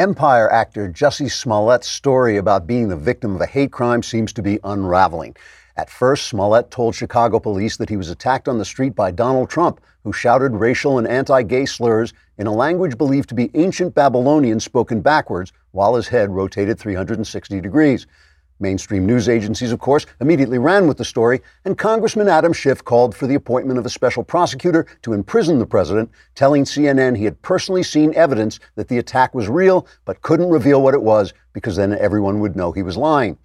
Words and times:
Empire 0.00 0.48
actor 0.52 0.88
Jussie 0.88 1.28
Smollett's 1.28 1.88
story 1.88 2.36
about 2.36 2.68
being 2.68 2.86
the 2.86 2.94
victim 2.94 3.34
of 3.34 3.40
a 3.40 3.46
hate 3.46 3.72
crime 3.72 4.00
seems 4.00 4.32
to 4.32 4.42
be 4.42 4.60
unraveling. 4.62 5.34
At 5.76 5.90
first, 5.90 6.28
Smollett 6.28 6.70
told 6.70 6.94
Chicago 6.94 7.40
police 7.40 7.76
that 7.78 7.88
he 7.88 7.96
was 7.96 8.08
attacked 8.08 8.46
on 8.46 8.58
the 8.58 8.64
street 8.64 8.94
by 8.94 9.10
Donald 9.10 9.50
Trump, 9.50 9.80
who 10.04 10.12
shouted 10.12 10.52
racial 10.52 10.98
and 10.98 11.08
anti 11.08 11.42
gay 11.42 11.66
slurs 11.66 12.12
in 12.36 12.46
a 12.46 12.54
language 12.54 12.96
believed 12.96 13.28
to 13.30 13.34
be 13.34 13.50
ancient 13.54 13.92
Babylonian 13.92 14.60
spoken 14.60 15.00
backwards 15.00 15.52
while 15.72 15.96
his 15.96 16.06
head 16.06 16.30
rotated 16.30 16.78
360 16.78 17.60
degrees. 17.60 18.06
Mainstream 18.60 19.06
news 19.06 19.28
agencies, 19.28 19.70
of 19.70 19.78
course, 19.78 20.04
immediately 20.20 20.58
ran 20.58 20.88
with 20.88 20.98
the 20.98 21.04
story, 21.04 21.40
and 21.64 21.78
Congressman 21.78 22.28
Adam 22.28 22.52
Schiff 22.52 22.84
called 22.84 23.14
for 23.14 23.28
the 23.28 23.36
appointment 23.36 23.78
of 23.78 23.86
a 23.86 23.90
special 23.90 24.24
prosecutor 24.24 24.84
to 25.02 25.12
imprison 25.12 25.60
the 25.60 25.66
president, 25.66 26.10
telling 26.34 26.64
CNN 26.64 27.16
he 27.16 27.24
had 27.24 27.40
personally 27.42 27.84
seen 27.84 28.14
evidence 28.14 28.58
that 28.74 28.88
the 28.88 28.98
attack 28.98 29.32
was 29.34 29.48
real, 29.48 29.86
but 30.04 30.22
couldn't 30.22 30.50
reveal 30.50 30.82
what 30.82 30.94
it 30.94 31.02
was 31.02 31.32
because 31.52 31.76
then 31.76 31.92
everyone 31.92 32.40
would 32.40 32.56
know 32.56 32.72
he 32.72 32.82
was 32.82 32.96
lying. 32.96 33.38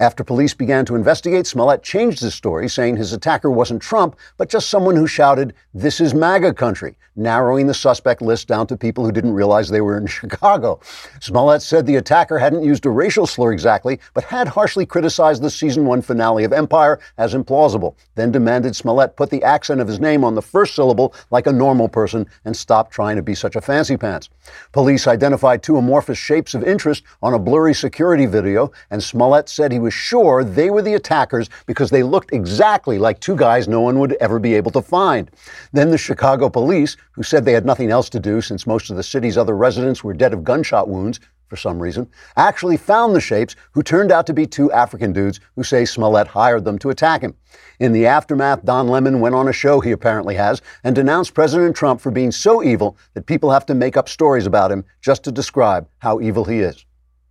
After 0.00 0.24
police 0.24 0.54
began 0.54 0.84
to 0.86 0.96
investigate, 0.96 1.46
Smollett 1.46 1.82
changed 1.82 2.20
his 2.20 2.34
story, 2.34 2.68
saying 2.68 2.96
his 2.96 3.12
attacker 3.12 3.50
wasn't 3.50 3.82
Trump, 3.82 4.16
but 4.36 4.48
just 4.48 4.68
someone 4.68 4.96
who 4.96 5.06
shouted, 5.06 5.54
This 5.72 6.00
is 6.00 6.14
MAGA 6.14 6.54
country, 6.54 6.96
narrowing 7.16 7.66
the 7.66 7.74
suspect 7.74 8.20
list 8.20 8.48
down 8.48 8.66
to 8.66 8.76
people 8.76 9.04
who 9.04 9.12
didn't 9.12 9.34
realize 9.34 9.68
they 9.68 9.80
were 9.80 9.96
in 9.96 10.06
Chicago. 10.14 10.80
Smollett 11.20 11.62
said 11.62 11.86
the 11.86 11.96
attacker 11.96 12.38
hadn't 12.38 12.64
used 12.64 12.86
a 12.86 12.90
racial 12.90 13.26
slur 13.26 13.52
exactly, 13.52 14.00
but 14.14 14.24
had 14.24 14.48
harshly 14.48 14.84
criticized 14.84 15.42
the 15.42 15.50
season 15.50 15.86
one 15.86 16.02
finale 16.02 16.44
of 16.44 16.52
Empire 16.52 16.98
as 17.18 17.34
implausible, 17.34 17.94
then 18.16 18.32
demanded 18.32 18.74
Smollett 18.74 19.16
put 19.16 19.30
the 19.30 19.42
accent 19.44 19.80
of 19.80 19.88
his 19.88 20.00
name 20.00 20.24
on 20.24 20.34
the 20.34 20.42
first 20.42 20.74
syllable 20.74 21.14
like 21.30 21.46
a 21.46 21.52
normal 21.52 21.88
person 21.88 22.26
and 22.44 22.56
stop 22.56 22.90
trying 22.90 23.16
to 23.16 23.22
be 23.22 23.34
such 23.34 23.54
a 23.54 23.60
fancy 23.60 23.96
pants. 23.96 24.28
Police 24.72 25.06
identified 25.06 25.62
two 25.62 25.76
amorphous 25.76 26.18
shapes 26.18 26.54
of 26.54 26.64
interest 26.64 27.04
on 27.22 27.34
a 27.34 27.38
blurry 27.38 27.74
security 27.74 28.26
video, 28.26 28.72
and 28.90 29.02
Smollett 29.02 29.48
said 29.48 29.70
he 29.70 29.78
was 29.84 29.94
sure 29.94 30.42
they 30.42 30.70
were 30.70 30.80
the 30.80 30.94
attackers 30.94 31.50
because 31.66 31.90
they 31.90 32.02
looked 32.02 32.32
exactly 32.32 32.98
like 32.98 33.20
two 33.20 33.36
guys 33.36 33.68
no 33.68 33.82
one 33.82 33.98
would 33.98 34.14
ever 34.14 34.38
be 34.38 34.54
able 34.54 34.70
to 34.70 34.80
find. 34.80 35.30
Then 35.72 35.90
the 35.90 35.98
Chicago 35.98 36.48
police, 36.48 36.96
who 37.12 37.22
said 37.22 37.44
they 37.44 37.52
had 37.52 37.66
nothing 37.66 37.90
else 37.90 38.08
to 38.10 38.18
do 38.18 38.40
since 38.40 38.66
most 38.66 38.88
of 38.90 38.96
the 38.96 39.02
city's 39.02 39.36
other 39.36 39.54
residents 39.54 40.02
were 40.02 40.14
dead 40.14 40.32
of 40.32 40.42
gunshot 40.42 40.88
wounds, 40.88 41.20
for 41.48 41.56
some 41.56 41.78
reason, 41.78 42.08
actually 42.36 42.78
found 42.78 43.14
the 43.14 43.20
shapes 43.20 43.54
who 43.72 43.82
turned 43.82 44.10
out 44.10 44.26
to 44.26 44.32
be 44.32 44.46
two 44.46 44.72
African 44.72 45.12
dudes 45.12 45.38
who 45.54 45.62
say 45.62 45.84
Smollett 45.84 46.28
hired 46.28 46.64
them 46.64 46.78
to 46.78 46.88
attack 46.88 47.20
him. 47.20 47.34
In 47.78 47.92
the 47.92 48.06
aftermath, 48.06 48.64
Don 48.64 48.88
Lemon 48.88 49.20
went 49.20 49.34
on 49.34 49.48
a 49.48 49.52
show 49.52 49.80
he 49.80 49.90
apparently 49.90 50.34
has 50.36 50.62
and 50.82 50.94
denounced 50.96 51.34
President 51.34 51.76
Trump 51.76 52.00
for 52.00 52.10
being 52.10 52.32
so 52.32 52.62
evil 52.62 52.96
that 53.12 53.26
people 53.26 53.50
have 53.50 53.66
to 53.66 53.74
make 53.74 53.98
up 53.98 54.08
stories 54.08 54.46
about 54.46 54.72
him 54.72 54.86
just 55.02 55.22
to 55.24 55.30
describe 55.30 55.86
how 55.98 56.20
evil 56.20 56.46
he 56.46 56.60
is. 56.60 56.86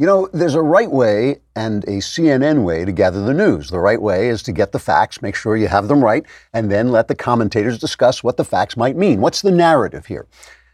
You 0.00 0.06
know, 0.06 0.30
there's 0.32 0.54
a 0.54 0.62
right 0.62 0.90
way 0.90 1.42
and 1.54 1.84
a 1.84 1.98
CNN 1.98 2.64
way 2.64 2.86
to 2.86 2.90
gather 2.90 3.22
the 3.22 3.34
news. 3.34 3.68
The 3.68 3.80
right 3.80 4.00
way 4.00 4.28
is 4.28 4.42
to 4.44 4.50
get 4.50 4.72
the 4.72 4.78
facts, 4.78 5.20
make 5.20 5.34
sure 5.34 5.58
you 5.58 5.68
have 5.68 5.88
them 5.88 6.02
right, 6.02 6.24
and 6.54 6.72
then 6.72 6.90
let 6.90 7.08
the 7.08 7.14
commentators 7.14 7.78
discuss 7.78 8.24
what 8.24 8.38
the 8.38 8.44
facts 8.46 8.78
might 8.78 8.96
mean. 8.96 9.20
What's 9.20 9.42
the 9.42 9.50
narrative 9.50 10.06
here? 10.06 10.26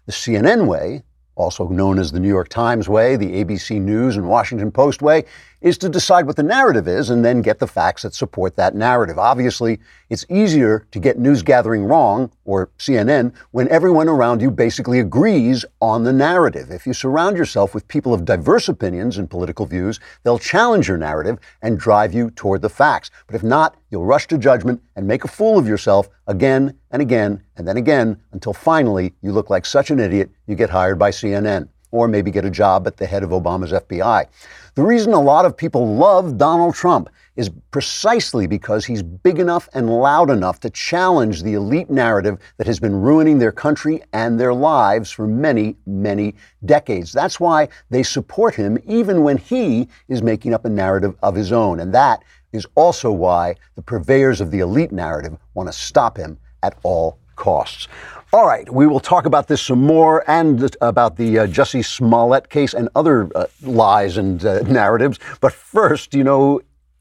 The 0.06 0.12
CNN 0.12 0.68
way, 0.68 1.02
also 1.34 1.66
known 1.66 1.98
as 1.98 2.12
the 2.12 2.20
New 2.20 2.28
York 2.28 2.48
Times 2.48 2.88
way, 2.88 3.16
the 3.16 3.44
ABC 3.44 3.80
News 3.80 4.16
and 4.16 4.28
Washington 4.28 4.70
Post 4.70 5.02
way, 5.02 5.24
is 5.66 5.76
to 5.76 5.88
decide 5.88 6.26
what 6.28 6.36
the 6.36 6.44
narrative 6.44 6.86
is 6.86 7.10
and 7.10 7.24
then 7.24 7.42
get 7.42 7.58
the 7.58 7.66
facts 7.66 8.02
that 8.02 8.14
support 8.14 8.54
that 8.54 8.76
narrative. 8.76 9.18
Obviously, 9.18 9.80
it's 10.08 10.24
easier 10.30 10.86
to 10.92 11.00
get 11.00 11.18
news 11.18 11.42
gathering 11.42 11.82
wrong, 11.82 12.30
or 12.44 12.70
CNN, 12.78 13.34
when 13.50 13.68
everyone 13.68 14.08
around 14.08 14.40
you 14.40 14.48
basically 14.48 15.00
agrees 15.00 15.64
on 15.80 16.04
the 16.04 16.12
narrative. 16.12 16.70
If 16.70 16.86
you 16.86 16.92
surround 16.92 17.36
yourself 17.36 17.74
with 17.74 17.88
people 17.88 18.14
of 18.14 18.24
diverse 18.24 18.68
opinions 18.68 19.18
and 19.18 19.28
political 19.28 19.66
views, 19.66 19.98
they'll 20.22 20.38
challenge 20.38 20.86
your 20.86 20.98
narrative 20.98 21.40
and 21.62 21.80
drive 21.80 22.14
you 22.14 22.30
toward 22.30 22.62
the 22.62 22.68
facts. 22.68 23.10
But 23.26 23.34
if 23.34 23.42
not, 23.42 23.74
you'll 23.90 24.06
rush 24.06 24.28
to 24.28 24.38
judgment 24.38 24.80
and 24.94 25.04
make 25.04 25.24
a 25.24 25.28
fool 25.28 25.58
of 25.58 25.66
yourself 25.66 26.08
again 26.28 26.78
and 26.92 27.02
again 27.02 27.42
and 27.56 27.66
then 27.66 27.76
again 27.76 28.20
until 28.30 28.52
finally 28.52 29.14
you 29.20 29.32
look 29.32 29.50
like 29.50 29.66
such 29.66 29.90
an 29.90 29.98
idiot 29.98 30.30
you 30.46 30.54
get 30.54 30.70
hired 30.70 30.98
by 30.98 31.10
CNN 31.10 31.68
or 31.96 32.06
maybe 32.08 32.30
get 32.30 32.44
a 32.44 32.50
job 32.50 32.86
at 32.86 32.98
the 32.98 33.06
head 33.06 33.22
of 33.22 33.30
Obama's 33.30 33.72
FBI. 33.72 34.26
The 34.74 34.82
reason 34.82 35.14
a 35.14 35.20
lot 35.20 35.46
of 35.46 35.56
people 35.56 35.96
love 35.96 36.36
Donald 36.36 36.74
Trump 36.74 37.08
is 37.36 37.50
precisely 37.70 38.46
because 38.46 38.84
he's 38.84 39.02
big 39.02 39.38
enough 39.38 39.68
and 39.72 39.88
loud 39.88 40.30
enough 40.30 40.60
to 40.60 40.70
challenge 40.70 41.42
the 41.42 41.54
elite 41.54 41.90
narrative 41.90 42.38
that 42.58 42.66
has 42.66 42.78
been 42.78 43.00
ruining 43.00 43.38
their 43.38 43.52
country 43.52 44.02
and 44.12 44.38
their 44.38 44.52
lives 44.52 45.10
for 45.10 45.26
many, 45.26 45.76
many 45.86 46.34
decades. 46.64 47.12
That's 47.12 47.40
why 47.40 47.68
they 47.90 48.02
support 48.02 48.54
him 48.54 48.78
even 48.86 49.22
when 49.22 49.38
he 49.38 49.88
is 50.08 50.22
making 50.22 50.52
up 50.52 50.64
a 50.64 50.70
narrative 50.70 51.14
of 51.22 51.34
his 51.34 51.52
own. 51.52 51.80
And 51.80 51.94
that 51.94 52.22
is 52.52 52.66
also 52.74 53.10
why 53.10 53.56
the 53.76 53.82
purveyors 53.82 54.40
of 54.40 54.50
the 54.50 54.60
elite 54.60 54.92
narrative 54.92 55.36
want 55.54 55.68
to 55.68 55.72
stop 55.72 56.16
him 56.16 56.38
at 56.62 56.76
all 56.82 57.18
costs. 57.36 57.88
All 58.36 58.46
right, 58.46 58.70
we 58.70 58.86
will 58.86 59.00
talk 59.00 59.24
about 59.24 59.48
this 59.48 59.62
some 59.62 59.80
more 59.80 60.22
and 60.30 60.76
about 60.82 61.16
the 61.16 61.38
uh, 61.38 61.46
Jussie 61.46 61.82
Smollett 61.82 62.50
case 62.50 62.74
and 62.74 62.90
other 62.94 63.30
uh, 63.34 63.46
lies 63.62 64.18
and 64.18 64.44
uh, 64.44 64.60
narratives. 64.66 65.18
But 65.40 65.54
first, 65.54 66.12
you 66.12 66.22
know, 66.22 66.60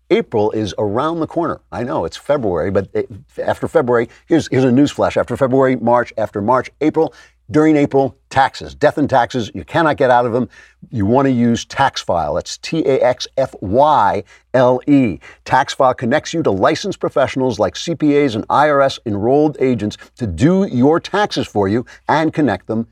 April 0.10 0.52
is 0.52 0.74
around 0.78 1.20
the 1.20 1.28
corner. 1.28 1.60
I 1.74 1.84
know 1.84 2.06
it's 2.06 2.16
February, 2.16 2.72
but 2.72 2.88
it, 2.94 3.10
after 3.38 3.68
February, 3.68 4.08
here's, 4.28 4.48
here's 4.48 4.64
a 4.64 4.72
news 4.72 4.92
flash. 4.92 5.18
After 5.18 5.36
February, 5.36 5.76
March, 5.76 6.14
after 6.18 6.42
March, 6.42 6.72
April, 6.80 7.14
during 7.52 7.76
April, 7.76 8.18
taxes, 8.30 8.74
death 8.74 8.98
and 8.98 9.10
taxes, 9.10 9.52
you 9.54 9.64
cannot 9.64 9.98
get 9.98 10.10
out 10.10 10.26
of 10.26 10.34
them. 10.34 10.50
You 10.90 11.06
want 11.06 11.28
to 11.28 11.32
use 11.32 11.66
TaxFyle. 11.66 12.36
That's 12.36 12.58
T 12.58 12.84
A 12.86 13.00
X 13.00 13.28
F 13.38 13.54
Y 13.62 14.24
L 14.54 14.82
E. 14.88 15.20
TaxFyle 15.46 15.96
connects 15.96 16.34
you 16.34 16.42
to 16.44 16.52
licensed 16.52 17.00
professionals 17.00 17.60
like 17.60 17.76
CPAs 17.76 18.36
and 18.36 18.48
IRS 18.48 19.00
enrolled 19.06 19.58
agents 19.60 19.98
to 20.18 20.26
do 20.26 20.68
your 20.68 21.00
taxes 21.00 21.48
for 21.48 21.68
you 21.68 21.86
and 22.08 22.34
connect 22.34 22.68
them 22.68 22.88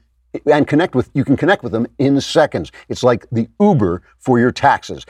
and 0.51 0.67
connect 0.67 0.95
with 0.95 1.09
you 1.13 1.23
can 1.23 1.37
connect 1.37 1.63
with 1.63 1.71
them 1.71 1.87
in 1.99 2.19
seconds. 2.21 2.71
It's 2.89 3.03
like 3.03 3.25
the 3.31 3.47
Uber 3.59 4.01
for 4.19 4.39
your 4.39 4.51
taxes 4.51 5.05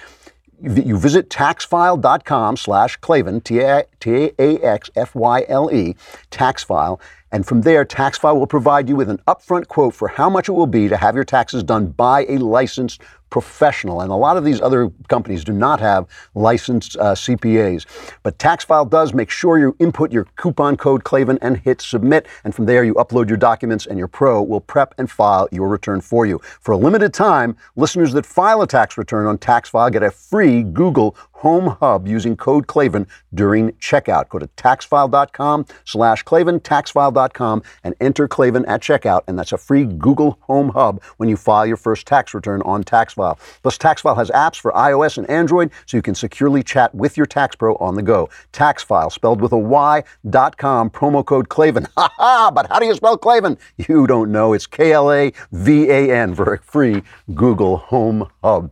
you 0.62 0.98
visit 0.98 1.30
taxfyle.com 1.30 2.58
slash 2.58 2.98
Klavan, 2.98 3.42
T-A-X-F-Y-L-E, 3.42 4.36
taxfyle, 6.32 7.00
and 7.34 7.46
from 7.48 7.62
there, 7.62 7.84
TaxFyle 7.84 8.36
will 8.36 8.46
provide 8.46 8.88
you 8.88 8.96
with 8.96 9.10
an 9.10 9.18
upfront 9.28 9.68
quote 9.68 9.96
for 9.96 10.08
how 10.08 10.30
much 10.30 10.50
it 10.50 10.52
will 10.52 10.68
be 10.68 10.88
to 10.88 10.96
have 10.96 11.16
your 11.16 11.24
taxes 11.24 11.64
done 11.64 11.88
by 11.88 12.26
a 12.30 12.38
licensed 12.38 13.02
professional. 13.34 14.02
And 14.02 14.12
a 14.12 14.16
lot 14.16 14.38
of 14.38 14.46
these 14.46 14.62
other 14.62 14.92
companies 15.08 15.44
do 15.44 15.54
not 15.54 15.80
have 15.80 16.06
licensed 16.36 16.96
uh, 16.98 17.16
CPAs. 17.16 17.88
But 18.22 18.38
TaxFyle 18.38 18.88
does 18.88 19.12
make 19.12 19.32
sure 19.32 19.58
you 19.58 19.76
input 19.80 20.12
your 20.12 20.26
coupon 20.36 20.78
code 20.78 21.04
Klavan 21.04 21.40
and 21.42 21.58
hit 21.58 21.82
submit. 21.82 22.28
And 22.44 22.54
from 22.54 22.68
there, 22.68 22.84
you 22.84 22.94
upload 22.94 23.30
your 23.30 23.38
documents 23.38 23.88
and 23.88 23.98
your 23.98 24.08
pro 24.08 24.44
will 24.44 24.62
prep 24.62 24.94
and 25.00 25.10
file 25.10 25.50
your 25.52 25.68
return 25.68 26.00
for 26.00 26.28
you. 26.28 26.40
For 26.62 26.74
a 26.74 26.78
limited 26.78 27.12
time, 27.12 27.58
listeners 27.76 28.14
that 28.14 28.28
file 28.28 28.62
a 28.62 28.68
tax 28.68 29.00
return 29.00 29.26
on 29.26 29.40
TaxFyle 29.40 29.92
get 29.92 30.04
a 30.04 30.12
free 30.12 30.62
Google 30.62 31.18
Home 31.44 31.76
Hub 31.82 32.08
using 32.08 32.38
code 32.38 32.68
Klavan 32.68 33.06
during 33.34 33.74
checkout. 33.74 34.30
Go 34.30 34.40
to 34.40 34.48
taxfyle.com 34.48 35.66
slash 35.84 36.24
Klavan, 36.24 36.62
taxfyle.com, 36.62 37.64
and 37.84 37.96
enter 38.00 38.30
Klavan 38.30 38.66
at 38.66 38.82
checkout. 38.82 39.24
And 39.28 39.38
that's 39.38 39.52
a 39.52 39.58
free 39.58 39.84
Google 39.84 40.38
Home 40.44 40.70
Hub 40.70 41.04
when 41.18 41.28
you 41.28 41.36
file 41.36 41.66
your 41.66 41.76
first 41.76 42.08
tax 42.08 42.34
return 42.34 42.62
on 42.62 42.86
TaxFyle. 42.86 43.38
Plus, 43.62 43.78
TaxFyle 43.78 44.16
has 44.16 44.30
apps 44.32 44.58
for 44.58 44.72
iOS 44.72 45.18
and 45.18 45.30
Android 45.30 45.70
so 45.86 45.98
you 45.98 46.02
can 46.02 46.16
securely 46.16 46.64
chat 46.64 46.96
with 46.96 47.18
your 47.18 47.26
tax 47.26 47.58
pro 47.58 47.76
on 47.76 47.96
the 47.96 48.02
go. 48.02 48.30
TaxFyle, 48.54 49.12
spelled 49.12 49.42
with 49.42 49.52
a 49.52 49.58
Y, 49.58 50.02
dot 50.30 50.58
com, 50.58 50.90
promo 50.90 51.26
code 51.26 51.50
Klavan. 51.50 51.88
Ha 51.98 52.10
ha! 52.18 52.52
But 52.52 52.68
how 52.70 52.80
do 52.80 52.86
you 52.86 52.96
spell 52.96 53.18
Klavan? 53.18 53.58
You 53.78 54.08
don't 54.08 54.32
know. 54.32 54.54
It's 54.54 54.66
K 54.66 54.94
L 54.94 55.12
A 55.12 55.34
V 55.52 55.90
A 55.90 56.16
N 56.16 56.34
for 56.36 56.54
a 56.54 56.58
free 56.60 57.04
Google 57.34 57.78
Home 57.78 58.30
Hub. 58.44 58.72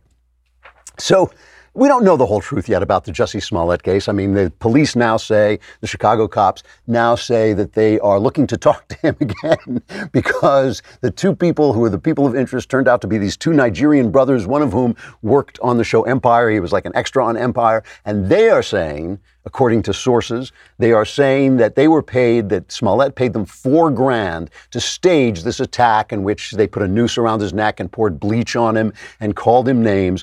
So, 0.98 1.30
we 1.74 1.88
don't 1.88 2.04
know 2.04 2.18
the 2.18 2.26
whole 2.26 2.40
truth 2.40 2.68
yet 2.68 2.82
about 2.82 3.04
the 3.04 3.12
Jussie 3.12 3.42
Smollett 3.42 3.82
case. 3.82 4.08
I 4.08 4.12
mean, 4.12 4.34
the 4.34 4.52
police 4.58 4.94
now 4.94 5.16
say, 5.16 5.58
the 5.80 5.86
Chicago 5.86 6.28
cops 6.28 6.62
now 6.86 7.14
say 7.14 7.54
that 7.54 7.72
they 7.72 7.98
are 8.00 8.20
looking 8.20 8.46
to 8.48 8.58
talk 8.58 8.88
to 8.88 8.96
him 8.96 9.16
again 9.20 9.82
because 10.12 10.82
the 11.00 11.10
two 11.10 11.34
people 11.34 11.72
who 11.72 11.82
are 11.84 11.90
the 11.90 11.98
people 11.98 12.26
of 12.26 12.36
interest 12.36 12.68
turned 12.68 12.88
out 12.88 13.00
to 13.00 13.06
be 13.06 13.16
these 13.16 13.38
two 13.38 13.54
Nigerian 13.54 14.10
brothers, 14.10 14.46
one 14.46 14.60
of 14.60 14.72
whom 14.72 14.94
worked 15.22 15.58
on 15.60 15.78
the 15.78 15.84
show 15.84 16.02
Empire. 16.02 16.50
He 16.50 16.60
was 16.60 16.72
like 16.72 16.84
an 16.84 16.92
extra 16.94 17.24
on 17.24 17.38
Empire. 17.38 17.82
And 18.04 18.28
they 18.28 18.50
are 18.50 18.62
saying, 18.62 19.18
according 19.46 19.82
to 19.82 19.94
sources, 19.94 20.52
they 20.78 20.92
are 20.92 21.06
saying 21.06 21.56
that 21.56 21.74
they 21.74 21.88
were 21.88 22.02
paid, 22.02 22.50
that 22.50 22.70
Smollett 22.70 23.14
paid 23.14 23.32
them 23.32 23.46
four 23.46 23.90
grand 23.90 24.50
to 24.72 24.80
stage 24.80 25.42
this 25.42 25.58
attack 25.58 26.12
in 26.12 26.22
which 26.22 26.52
they 26.52 26.66
put 26.66 26.82
a 26.82 26.88
noose 26.88 27.16
around 27.16 27.40
his 27.40 27.54
neck 27.54 27.80
and 27.80 27.90
poured 27.90 28.20
bleach 28.20 28.56
on 28.56 28.76
him 28.76 28.92
and 29.20 29.34
called 29.34 29.68
him 29.68 29.82
names. 29.82 30.22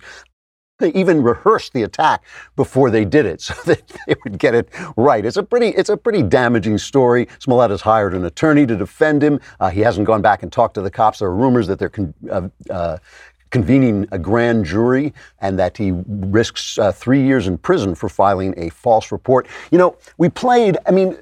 They 0.80 0.92
even 0.94 1.22
rehearsed 1.22 1.74
the 1.74 1.84
attack 1.84 2.24
before 2.56 2.90
they 2.90 3.06
did 3.06 3.26
it 3.26 3.42
so 3.50 3.54
that 3.66 3.88
they 4.08 4.16
would 4.24 4.40
get 4.40 4.56
it 4.56 4.70
right. 4.98 5.24
It's 5.26 5.38
a 5.38 5.44
pretty, 5.44 5.70
it's 5.70 5.90
a 5.90 5.98
pretty 5.98 6.24
damaging 6.24 6.78
story. 6.78 7.28
Smollett 7.40 7.72
has 7.72 7.81
hired 7.81 8.14
an 8.14 8.26
attorney 8.26 8.66
to 8.66 8.76
defend 8.76 9.22
him. 9.22 9.40
Uh, 9.60 9.70
he 9.70 9.81
hasn't 9.81 10.08
gone 10.08 10.22
back 10.22 10.42
and 10.42 10.52
talked 10.52 10.74
to 10.76 10.81
the 10.81 10.92
cops. 10.92 11.20
There 11.20 11.28
are 11.28 11.36
rumors 11.36 11.68
that 11.68 11.80
they're 11.80 11.90
con- 11.90 12.14
uh, 12.31 12.48
uh, 12.70 12.98
convening 13.50 14.08
a 14.12 14.20
grand 14.20 14.64
jury 14.64 15.14
and 15.42 15.58
that 15.58 15.76
he 15.76 15.92
risks 16.08 16.78
uh, 16.78 16.92
three 16.92 17.22
years 17.24 17.48
in 17.48 17.58
prison 17.58 17.96
for 17.96 18.08
filing 18.08 18.54
a 18.58 18.70
false 18.70 19.12
report. 19.12 19.48
You 19.72 19.80
know, 19.80 19.98
we 20.18 20.30
played, 20.30 20.78
I 20.88 20.92
mean, 20.92 21.18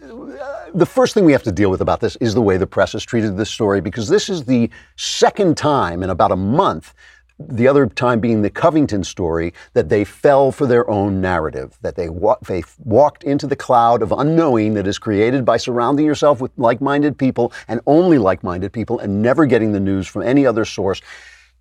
the 0.74 0.86
first 0.86 1.13
thing 1.13 1.24
we 1.25 1.31
have 1.31 1.44
to 1.44 1.51
deal 1.51 1.69
with 1.69 1.81
about 1.81 2.01
this 2.01 2.15
is 2.18 2.33
the 2.33 2.42
way 2.42 2.57
the 2.57 2.68
press 2.68 2.92
has 2.92 3.04
treated 3.04 3.38
this 3.38 3.50
story 3.50 3.81
because 3.81 4.09
this 4.09 4.30
is 4.30 4.44
the 4.44 4.69
second 4.98 5.56
time 5.57 6.04
in 6.04 6.09
about 6.09 6.31
a 6.31 6.36
month 6.36 6.94
the 7.39 7.67
other 7.67 7.85
time 7.85 8.19
being 8.19 8.41
the 8.41 8.49
Covington 8.49 9.03
story, 9.03 9.53
that 9.73 9.89
they 9.89 10.03
fell 10.03 10.51
for 10.51 10.65
their 10.65 10.89
own 10.89 11.21
narrative, 11.21 11.77
that 11.81 11.95
they, 11.95 12.09
wa- 12.09 12.37
they 12.47 12.63
walked 12.79 13.23
into 13.23 13.45
the 13.45 13.55
cloud 13.55 14.01
of 14.01 14.11
unknowing 14.11 14.73
that 14.73 14.87
is 14.87 14.97
created 14.97 15.45
by 15.45 15.57
surrounding 15.57 16.05
yourself 16.05 16.41
with 16.41 16.51
like 16.57 16.81
minded 16.81 17.17
people 17.17 17.53
and 17.67 17.79
only 17.85 18.17
like 18.17 18.43
minded 18.43 18.73
people 18.73 18.99
and 18.99 19.21
never 19.21 19.45
getting 19.45 19.71
the 19.71 19.79
news 19.79 20.07
from 20.07 20.23
any 20.23 20.45
other 20.45 20.65
source. 20.65 21.01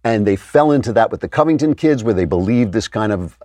And 0.02 0.26
they 0.26 0.37
fell 0.37 0.70
into 0.70 0.93
that 0.94 1.11
with 1.11 1.20
the 1.20 1.28
Covington 1.28 1.75
kids, 1.75 2.05
where 2.05 2.14
they 2.14 2.26
believed 2.26 2.73
this 2.73 2.88
kind 2.88 3.12
of 3.12 3.37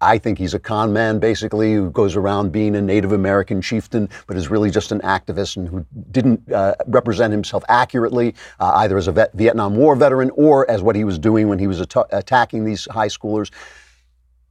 I, 0.00 0.18
think 0.18 0.38
he's 0.38 0.54
a 0.54 0.58
con 0.58 0.92
man, 0.92 1.18
basically, 1.18 1.74
who 1.74 1.90
goes 1.90 2.16
around 2.16 2.52
being 2.52 2.74
a 2.76 2.82
Native 2.82 3.12
American 3.12 3.60
chieftain, 3.60 4.08
but 4.26 4.36
is 4.36 4.48
really 4.48 4.70
just 4.70 4.92
an 4.92 5.00
activist 5.00 5.56
and 5.56 5.68
who 5.68 5.84
didn't 6.10 6.50
uh, 6.52 6.74
represent 6.86 7.32
himself 7.32 7.62
accurately, 7.68 8.34
uh, 8.60 8.72
either 8.76 8.96
as 8.96 9.08
a 9.08 9.12
vet- 9.12 9.32
Vietnam 9.34 9.76
War 9.76 9.94
veteran 9.94 10.30
or 10.34 10.68
as 10.70 10.82
what 10.82 10.96
he 10.96 11.04
was 11.04 11.18
doing 11.18 11.48
when 11.48 11.58
he 11.58 11.66
was 11.66 11.80
at- 11.80 11.94
attacking 12.10 12.64
these 12.64 12.86
high 12.90 13.08
schoolers. 13.08 13.50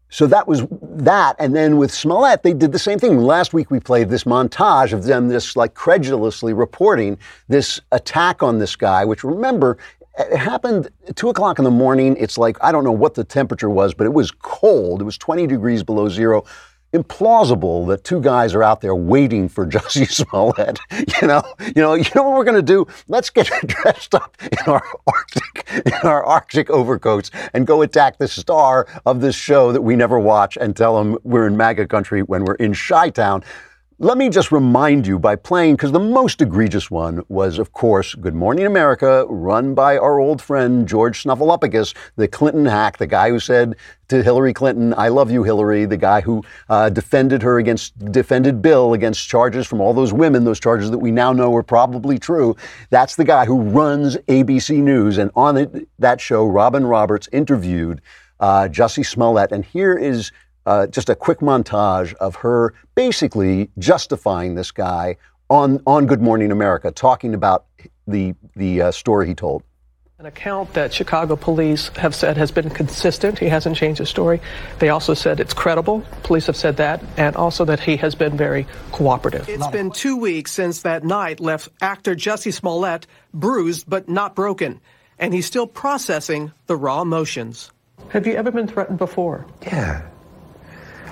So 0.09 0.25
that 0.27 0.47
was 0.47 0.65
that. 0.71 1.35
And 1.37 1.53
then 1.53 1.77
with 1.77 1.91
Smollett, 1.91 2.41
they 2.41 2.53
did 2.53 2.71
the 2.71 2.79
same 2.79 2.97
thing. 2.97 3.17
Last 3.17 3.53
week 3.53 3.69
we 3.69 3.79
played 3.79 4.09
this 4.09 4.23
montage 4.23 4.93
of 4.93 5.03
them 5.03 5.27
this 5.27 5.57
like 5.57 5.73
credulously 5.73 6.53
reporting 6.53 7.17
this 7.49 7.81
attack 7.91 8.41
on 8.41 8.59
this 8.59 8.75
guy, 8.75 9.03
which 9.03 9.25
remember 9.25 9.77
it 10.17 10.37
happened 10.37 10.89
two 11.15 11.29
o'clock 11.29 11.59
in 11.59 11.65
the 11.65 11.71
morning. 11.71 12.15
It's 12.17 12.37
like, 12.37 12.57
I 12.61 12.71
don't 12.71 12.83
know 12.83 12.91
what 12.91 13.13
the 13.13 13.23
temperature 13.23 13.69
was, 13.69 13.93
but 13.93 14.05
it 14.05 14.13
was 14.13 14.31
cold. 14.31 15.01
It 15.01 15.05
was 15.05 15.17
20 15.17 15.47
degrees 15.47 15.83
below 15.83 16.09
zero. 16.09 16.43
Implausible 16.93 17.85
that 17.89 18.05
two 18.05 18.21
guys 18.21 18.55
are 18.55 18.63
out 18.63 18.79
there 18.81 18.95
waiting 18.95 19.49
for 19.49 19.67
Jussie 19.69 20.09
Smollett. 20.09 20.79
You 21.21 21.27
know, 21.27 21.43
you 21.75 21.81
know, 21.81 21.93
you 21.95 22.05
know 22.15 22.23
what 22.23 22.37
we're 22.37 22.45
going 22.45 22.55
to 22.55 22.61
do? 22.61 22.87
Let's 23.07 23.29
get 23.29 23.47
dressed 23.67 24.15
up 24.15 24.35
in 24.41 24.57
our 24.67 24.83
Arctic, 25.05 25.67
in 25.85 26.07
our 26.07 26.23
Arctic 26.23 26.69
overcoats 26.69 27.29
and 27.53 27.67
go 27.67 27.81
attack 27.81 28.17
the 28.17 28.27
star 28.27 28.87
of 29.05 29.21
this 29.21 29.35
show 29.35 29.71
that 29.71 29.81
we 29.81 29.95
never 29.95 30.17
watch 30.17 30.57
and 30.59 30.75
tell 30.75 30.97
them 30.97 31.17
we're 31.23 31.47
in 31.47 31.57
MAGA 31.57 31.87
country 31.87 32.23
when 32.23 32.45
we're 32.45 32.55
in 32.55 32.73
Chi-Town. 32.73 33.43
Let 33.99 34.19
me 34.19 34.29
just 34.29 34.51
remind 34.51 35.07
you 35.07 35.17
by 35.17 35.35
playing, 35.35 35.75
because 35.75 35.91
the 35.91 35.99
most 35.99 36.39
egregious 36.39 36.91
one 36.91 37.23
was, 37.29 37.57
of 37.57 37.73
course, 37.73 38.13
Good 38.13 38.35
Morning 38.35 38.67
America, 38.67 39.25
run 39.27 39.73
by 39.73 39.97
our 39.97 40.19
old 40.19 40.39
friend 40.39 40.87
George 40.87 41.23
Snuffleupagus, 41.23 41.95
the 42.15 42.27
Clinton 42.27 42.67
hack, 42.67 42.99
the 42.99 43.07
guy 43.07 43.31
who 43.31 43.39
said 43.39 43.75
to 44.09 44.21
Hillary 44.21 44.53
Clinton, 44.53 44.93
I 44.95 45.07
love 45.07 45.31
you, 45.31 45.41
Hillary, 45.41 45.85
the 45.85 45.97
guy 45.97 46.21
who 46.21 46.43
uh, 46.69 46.89
defended 46.89 47.41
her 47.41 47.57
against, 47.57 47.97
defended 48.11 48.61
Bill 48.61 48.93
against 48.93 49.27
charges 49.27 49.65
from 49.65 49.81
all 49.81 49.95
those 49.95 50.13
women, 50.13 50.43
those 50.43 50.59
charges 50.59 50.91
that 50.91 50.99
we 50.99 51.09
now 51.09 51.33
know 51.33 51.55
are 51.55 51.63
probably 51.63 52.19
true. 52.19 52.55
That's 52.91 53.15
the 53.15 53.25
guy 53.25 53.45
who 53.45 53.63
runs 53.63 54.15
ABC 54.27 54.77
News. 54.77 55.17
And 55.17 55.31
on 55.35 55.57
it, 55.57 55.89
that 55.97 56.21
show, 56.21 56.45
Robin 56.45 56.85
Roberts 56.85 57.29
interviewed 57.31 58.01
uh, 58.39 58.67
Jussie 58.69 59.03
Smollett. 59.03 59.51
And 59.51 59.65
here 59.65 59.97
is 59.97 60.31
uh, 60.67 60.85
just 60.85 61.09
a 61.09 61.15
quick 61.15 61.39
montage 61.39 62.13
of 62.15 62.35
her 62.35 62.73
basically 62.93 63.71
justifying 63.79 64.55
this 64.55 64.69
guy 64.69 65.15
on, 65.49 65.81
on 65.87 66.05
Good 66.05 66.21
Morning 66.21 66.51
America, 66.51 66.91
talking 66.91 67.33
about 67.33 67.65
the, 68.05 68.35
the 68.55 68.81
uh, 68.81 68.91
story 68.91 69.27
he 69.27 69.33
told. 69.33 69.63
An 70.19 70.25
account 70.25 70.73
that 70.73 70.91
Chicago 70.91 71.35
police 71.35 71.89
have 71.89 72.13
said 72.13 72.37
has 72.37 72.51
been 72.51 72.69
consistent. 72.69 73.39
He 73.39 73.47
hasn't 73.47 73.77
changed 73.77 73.99
his 73.99 74.09
story. 74.09 74.41
They 74.79 74.89
also 74.89 75.13
said 75.13 75.39
it's 75.39 75.53
credible. 75.53 76.03
Police 76.23 76.47
have 76.47 76.57
said 76.57 76.77
that, 76.77 77.01
and 77.17 77.35
also 77.35 77.63
that 77.65 77.79
he 77.79 77.95
has 77.97 78.15
been 78.15 78.35
very 78.35 78.65
cooperative. 78.91 79.47
It's 79.47 79.67
been 79.67 79.91
two 79.91 80.17
weeks 80.17 80.51
since 80.51 80.81
that 80.81 81.03
night 81.03 81.39
left 81.39 81.69
actor 81.81 82.15
Jussie 82.15 82.51
Smollett 82.51 83.05
bruised 83.31 83.87
but 83.87 84.09
not 84.09 84.35
broken, 84.35 84.81
and 85.19 85.35
he's 85.35 85.45
still 85.45 85.67
processing 85.67 86.51
the 86.65 86.75
raw 86.75 87.03
emotions. 87.03 87.71
Have 88.09 88.25
you 88.25 88.33
ever 88.33 88.49
been 88.49 88.67
threatened 88.67 88.97
before? 88.97 89.45
Yeah. 89.61 90.01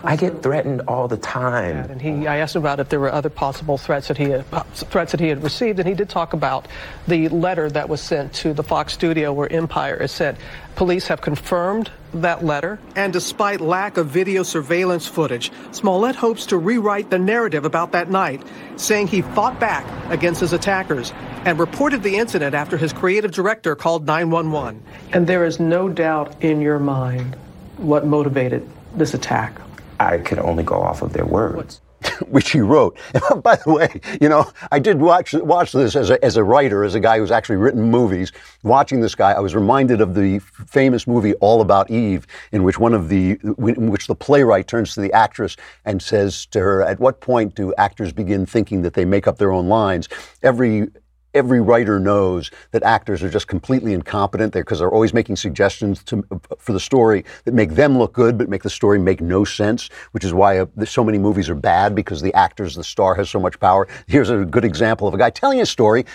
I 0.03 0.15
get 0.15 0.41
threatened 0.41 0.81
all 0.87 1.07
the 1.07 1.17
time. 1.17 1.89
And 1.89 2.01
he, 2.01 2.27
I 2.27 2.37
asked 2.37 2.55
him 2.55 2.61
about 2.61 2.79
if 2.79 2.89
there 2.89 2.99
were 2.99 3.11
other 3.11 3.29
possible 3.29 3.77
threats 3.77 4.07
that 4.07 4.17
he 4.17 4.25
had, 4.25 4.45
threats 4.73 5.11
that 5.11 5.19
he 5.19 5.27
had 5.27 5.43
received, 5.43 5.79
and 5.79 5.87
he 5.87 5.95
did 5.95 6.09
talk 6.09 6.33
about 6.33 6.67
the 7.07 7.29
letter 7.29 7.69
that 7.69 7.89
was 7.89 8.01
sent 8.01 8.33
to 8.35 8.53
the 8.53 8.63
Fox 8.63 8.93
studio 8.93 9.33
where 9.33 9.51
Empire 9.51 9.95
is 9.95 10.11
set. 10.11 10.37
Police 10.75 11.07
have 11.07 11.21
confirmed 11.21 11.89
that 12.13 12.43
letter. 12.43 12.79
And 12.95 13.13
despite 13.13 13.61
lack 13.61 13.97
of 13.97 14.07
video 14.07 14.43
surveillance 14.43 15.07
footage, 15.07 15.51
Smollett 15.71 16.15
hopes 16.15 16.47
to 16.47 16.57
rewrite 16.57 17.09
the 17.09 17.19
narrative 17.19 17.65
about 17.65 17.93
that 17.93 18.09
night, 18.09 18.43
saying 18.75 19.07
he 19.07 19.21
fought 19.21 19.59
back 19.59 19.85
against 20.11 20.41
his 20.41 20.53
attackers 20.53 21.13
and 21.45 21.59
reported 21.59 22.03
the 22.03 22.17
incident 22.17 22.55
after 22.55 22.77
his 22.77 22.91
creative 22.91 23.31
director 23.31 23.75
called 23.75 24.05
911. 24.05 24.83
And 25.13 25.27
there 25.27 25.45
is 25.45 25.59
no 25.59 25.87
doubt 25.89 26.43
in 26.43 26.61
your 26.61 26.79
mind 26.79 27.35
what 27.77 28.05
motivated 28.05 28.67
this 28.95 29.13
attack. 29.13 29.59
I 29.99 30.17
could 30.19 30.39
only 30.39 30.63
go 30.63 30.81
off 30.81 31.01
of 31.01 31.13
their 31.13 31.25
words. 31.25 31.81
Which 32.27 32.51
he 32.51 32.59
wrote. 32.59 32.97
By 33.43 33.55
the 33.55 33.73
way, 33.73 34.01
you 34.21 34.29
know, 34.29 34.51
I 34.71 34.79
did 34.79 34.99
watch 34.99 35.33
watch 35.33 35.71
this 35.71 35.95
as 35.95 36.09
a, 36.11 36.23
as 36.23 36.37
a 36.37 36.43
writer, 36.43 36.83
as 36.83 36.93
a 36.93 36.99
guy 36.99 37.17
who's 37.17 37.31
actually 37.31 37.55
written 37.55 37.81
movies. 37.81 38.31
Watching 38.63 39.01
this 39.01 39.15
guy, 39.15 39.31
I 39.31 39.39
was 39.39 39.55
reminded 39.55 40.01
of 40.01 40.13
the 40.13 40.39
famous 40.39 41.07
movie 41.07 41.33
All 41.35 41.61
About 41.61 41.89
Eve, 41.89 42.27
in 42.51 42.63
which 42.63 42.77
one 42.77 42.93
of 42.93 43.09
the 43.09 43.39
in 43.43 43.89
which 43.89 44.07
the 44.07 44.15
playwright 44.15 44.67
turns 44.67 44.93
to 44.95 45.01
the 45.01 45.11
actress 45.13 45.55
and 45.85 46.01
says 46.01 46.45
to 46.47 46.59
her, 46.59 46.83
"At 46.83 46.99
what 46.99 47.21
point 47.21 47.55
do 47.55 47.73
actors 47.77 48.13
begin 48.13 48.45
thinking 48.45 48.81
that 48.83 48.93
they 48.93 49.05
make 49.05 49.25
up 49.27 49.37
their 49.37 49.51
own 49.51 49.67
lines?" 49.67 50.07
Every 50.43 50.89
every 51.35 51.61
writer 51.61 51.99
knows 51.99 52.49
that 52.71 52.81
actors 52.83 53.21
are 53.21 53.29
just 53.29 53.47
completely 53.47 53.93
incompetent 53.93 54.53
there 54.53 54.63
because 54.63 54.79
they're 54.79 54.91
always 54.91 55.13
making 55.13 55.35
suggestions 55.35 56.03
to, 56.05 56.25
for 56.57 56.73
the 56.73 56.79
story 56.79 57.23
that 57.43 57.53
make 57.53 57.71
them 57.71 57.97
look 57.97 58.13
good 58.13 58.37
but 58.37 58.49
make 58.49 58.63
the 58.63 58.69
story 58.69 58.97
make 58.97 59.21
no 59.21 59.43
sense, 59.43 59.89
which 60.11 60.23
is 60.23 60.33
why 60.33 60.59
uh, 60.59 60.65
so 60.85 61.03
many 61.03 61.17
movies 61.17 61.49
are 61.49 61.55
bad 61.55 61.93
because 61.93 62.21
the 62.21 62.33
actors, 62.33 62.75
the 62.75 62.83
star 62.83 63.13
has 63.13 63.29
so 63.29 63.39
much 63.39 63.59
power. 63.59 63.87
Here's 64.07 64.29
a 64.29 64.45
good 64.45 64.65
example 64.65 65.07
of 65.07 65.13
a 65.13 65.17
guy 65.17 65.29
telling 65.29 65.61
a 65.61 65.65
story 65.65 66.05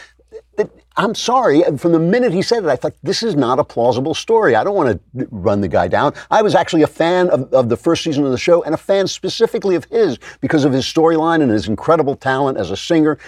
that 0.56 0.70
I'm 0.96 1.14
sorry, 1.14 1.62
from 1.78 1.92
the 1.92 1.98
minute 1.98 2.32
he 2.32 2.42
said 2.42 2.64
it, 2.64 2.68
I 2.68 2.76
thought, 2.76 2.94
this 3.02 3.22
is 3.22 3.34
not 3.34 3.58
a 3.58 3.64
plausible 3.64 4.14
story. 4.14 4.54
I 4.54 4.64
don't 4.64 4.74
want 4.74 5.00
to 5.16 5.28
run 5.30 5.60
the 5.60 5.68
guy 5.68 5.88
down. 5.88 6.12
I 6.30 6.42
was 6.42 6.54
actually 6.54 6.82
a 6.82 6.88
fan 6.88 7.30
of, 7.30 7.52
of 7.54 7.68
the 7.68 7.76
first 7.76 8.04
season 8.04 8.24
of 8.24 8.32
the 8.32 8.38
show 8.38 8.62
and 8.64 8.74
a 8.74 8.78
fan 8.78 9.06
specifically 9.06 9.76
of 9.76 9.84
his 9.84 10.18
because 10.40 10.64
of 10.64 10.72
his 10.72 10.84
storyline 10.84 11.42
and 11.42 11.50
his 11.50 11.68
incredible 11.68 12.16
talent 12.16 12.58
as 12.58 12.70
a 12.70 12.76
singer. 12.76 13.18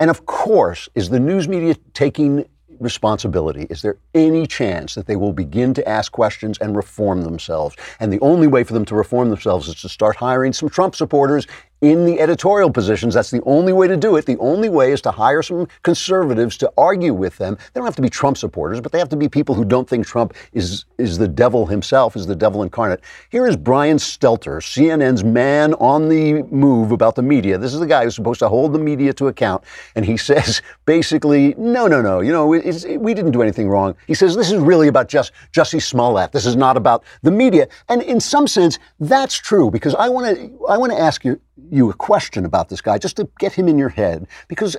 And 0.00 0.10
of 0.10 0.26
course, 0.26 0.88
is 0.94 1.08
the 1.08 1.20
news 1.20 1.48
media 1.48 1.74
taking 1.92 2.44
responsibility? 2.80 3.66
Is 3.70 3.82
there 3.82 3.98
any 4.14 4.46
chance 4.46 4.94
that 4.94 5.06
they 5.06 5.16
will 5.16 5.32
begin 5.32 5.74
to 5.74 5.88
ask 5.88 6.12
questions 6.12 6.58
and 6.58 6.76
reform 6.76 7.22
themselves? 7.22 7.76
And 7.98 8.12
the 8.12 8.20
only 8.20 8.46
way 8.46 8.62
for 8.62 8.74
them 8.74 8.84
to 8.86 8.94
reform 8.94 9.30
themselves 9.30 9.66
is 9.68 9.80
to 9.80 9.88
start 9.88 10.16
hiring 10.16 10.52
some 10.52 10.68
Trump 10.68 10.94
supporters 10.94 11.46
in 11.80 12.04
the 12.04 12.20
editorial 12.20 12.70
positions. 12.70 13.14
That's 13.14 13.30
the 13.30 13.42
only 13.44 13.72
way 13.72 13.88
to 13.88 13.96
do 13.96 14.16
it. 14.16 14.26
The 14.26 14.38
only 14.38 14.68
way 14.68 14.92
is 14.92 15.00
to 15.02 15.10
hire 15.10 15.42
some 15.42 15.68
conservatives 15.82 16.56
to 16.58 16.72
argue 16.76 17.14
with 17.14 17.38
them. 17.38 17.56
They 17.72 17.78
don't 17.78 17.86
have 17.86 17.96
to 17.96 18.02
be 18.02 18.10
Trump 18.10 18.36
supporters, 18.36 18.80
but 18.80 18.92
they 18.92 18.98
have 18.98 19.08
to 19.10 19.16
be 19.16 19.28
people 19.28 19.54
who 19.54 19.64
don't 19.64 19.88
think 19.88 20.06
Trump 20.06 20.34
is, 20.52 20.84
is 20.98 21.18
the 21.18 21.28
devil 21.28 21.66
himself, 21.66 22.16
is 22.16 22.26
the 22.26 22.36
devil 22.36 22.62
incarnate. 22.62 23.00
Here 23.30 23.46
is 23.46 23.56
Brian 23.56 23.96
Stelter, 23.96 24.58
CNN's 24.58 25.22
man 25.22 25.74
on 25.74 26.08
the 26.08 26.42
move 26.44 26.92
about 26.92 27.14
the 27.14 27.22
media. 27.22 27.58
This 27.58 27.74
is 27.74 27.80
the 27.80 27.86
guy 27.86 28.04
who's 28.04 28.14
supposed 28.14 28.40
to 28.40 28.48
hold 28.48 28.72
the 28.72 28.78
media 28.78 29.12
to 29.14 29.28
account. 29.28 29.64
And 29.94 30.04
he 30.04 30.16
says 30.28 30.62
basically, 30.84 31.54
no, 31.56 31.86
no, 31.86 32.02
no, 32.02 32.20
you 32.20 32.32
know, 32.32 32.46
we 32.46 32.60
didn't 32.60 33.32
do 33.32 33.42
anything 33.42 33.68
wrong. 33.68 33.94
He 34.06 34.14
says 34.14 34.34
this 34.34 34.50
is 34.50 34.58
really 34.58 34.88
about 34.88 35.08
just 35.08 35.32
Jussie 35.52 35.82
Smollett. 35.82 36.32
This 36.32 36.46
is 36.46 36.56
not 36.56 36.76
about 36.76 37.04
the 37.22 37.30
media. 37.30 37.68
And 37.88 38.02
in 38.02 38.20
some 38.20 38.46
sense, 38.46 38.78
that's 39.00 39.36
true 39.36 39.70
because 39.70 39.94
I 39.94 40.08
want 40.08 40.36
to 40.36 40.66
I 40.68 40.76
want 40.76 40.92
to 40.92 40.98
ask 40.98 41.24
you 41.24 41.40
you 41.70 41.90
a 41.90 41.94
question 41.94 42.44
about 42.44 42.68
this 42.68 42.80
guy 42.80 42.98
just 42.98 43.16
to 43.16 43.28
get 43.38 43.52
him 43.52 43.68
in 43.68 43.78
your 43.78 43.88
head. 43.88 44.26
Because 44.48 44.76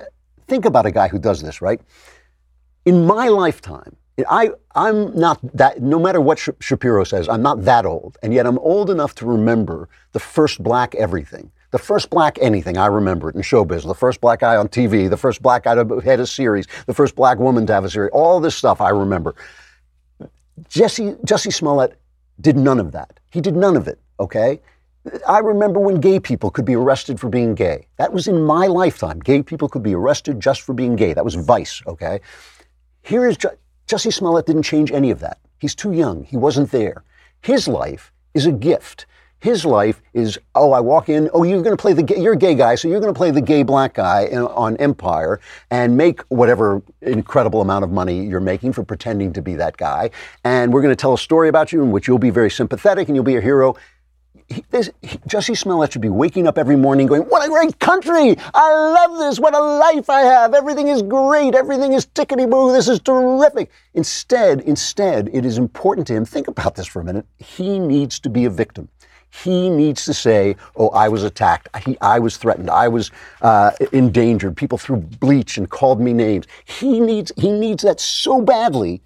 think 0.48 0.64
about 0.64 0.86
a 0.86 0.90
guy 0.90 1.08
who 1.08 1.18
does 1.18 1.42
this, 1.42 1.60
right? 1.60 1.80
In 2.84 3.06
my 3.06 3.28
lifetime, 3.28 3.96
I, 4.28 4.50
I'm 4.74 5.16
not 5.16 5.38
that, 5.56 5.80
no 5.80 5.98
matter 5.98 6.20
what 6.20 6.38
Shapiro 6.60 7.04
says, 7.04 7.28
I'm 7.28 7.42
not 7.42 7.64
that 7.64 7.86
old. 7.86 8.18
And 8.22 8.34
yet 8.34 8.46
I'm 8.46 8.58
old 8.58 8.90
enough 8.90 9.14
to 9.16 9.26
remember 9.26 9.88
the 10.12 10.20
first 10.20 10.62
black 10.62 10.94
everything. 10.94 11.50
The 11.70 11.78
first 11.78 12.10
black 12.10 12.36
anything, 12.40 12.76
I 12.76 12.86
remember 12.86 13.30
it 13.30 13.36
in 13.36 13.42
showbiz. 13.42 13.86
The 13.86 13.94
first 13.94 14.20
black 14.20 14.40
guy 14.40 14.56
on 14.56 14.68
TV, 14.68 15.08
the 15.08 15.16
first 15.16 15.40
black 15.40 15.64
guy 15.64 15.76
to 15.76 16.00
head 16.00 16.18
a 16.18 16.26
series, 16.26 16.66
the 16.86 16.94
first 16.94 17.14
black 17.14 17.38
woman 17.38 17.64
to 17.66 17.72
have 17.72 17.84
a 17.84 17.90
series. 17.90 18.10
All 18.12 18.40
this 18.40 18.56
stuff 18.56 18.80
I 18.80 18.90
remember. 18.90 19.36
Jesse, 20.68 21.14
Jesse 21.24 21.52
Smollett 21.52 21.96
did 22.40 22.56
none 22.56 22.80
of 22.80 22.92
that. 22.92 23.20
He 23.30 23.40
did 23.40 23.54
none 23.54 23.76
of 23.76 23.86
it, 23.86 24.00
okay? 24.18 24.60
I 25.26 25.38
remember 25.38 25.80
when 25.80 26.00
gay 26.00 26.20
people 26.20 26.50
could 26.50 26.64
be 26.64 26.74
arrested 26.74 27.18
for 27.18 27.28
being 27.28 27.54
gay. 27.54 27.86
That 27.96 28.12
was 28.12 28.28
in 28.28 28.42
my 28.42 28.66
lifetime. 28.66 29.18
Gay 29.20 29.42
people 29.42 29.68
could 29.68 29.82
be 29.82 29.94
arrested 29.94 30.40
just 30.40 30.62
for 30.62 30.74
being 30.74 30.94
gay. 30.94 31.14
That 31.14 31.24
was 31.24 31.34
vice, 31.34 31.82
okay? 31.86 32.20
Here 33.02 33.26
is 33.26 33.38
Jussie 33.88 34.12
Smollett 34.12 34.46
didn't 34.46 34.62
change 34.62 34.92
any 34.92 35.10
of 35.10 35.20
that. 35.20 35.38
He's 35.58 35.74
too 35.74 35.92
young. 35.92 36.24
He 36.24 36.36
wasn't 36.36 36.70
there. 36.70 37.02
His 37.42 37.66
life 37.66 38.12
is 38.34 38.46
a 38.46 38.52
gift. 38.52 39.06
His 39.40 39.64
life 39.64 40.02
is, 40.12 40.38
oh, 40.54 40.72
I 40.72 40.80
walk 40.80 41.08
in, 41.08 41.30
oh, 41.32 41.44
you're 41.44 41.62
going 41.62 41.74
to 41.74 41.80
play 41.80 41.94
the 41.94 42.02
gay, 42.02 42.20
you're 42.20 42.34
a 42.34 42.38
gay 42.38 42.54
guy, 42.54 42.74
so 42.74 42.88
you're 42.88 43.00
going 43.00 43.12
to 43.12 43.16
play 43.16 43.30
the 43.30 43.40
gay 43.40 43.62
black 43.62 43.94
guy 43.94 44.26
on 44.26 44.76
Empire 44.76 45.40
and 45.70 45.96
make 45.96 46.20
whatever 46.28 46.82
incredible 47.00 47.62
amount 47.62 47.84
of 47.84 47.90
money 47.90 48.26
you're 48.26 48.38
making 48.38 48.74
for 48.74 48.84
pretending 48.84 49.32
to 49.32 49.40
be 49.40 49.54
that 49.54 49.78
guy. 49.78 50.10
And 50.44 50.74
we're 50.74 50.82
going 50.82 50.92
to 50.92 51.00
tell 51.00 51.14
a 51.14 51.18
story 51.18 51.48
about 51.48 51.72
you 51.72 51.82
in 51.82 51.90
which 51.90 52.06
you'll 52.06 52.18
be 52.18 52.28
very 52.28 52.50
sympathetic 52.50 53.08
and 53.08 53.16
you'll 53.16 53.24
be 53.24 53.36
a 53.36 53.40
hero 53.40 53.76
he, 54.50 54.62
Jussie 55.28 55.56
Smollett 55.56 55.92
should 55.92 56.02
be 56.02 56.08
waking 56.08 56.46
up 56.46 56.58
every 56.58 56.76
morning 56.76 57.06
going, 57.06 57.22
What 57.22 57.46
a 57.46 57.48
great 57.48 57.78
country! 57.78 58.36
I 58.52 58.74
love 58.74 59.18
this! 59.18 59.38
What 59.38 59.54
a 59.54 59.60
life 59.60 60.10
I 60.10 60.20
have! 60.22 60.54
Everything 60.54 60.88
is 60.88 61.02
great! 61.02 61.54
Everything 61.54 61.92
is 61.92 62.06
tickety 62.06 62.50
boo! 62.50 62.72
This 62.72 62.88
is 62.88 63.00
terrific! 63.00 63.70
Instead, 63.94 64.60
instead, 64.62 65.30
it 65.32 65.44
is 65.44 65.56
important 65.58 66.06
to 66.08 66.14
him, 66.14 66.24
think 66.24 66.48
about 66.48 66.74
this 66.74 66.86
for 66.86 67.00
a 67.00 67.04
minute, 67.04 67.26
he 67.38 67.78
needs 67.78 68.18
to 68.20 68.28
be 68.28 68.44
a 68.44 68.50
victim. 68.50 68.88
He 69.44 69.70
needs 69.70 70.04
to 70.06 70.14
say, 70.14 70.56
"Oh, 70.74 70.88
I 70.88 71.08
was 71.08 71.22
attacked. 71.22 71.68
He, 71.84 71.96
I 72.00 72.18
was 72.18 72.36
threatened. 72.36 72.68
I 72.68 72.88
was 72.88 73.12
uh, 73.42 73.70
endangered. 73.92 74.56
People 74.56 74.76
threw 74.76 74.96
bleach 74.96 75.56
and 75.56 75.70
called 75.70 76.00
me 76.00 76.12
names." 76.12 76.46
He 76.64 76.98
needs 76.98 77.30
he 77.36 77.52
needs 77.52 77.84
that 77.84 78.00
so 78.00 78.40
badly 78.40 79.02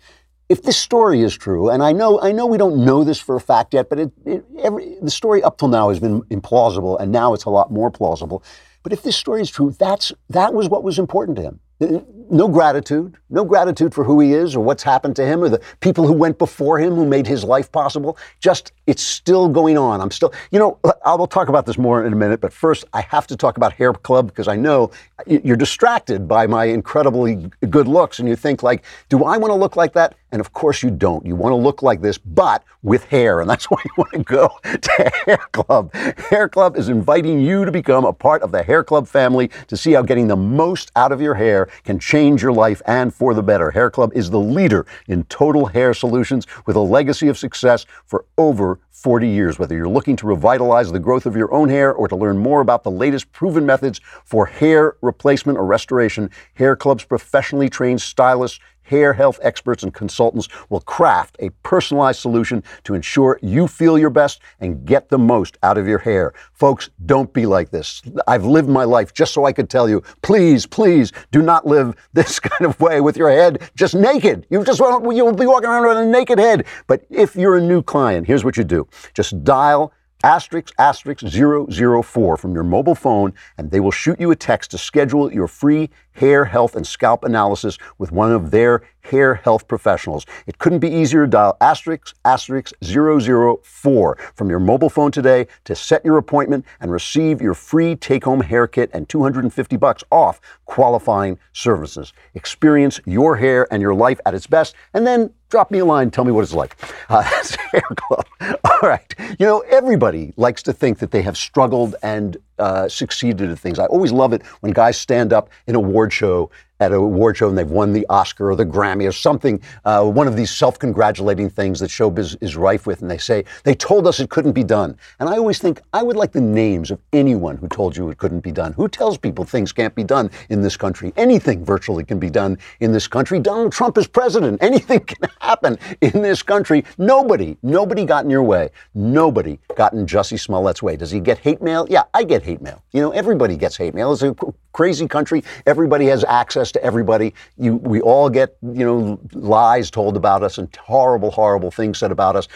if 0.54 0.62
this 0.62 0.76
story 0.76 1.20
is 1.22 1.36
true, 1.36 1.68
and 1.68 1.82
I 1.82 1.90
know 1.90 2.20
I 2.22 2.30
know 2.30 2.46
we 2.46 2.58
don't 2.58 2.84
know 2.84 3.02
this 3.02 3.18
for 3.18 3.34
a 3.34 3.40
fact 3.40 3.74
yet, 3.74 3.88
but 3.88 3.98
it, 3.98 4.12
it, 4.24 4.44
every, 4.62 4.96
the 5.02 5.10
story 5.10 5.42
up 5.42 5.58
till 5.58 5.66
now 5.66 5.88
has 5.88 5.98
been 5.98 6.22
implausible, 6.30 7.00
and 7.00 7.10
now 7.10 7.34
it's 7.34 7.44
a 7.44 7.50
lot 7.50 7.72
more 7.72 7.90
plausible. 7.90 8.44
But 8.84 8.92
if 8.92 9.02
this 9.02 9.16
story 9.16 9.42
is 9.42 9.50
true, 9.50 9.74
that's 9.76 10.12
that 10.30 10.54
was 10.54 10.68
what 10.68 10.84
was 10.84 11.00
important 11.00 11.36
to 11.38 11.42
him 11.42 11.58
uh, 11.80 12.00
no 12.30 12.48
gratitude, 12.48 13.16
no 13.30 13.44
gratitude 13.44 13.92
for 13.92 14.04
who 14.04 14.18
he 14.18 14.32
is 14.32 14.56
or 14.56 14.64
what's 14.64 14.82
happened 14.82 15.14
to 15.16 15.26
him 15.26 15.42
or 15.42 15.48
the 15.48 15.60
people 15.80 16.06
who 16.06 16.12
went 16.12 16.38
before 16.38 16.78
him 16.78 16.94
who 16.94 17.04
made 17.04 17.26
his 17.26 17.44
life 17.44 17.70
possible. 17.70 18.16
Just, 18.40 18.72
it's 18.86 19.02
still 19.02 19.48
going 19.48 19.76
on. 19.76 20.00
I'm 20.00 20.10
still, 20.10 20.32
you 20.50 20.58
know, 20.58 20.78
I 21.04 21.14
will 21.14 21.26
talk 21.26 21.48
about 21.48 21.66
this 21.66 21.76
more 21.76 22.04
in 22.04 22.12
a 22.12 22.16
minute, 22.16 22.40
but 22.40 22.52
first 22.52 22.84
I 22.92 23.02
have 23.02 23.26
to 23.26 23.36
talk 23.36 23.56
about 23.56 23.72
Hair 23.74 23.92
Club 23.94 24.28
because 24.28 24.48
I 24.48 24.56
know 24.56 24.90
you're 25.26 25.56
distracted 25.56 26.26
by 26.26 26.46
my 26.46 26.64
incredibly 26.64 27.50
good 27.68 27.88
looks 27.88 28.18
and 28.18 28.28
you 28.28 28.36
think 28.36 28.62
like, 28.62 28.84
do 29.10 29.24
I 29.24 29.36
want 29.36 29.50
to 29.50 29.56
look 29.56 29.76
like 29.76 29.92
that? 29.92 30.16
And 30.34 30.40
of 30.40 30.52
course 30.52 30.82
you 30.82 30.90
don't. 30.90 31.24
You 31.24 31.36
want 31.36 31.52
to 31.52 31.56
look 31.56 31.80
like 31.80 32.00
this, 32.00 32.18
but 32.18 32.64
with 32.82 33.04
hair. 33.04 33.40
And 33.40 33.48
that's 33.48 33.66
why 33.70 33.78
you 33.84 33.90
want 33.96 34.12
to 34.14 34.18
go 34.18 34.50
to 34.64 35.12
Hair 35.26 35.46
Club. 35.52 35.94
Hair 35.94 36.48
Club 36.48 36.76
is 36.76 36.88
inviting 36.88 37.38
you 37.38 37.64
to 37.64 37.70
become 37.70 38.04
a 38.04 38.12
part 38.12 38.42
of 38.42 38.50
the 38.50 38.64
Hair 38.64 38.82
Club 38.82 39.06
family 39.06 39.48
to 39.68 39.76
see 39.76 39.92
how 39.92 40.02
getting 40.02 40.26
the 40.26 40.34
most 40.34 40.90
out 40.96 41.12
of 41.12 41.20
your 41.20 41.34
hair 41.34 41.68
can 41.84 42.00
change 42.00 42.42
your 42.42 42.52
life 42.52 42.82
and 42.86 43.14
for 43.14 43.32
the 43.32 43.44
better. 43.44 43.70
Hair 43.70 43.92
Club 43.92 44.10
is 44.12 44.28
the 44.28 44.40
leader 44.40 44.86
in 45.06 45.22
total 45.26 45.66
hair 45.66 45.94
solutions 45.94 46.48
with 46.66 46.74
a 46.74 46.80
legacy 46.80 47.28
of 47.28 47.38
success 47.38 47.86
for 48.04 48.24
over 48.36 48.80
40 48.90 49.28
years. 49.28 49.58
Whether 49.58 49.76
you're 49.76 49.88
looking 49.88 50.16
to 50.16 50.26
revitalize 50.26 50.90
the 50.90 50.98
growth 50.98 51.26
of 51.26 51.36
your 51.36 51.52
own 51.52 51.68
hair 51.68 51.92
or 51.92 52.08
to 52.08 52.16
learn 52.16 52.38
more 52.38 52.60
about 52.60 52.82
the 52.82 52.90
latest 52.90 53.30
proven 53.32 53.66
methods 53.66 54.00
for 54.24 54.46
hair 54.46 54.96
replacement 55.00 55.58
or 55.58 55.64
restoration, 55.66 56.30
Hair 56.54 56.76
Club's 56.76 57.04
professionally 57.04 57.68
trained 57.68 58.00
stylists 58.00 58.60
hair 58.84 59.12
health 59.12 59.38
experts 59.42 59.82
and 59.82 59.92
consultants 59.92 60.48
will 60.70 60.80
craft 60.80 61.36
a 61.40 61.50
personalized 61.62 62.20
solution 62.20 62.62
to 62.84 62.94
ensure 62.94 63.38
you 63.42 63.66
feel 63.66 63.98
your 63.98 64.10
best 64.10 64.40
and 64.60 64.84
get 64.84 65.08
the 65.08 65.18
most 65.18 65.58
out 65.62 65.78
of 65.78 65.86
your 65.86 65.98
hair. 65.98 66.32
Folks, 66.52 66.90
don't 67.06 67.32
be 67.32 67.46
like 67.46 67.70
this. 67.70 68.02
I've 68.26 68.44
lived 68.44 68.68
my 68.68 68.84
life 68.84 69.12
just 69.12 69.34
so 69.34 69.44
I 69.44 69.52
could 69.52 69.68
tell 69.68 69.88
you, 69.88 70.02
please, 70.22 70.66
please 70.66 71.12
do 71.30 71.42
not 71.42 71.66
live 71.66 71.94
this 72.12 72.38
kind 72.40 72.64
of 72.64 72.80
way 72.80 73.00
with 73.00 73.16
your 73.16 73.30
head 73.30 73.70
just 73.74 73.94
naked. 73.94 74.46
You 74.50 74.64
just 74.64 74.80
you'll 74.80 75.32
be 75.32 75.46
walking 75.46 75.68
around 75.68 75.86
with 75.86 75.98
a 75.98 76.06
naked 76.06 76.38
head. 76.38 76.66
But 76.86 77.04
if 77.10 77.36
you're 77.36 77.56
a 77.56 77.62
new 77.62 77.82
client, 77.82 78.26
here's 78.26 78.44
what 78.44 78.56
you 78.56 78.64
do. 78.64 78.86
Just 79.14 79.42
dial 79.44 79.92
asterisk 80.24 80.72
asterisk 80.78 81.20
004 81.20 82.36
from 82.38 82.54
your 82.54 82.64
mobile 82.64 82.94
phone 82.94 83.34
and 83.58 83.70
they 83.70 83.78
will 83.78 83.90
shoot 83.90 84.18
you 84.18 84.30
a 84.30 84.36
text 84.36 84.70
to 84.70 84.78
schedule 84.78 85.30
your 85.30 85.46
free 85.46 85.90
hair 86.14 86.46
health 86.46 86.74
and 86.74 86.86
scalp 86.86 87.24
analysis 87.24 87.78
with 87.98 88.12
one 88.12 88.32
of 88.32 88.50
their 88.50 88.82
hair 89.02 89.34
health 89.34 89.68
professionals. 89.68 90.24
It 90.46 90.58
couldn't 90.58 90.78
be 90.78 90.88
easier 90.88 91.26
dial 91.26 91.56
asterisk 91.60 92.16
asterisk 92.24 92.72
004 92.82 94.18
from 94.34 94.50
your 94.50 94.58
mobile 94.58 94.88
phone 94.88 95.10
today 95.10 95.46
to 95.64 95.74
set 95.74 96.04
your 96.04 96.18
appointment 96.18 96.64
and 96.80 96.90
receive 96.90 97.42
your 97.42 97.54
free 97.54 97.96
take-home 97.96 98.40
hair 98.40 98.66
kit 98.66 98.90
and 98.92 99.08
250 99.08 99.76
bucks 99.76 100.02
off 100.10 100.40
qualifying 100.64 101.38
services. 101.52 102.12
Experience 102.34 103.00
your 103.04 103.36
hair 103.36 103.66
and 103.70 103.82
your 103.82 103.94
life 103.94 104.20
at 104.24 104.34
its 104.34 104.46
best 104.46 104.74
and 104.94 105.06
then 105.06 105.30
drop 105.50 105.70
me 105.70 105.78
a 105.78 105.84
line, 105.84 106.10
tell 106.10 106.24
me 106.24 106.32
what 106.32 106.42
it's 106.42 106.54
like. 106.54 106.76
Uh, 107.08 107.22
that's 107.30 107.54
Hair 107.56 107.82
Club. 107.96 108.26
All 108.40 108.88
right. 108.88 109.14
You 109.38 109.46
know, 109.46 109.60
everybody 109.68 110.32
likes 110.36 110.62
to 110.64 110.72
think 110.72 110.98
that 110.98 111.10
they 111.10 111.22
have 111.22 111.36
struggled 111.36 111.94
and 112.02 112.36
uh, 112.58 112.88
succeeded 112.88 113.50
at 113.50 113.58
things. 113.58 113.78
I 113.78 113.86
always 113.86 114.12
love 114.12 114.32
it 114.32 114.44
when 114.60 114.72
guys 114.72 114.96
stand 114.96 115.32
up 115.32 115.50
in 115.66 115.74
a 115.74 115.78
award 115.78 116.12
show 116.12 116.50
at 116.80 116.92
a 116.92 116.96
award 116.96 117.36
show 117.36 117.48
and 117.48 117.56
they've 117.56 117.70
won 117.70 117.92
the 117.92 118.06
Oscar 118.08 118.50
or 118.50 118.56
the 118.56 118.66
Grammy 118.66 119.08
or 119.08 119.12
something, 119.12 119.60
uh, 119.84 120.04
one 120.04 120.26
of 120.26 120.36
these 120.36 120.50
self-congratulating 120.50 121.50
things 121.50 121.80
that 121.80 121.90
showbiz 121.90 122.36
is 122.40 122.56
rife 122.56 122.86
with, 122.86 123.02
and 123.02 123.10
they 123.10 123.18
say 123.18 123.44
they 123.62 123.74
told 123.74 124.06
us 124.06 124.20
it 124.20 124.30
couldn't 124.30 124.52
be 124.52 124.64
done. 124.64 124.96
And 125.20 125.28
I 125.28 125.36
always 125.36 125.58
think 125.58 125.80
I 125.92 126.02
would 126.02 126.16
like 126.16 126.32
the 126.32 126.40
names 126.40 126.90
of 126.90 127.00
anyone 127.12 127.56
who 127.56 127.68
told 127.68 127.96
you 127.96 128.08
it 128.10 128.18
couldn't 128.18 128.40
be 128.40 128.52
done. 128.52 128.72
Who 128.72 128.88
tells 128.88 129.18
people 129.18 129.44
things 129.44 129.72
can't 129.72 129.94
be 129.94 130.04
done 130.04 130.30
in 130.48 130.62
this 130.62 130.76
country? 130.76 131.12
Anything 131.16 131.64
virtually 131.64 132.04
can 132.04 132.18
be 132.18 132.30
done 132.30 132.58
in 132.80 132.92
this 132.92 133.06
country. 133.06 133.40
Donald 133.40 133.72
Trump 133.72 133.96
is 133.98 134.06
president. 134.06 134.62
Anything 134.62 135.00
can 135.00 135.28
happen 135.40 135.78
in 136.00 136.22
this 136.22 136.42
country. 136.42 136.84
Nobody, 136.98 137.56
nobody 137.62 138.04
got 138.04 138.24
in 138.24 138.30
your 138.30 138.42
way. 138.42 138.70
Nobody 138.94 139.58
got 139.76 139.92
in 139.92 140.06
Jussie 140.06 140.38
Smollett's 140.38 140.82
way. 140.82 140.96
Does 140.96 141.10
he 141.10 141.20
get 141.20 141.38
hate 141.38 141.62
mail? 141.62 141.86
Yeah, 141.88 142.04
I 142.12 142.24
get 142.24 142.42
hate 142.42 142.60
mail. 142.60 142.82
You 142.92 143.00
know, 143.00 143.10
everybody 143.10 143.56
gets 143.56 143.76
hate 143.76 143.94
mail. 143.94 144.12
It's 144.12 144.22
a 144.22 144.34
crazy 144.74 145.08
country. 145.08 145.42
Everybody 145.64 146.04
has 146.06 146.22
access 146.24 146.70
to 146.72 146.84
everybody. 146.84 147.32
You, 147.56 147.76
we 147.76 148.02
all 148.02 148.28
get, 148.28 148.58
you 148.60 148.84
know, 148.84 149.18
lies 149.32 149.90
told 149.90 150.16
about 150.18 150.42
us 150.42 150.58
and 150.58 150.68
horrible, 150.76 151.30
horrible 151.30 151.70
things 151.70 151.98
said 151.98 152.12
about 152.12 152.36
us. 152.36 152.46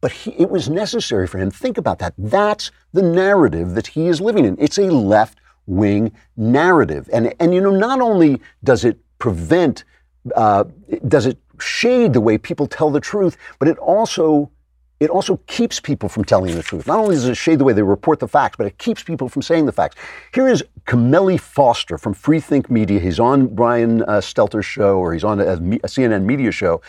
But 0.00 0.10
he, 0.10 0.30
it 0.32 0.50
was 0.50 0.68
necessary 0.68 1.28
for 1.28 1.38
him. 1.38 1.50
Think 1.50 1.78
about 1.78 2.00
that. 2.00 2.14
That's 2.18 2.72
the 2.92 3.02
narrative 3.02 3.74
that 3.74 3.86
he 3.86 4.08
is 4.08 4.20
living 4.20 4.44
in. 4.44 4.56
It's 4.58 4.78
a 4.78 4.90
left 4.90 5.38
wing 5.66 6.12
narrative. 6.36 7.08
And, 7.12 7.34
and, 7.38 7.54
you 7.54 7.60
know, 7.60 7.76
not 7.76 8.00
only 8.00 8.40
does 8.64 8.84
it 8.84 8.98
prevent, 9.18 9.84
uh, 10.34 10.64
does 11.06 11.26
it 11.26 11.38
shade 11.60 12.12
the 12.12 12.20
way 12.20 12.38
people 12.38 12.66
tell 12.66 12.90
the 12.90 13.00
truth, 13.00 13.36
but 13.58 13.68
it 13.68 13.76
also 13.78 14.50
it 15.00 15.10
also 15.10 15.36
keeps 15.46 15.78
people 15.78 16.08
from 16.08 16.24
telling 16.24 16.54
the 16.54 16.62
truth. 16.62 16.86
Not 16.86 16.98
only 16.98 17.14
does 17.14 17.26
it 17.26 17.36
shade 17.36 17.58
the 17.58 17.64
way 17.64 17.72
they 17.72 17.82
report 17.82 18.18
the 18.18 18.28
facts, 18.28 18.56
but 18.56 18.66
it 18.66 18.78
keeps 18.78 19.02
people 19.02 19.28
from 19.28 19.42
saying 19.42 19.66
the 19.66 19.72
facts. 19.72 19.96
Here 20.34 20.48
is 20.48 20.64
Camille 20.86 21.38
Foster 21.38 21.98
from 21.98 22.14
Freethink 22.14 22.68
Media. 22.68 22.98
He's 22.98 23.20
on 23.20 23.46
Brian 23.54 24.02
uh, 24.02 24.20
Stelter's 24.20 24.66
show, 24.66 24.98
or 24.98 25.12
he's 25.12 25.24
on 25.24 25.40
a, 25.40 25.52
a 25.52 25.56
CNN 25.86 26.24
media 26.24 26.50
show, 26.50 26.80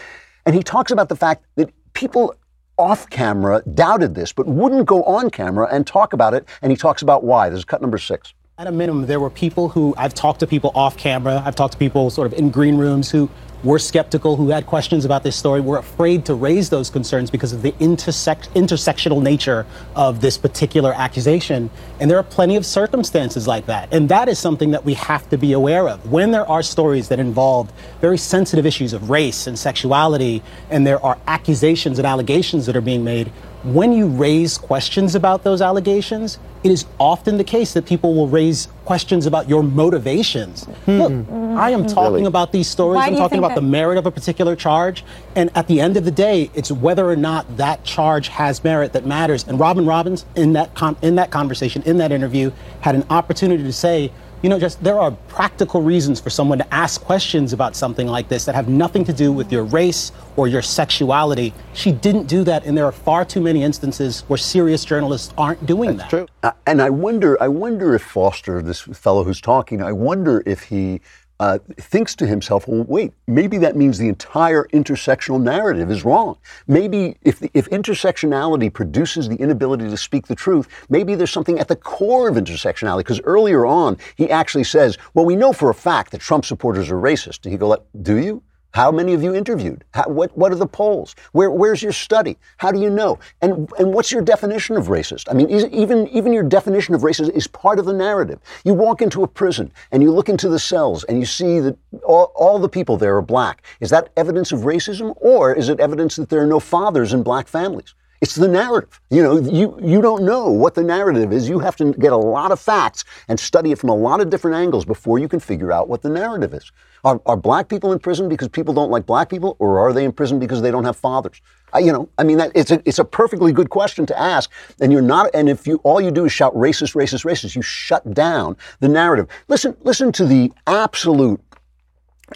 and 0.45 0.55
he 0.55 0.63
talks 0.63 0.91
about 0.91 1.09
the 1.09 1.15
fact 1.15 1.45
that 1.55 1.71
people 1.93 2.33
off 2.79 3.09
camera 3.09 3.61
doubted 3.73 4.15
this, 4.15 4.31
but 4.31 4.47
wouldn't 4.47 4.85
go 4.85 5.03
on 5.03 5.29
camera 5.29 5.67
and 5.69 5.85
talk 5.85 6.13
about 6.13 6.33
it. 6.33 6.47
And 6.61 6.71
he 6.71 6.77
talks 6.77 7.01
about 7.01 7.23
why. 7.23 7.49
This 7.49 7.59
is 7.59 7.65
cut 7.65 7.81
number 7.81 7.97
six. 7.97 8.33
At 8.59 8.67
a 8.67 8.73
minimum, 8.73 9.05
there 9.05 9.21
were 9.21 9.29
people 9.29 9.69
who 9.69 9.95
I've 9.97 10.13
talked 10.13 10.41
to 10.41 10.45
people 10.45 10.73
off 10.75 10.97
camera, 10.97 11.41
I've 11.45 11.55
talked 11.55 11.71
to 11.71 11.77
people 11.77 12.09
sort 12.09 12.27
of 12.27 12.37
in 12.37 12.49
green 12.49 12.75
rooms 12.75 13.09
who 13.09 13.29
were 13.63 13.79
skeptical, 13.79 14.35
who 14.35 14.49
had 14.49 14.65
questions 14.65 15.05
about 15.05 15.23
this 15.23 15.37
story, 15.37 15.61
were 15.61 15.77
afraid 15.77 16.25
to 16.25 16.33
raise 16.33 16.69
those 16.69 16.89
concerns 16.89 17.31
because 17.31 17.53
of 17.53 17.61
the 17.61 17.73
intersect- 17.79 18.53
intersectional 18.55 19.21
nature 19.21 19.65
of 19.95 20.19
this 20.19 20.37
particular 20.37 20.93
accusation. 20.93 21.69
And 22.01 22.11
there 22.11 22.17
are 22.17 22.23
plenty 22.23 22.57
of 22.57 22.65
circumstances 22.65 23.47
like 23.47 23.65
that. 23.67 23.93
And 23.93 24.09
that 24.09 24.27
is 24.27 24.37
something 24.37 24.71
that 24.71 24.83
we 24.83 24.93
have 24.95 25.29
to 25.29 25.37
be 25.37 25.53
aware 25.53 25.87
of. 25.87 26.11
When 26.11 26.31
there 26.31 26.47
are 26.49 26.61
stories 26.61 27.07
that 27.07 27.19
involve 27.19 27.71
very 28.01 28.17
sensitive 28.17 28.65
issues 28.65 28.91
of 28.91 29.09
race 29.09 29.47
and 29.47 29.57
sexuality, 29.57 30.43
and 30.69 30.85
there 30.85 31.01
are 31.01 31.17
accusations 31.27 31.97
and 31.97 32.05
allegations 32.05 32.65
that 32.65 32.75
are 32.75 32.81
being 32.81 33.05
made, 33.05 33.31
when 33.63 33.91
you 33.91 34.07
raise 34.07 34.57
questions 34.57 35.15
about 35.15 35.43
those 35.43 35.61
allegations, 35.61 36.39
it 36.63 36.71
is 36.71 36.85
often 36.99 37.37
the 37.37 37.43
case 37.43 37.73
that 37.73 37.85
people 37.85 38.15
will 38.15 38.27
raise 38.27 38.67
questions 38.85 39.25
about 39.25 39.47
your 39.47 39.63
motivations. 39.63 40.63
Hmm. 40.85 40.97
Look, 40.97 41.11
I 41.57 41.71
am 41.71 41.85
talking 41.85 42.13
really? 42.13 42.25
about 42.25 42.51
these 42.51 42.67
stories. 42.67 42.97
Why 42.97 43.07
I'm 43.07 43.15
talking 43.15 43.37
about 43.37 43.49
that? 43.49 43.55
the 43.55 43.61
merit 43.61 43.97
of 43.97 44.05
a 44.05 44.11
particular 44.11 44.55
charge. 44.55 45.03
And 45.35 45.49
at 45.55 45.67
the 45.67 45.79
end 45.79 45.97
of 45.97 46.05
the 46.05 46.11
day, 46.11 46.49
it's 46.53 46.71
whether 46.71 47.09
or 47.09 47.15
not 47.15 47.57
that 47.57 47.83
charge 47.83 48.29
has 48.29 48.63
merit 48.63 48.93
that 48.93 49.05
matters. 49.05 49.45
And 49.47 49.59
Robin 49.59 49.85
Robbins, 49.85 50.25
in 50.35 50.53
that, 50.53 50.73
con- 50.75 50.97
in 51.01 51.15
that 51.15 51.31
conversation, 51.31 51.81
in 51.83 51.97
that 51.97 52.11
interview, 52.11 52.51
had 52.81 52.95
an 52.95 53.05
opportunity 53.09 53.63
to 53.63 53.73
say, 53.73 54.11
you 54.41 54.49
know, 54.49 54.59
just 54.59 54.81
there 54.83 54.99
are 54.99 55.11
practical 55.27 55.81
reasons 55.81 56.19
for 56.19 56.29
someone 56.29 56.57
to 56.59 56.73
ask 56.73 57.01
questions 57.01 57.53
about 57.53 57.75
something 57.75 58.07
like 58.07 58.29
this 58.29 58.45
that 58.45 58.55
have 58.55 58.69
nothing 58.69 59.03
to 59.05 59.13
do 59.13 59.31
with 59.31 59.51
your 59.51 59.63
race 59.63 60.11
or 60.37 60.47
your 60.47 60.61
sexuality. 60.61 61.53
She 61.73 61.91
didn't 61.91 62.27
do 62.27 62.43
that, 62.45 62.65
and 62.65 62.77
there 62.77 62.85
are 62.85 62.91
far 62.91 63.25
too 63.25 63.41
many 63.41 63.63
instances 63.63 64.21
where 64.27 64.37
serious 64.37 64.85
journalists 64.85 65.33
aren't 65.37 65.65
doing 65.65 65.97
That's 65.97 66.03
that. 66.03 66.09
True. 66.09 66.27
Uh, 66.43 66.51
and 66.65 66.81
I 66.81 66.89
wonder, 66.89 67.41
I 67.41 67.47
wonder 67.47 67.95
if 67.95 68.03
Foster, 68.03 68.61
this 68.61 68.81
fellow 68.81 69.23
who's 69.23 69.41
talking, 69.41 69.81
I 69.81 69.91
wonder 69.91 70.41
if 70.45 70.63
he 70.63 71.01
uh, 71.39 71.59
thinks 71.77 72.15
to 72.15 72.27
himself, 72.27 72.67
well, 72.67 72.83
wait, 72.83 73.13
maybe 73.27 73.57
that 73.57 73.75
means 73.75 73.97
the 73.97 74.09
entire 74.09 74.65
intersectional 74.73 75.41
narrative 75.41 75.89
is 75.89 76.03
wrong. 76.03 76.37
Maybe 76.67 77.15
if, 77.21 77.39
the, 77.39 77.49
if 77.53 77.69
intersectionality 77.69 78.71
produces 78.71 79.29
the 79.29 79.35
inability 79.35 79.89
to 79.89 79.97
speak 79.97 80.27
the 80.27 80.35
truth, 80.35 80.67
maybe 80.89 81.15
there's 81.15 81.31
something 81.31 81.59
at 81.59 81.67
the 81.67 81.75
core 81.75 82.27
of 82.27 82.35
intersectionality. 82.35 82.99
Because 82.99 83.21
earlier 83.21 83.65
on, 83.65 83.97
he 84.15 84.29
actually 84.29 84.65
says, 84.65 84.97
well, 85.13 85.25
we 85.25 85.35
know 85.35 85.53
for 85.53 85.69
a 85.69 85.73
fact 85.73 86.11
that 86.11 86.21
Trump 86.21 86.43
supporters 86.45 86.91
are 86.91 86.99
racist. 86.99 87.45
And 87.45 87.53
he 87.53 87.57
go, 87.57 87.77
do 88.01 88.17
you? 88.17 88.43
How 88.71 88.91
many 88.91 89.13
of 89.13 89.23
you 89.23 89.33
interviewed? 89.33 89.83
How, 89.93 90.07
what, 90.07 90.35
what 90.37 90.51
are 90.51 90.55
the 90.55 90.67
polls? 90.67 91.15
Where, 91.31 91.49
where's 91.49 91.81
your 91.81 91.91
study? 91.91 92.37
How 92.57 92.71
do 92.71 92.79
you 92.79 92.89
know? 92.89 93.17
And, 93.41 93.69
and 93.79 93.93
what's 93.93 94.11
your 94.11 94.21
definition 94.21 94.77
of 94.77 94.87
racist? 94.87 95.27
I 95.29 95.33
mean, 95.33 95.49
even, 95.49 96.07
even 96.09 96.33
your 96.33 96.43
definition 96.43 96.93
of 96.93 97.01
racist 97.01 97.31
is 97.31 97.47
part 97.47 97.79
of 97.79 97.85
the 97.85 97.93
narrative. 97.93 98.39
You 98.63 98.75
walk 98.75 99.01
into 99.01 99.23
a 99.23 99.27
prison 99.27 99.71
and 99.91 100.03
you 100.03 100.11
look 100.11 100.29
into 100.29 100.49
the 100.49 100.59
cells 100.59 101.03
and 101.05 101.19
you 101.19 101.25
see 101.25 101.59
that 101.59 101.77
all, 102.03 102.31
all 102.35 102.59
the 102.59 102.69
people 102.69 102.95
there 102.95 103.17
are 103.17 103.23
black. 103.23 103.63
Is 103.79 103.89
that 103.89 104.09
evidence 104.15 104.51
of 104.51 104.61
racism 104.61 105.15
or 105.17 105.53
is 105.53 105.69
it 105.69 105.79
evidence 105.79 106.15
that 106.17 106.29
there 106.29 106.41
are 106.41 106.47
no 106.47 106.59
fathers 106.59 107.11
in 107.11 107.23
black 107.23 107.47
families? 107.47 107.95
It's 108.21 108.35
the 108.35 108.49
narrative. 108.49 108.99
You 109.09 109.23
know, 109.23 109.39
you, 109.39 109.79
you 109.81 110.01
don't 110.01 110.23
know 110.23 110.49
what 110.49 110.75
the 110.75 110.83
narrative 110.83 111.31
is. 111.31 111.47
You 111.47 111.59
have 111.59 111.77
to 111.77 111.93
get 111.93 112.11
a 112.11 112.17
lot 112.17 112.51
of 112.51 112.59
facts 112.59 113.05
and 113.29 113.39
study 113.39 113.71
it 113.71 113.79
from 113.79 113.89
a 113.89 113.95
lot 113.95 114.19
of 114.19 114.29
different 114.29 114.57
angles 114.57 114.83
before 114.83 115.19
you 115.19 115.29
can 115.29 115.39
figure 115.39 115.71
out 115.71 115.87
what 115.87 116.01
the 116.01 116.09
narrative 116.09 116.53
is. 116.53 116.71
Are, 117.03 117.21
are 117.25 117.37
black 117.37 117.69
people 117.69 117.91
in 117.93 117.99
prison 117.99 118.27
because 118.27 118.47
people 118.47 118.73
don't 118.73 118.91
like 118.91 119.05
black 119.05 119.29
people, 119.29 119.55
or 119.59 119.79
are 119.79 119.93
they 119.93 120.03
in 120.03 120.11
prison 120.11 120.39
because 120.39 120.61
they 120.61 120.71
don't 120.71 120.83
have 120.83 120.97
fathers? 120.97 121.41
I, 121.71 121.79
you 121.79 121.91
know, 121.91 122.09
I 122.17 122.23
mean, 122.23 122.37
that, 122.37 122.51
it's 122.55 122.71
a 122.71 122.81
it's 122.85 122.99
a 122.99 123.05
perfectly 123.05 123.53
good 123.53 123.69
question 123.69 124.05
to 124.07 124.19
ask, 124.19 124.51
and 124.81 124.91
you're 124.91 125.01
not. 125.01 125.29
And 125.33 125.47
if 125.47 125.67
you 125.67 125.79
all 125.83 126.01
you 126.01 126.11
do 126.11 126.25
is 126.25 126.31
shout 126.31 126.53
racist, 126.55 126.95
racist, 126.95 127.25
racist, 127.25 127.55
you 127.55 127.61
shut 127.61 128.13
down 128.13 128.57
the 128.79 128.87
narrative. 128.87 129.27
Listen, 129.47 129.75
listen 129.81 130.11
to 130.13 130.25
the 130.25 130.51
absolute 130.67 131.41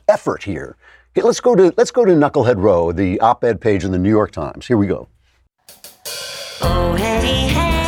effort 0.08 0.43
here. 0.43 0.77
Okay, 1.15 1.25
let's 1.25 1.39
go 1.39 1.55
to 1.55 1.74
let's 1.77 1.91
go 1.91 2.05
to 2.05 2.12
Knucklehead 2.13 2.58
Row, 2.58 2.91
the 2.91 3.20
op-ed 3.20 3.60
page 3.60 3.84
in 3.84 3.91
the 3.91 4.00
New 4.00 4.10
York 4.10 4.32
Times. 4.32 4.67
Here 4.67 4.77
we 4.77 4.88
go. 4.88 5.08
Oh, 6.62 6.96
hey, 6.96 7.51
oh, 7.55 7.84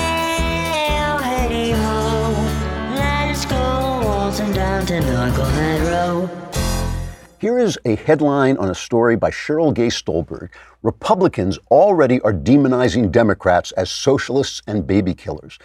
Knucklehead 4.87 5.81
Row. 5.89 6.44
Here 7.45 7.59
is 7.59 7.77
a 7.85 7.95
headline 7.95 8.57
on 8.57 8.71
a 8.71 8.73
story 8.73 9.15
by 9.15 9.29
Cheryl 9.29 9.71
Gay 9.71 9.89
Stolberg. 9.89 10.49
Republicans 10.81 11.59
already 11.69 12.19
are 12.21 12.33
demonizing 12.33 13.11
Democrats 13.11 13.71
as 13.73 13.91
socialists 13.91 14.63
and 14.65 14.87
baby 14.87 15.13
killers. 15.13 15.59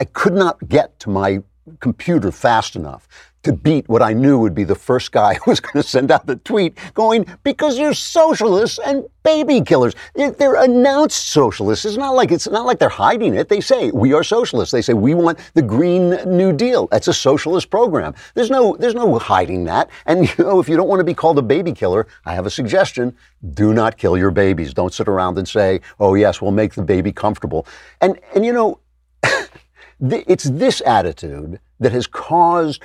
I 0.00 0.04
could 0.06 0.32
not 0.32 0.68
get 0.68 0.98
to 0.98 1.10
my 1.10 1.44
computer 1.78 2.32
fast 2.32 2.74
enough 2.74 3.06
to 3.42 3.52
beat 3.52 3.88
what 3.88 4.02
I 4.02 4.12
knew 4.12 4.38
would 4.38 4.54
be 4.54 4.64
the 4.64 4.74
first 4.74 5.12
guy 5.12 5.34
who 5.44 5.50
was 5.50 5.60
going 5.60 5.82
to 5.82 5.88
send 5.88 6.10
out 6.10 6.26
the 6.26 6.36
tweet 6.36 6.78
going, 6.94 7.26
because 7.42 7.78
you're 7.78 7.94
socialists 7.94 8.78
and 8.84 9.04
baby 9.22 9.60
killers. 9.60 9.94
They're 10.14 10.56
announced 10.56 11.28
socialists. 11.28 11.84
It's 11.84 11.96
not 11.96 12.14
like 12.14 12.32
it's 12.32 12.48
not 12.48 12.66
like 12.66 12.78
they're 12.78 12.88
hiding 12.88 13.34
it. 13.34 13.48
They 13.48 13.60
say 13.60 13.90
we 13.90 14.12
are 14.12 14.24
socialists. 14.24 14.72
They 14.72 14.82
say 14.82 14.94
we 14.94 15.14
want 15.14 15.38
the 15.54 15.62
Green 15.62 16.10
New 16.26 16.52
Deal. 16.52 16.88
That's 16.88 17.08
a 17.08 17.14
socialist 17.14 17.70
program. 17.70 18.14
There's 18.34 18.50
no 18.50 18.76
there's 18.78 18.94
no 18.94 19.18
hiding 19.18 19.64
that. 19.64 19.90
And 20.06 20.28
you 20.38 20.44
know, 20.44 20.60
if 20.60 20.68
you 20.68 20.76
don't 20.76 20.88
want 20.88 21.00
to 21.00 21.04
be 21.04 21.14
called 21.14 21.38
a 21.38 21.42
baby 21.42 21.72
killer, 21.72 22.06
I 22.24 22.34
have 22.34 22.46
a 22.46 22.50
suggestion. 22.50 23.16
Do 23.54 23.72
not 23.72 23.96
kill 23.96 24.16
your 24.16 24.30
babies. 24.30 24.74
Don't 24.74 24.92
sit 24.92 25.08
around 25.08 25.38
and 25.38 25.48
say, 25.48 25.80
"Oh 26.00 26.14
yes, 26.14 26.40
we'll 26.40 26.52
make 26.52 26.74
the 26.74 26.82
baby 26.82 27.12
comfortable." 27.12 27.66
And 28.00 28.18
and 28.34 28.44
you 28.44 28.52
know, 28.52 28.80
it's 30.00 30.44
this 30.44 30.82
attitude 30.84 31.60
that 31.80 31.92
has 31.92 32.06
caused 32.06 32.82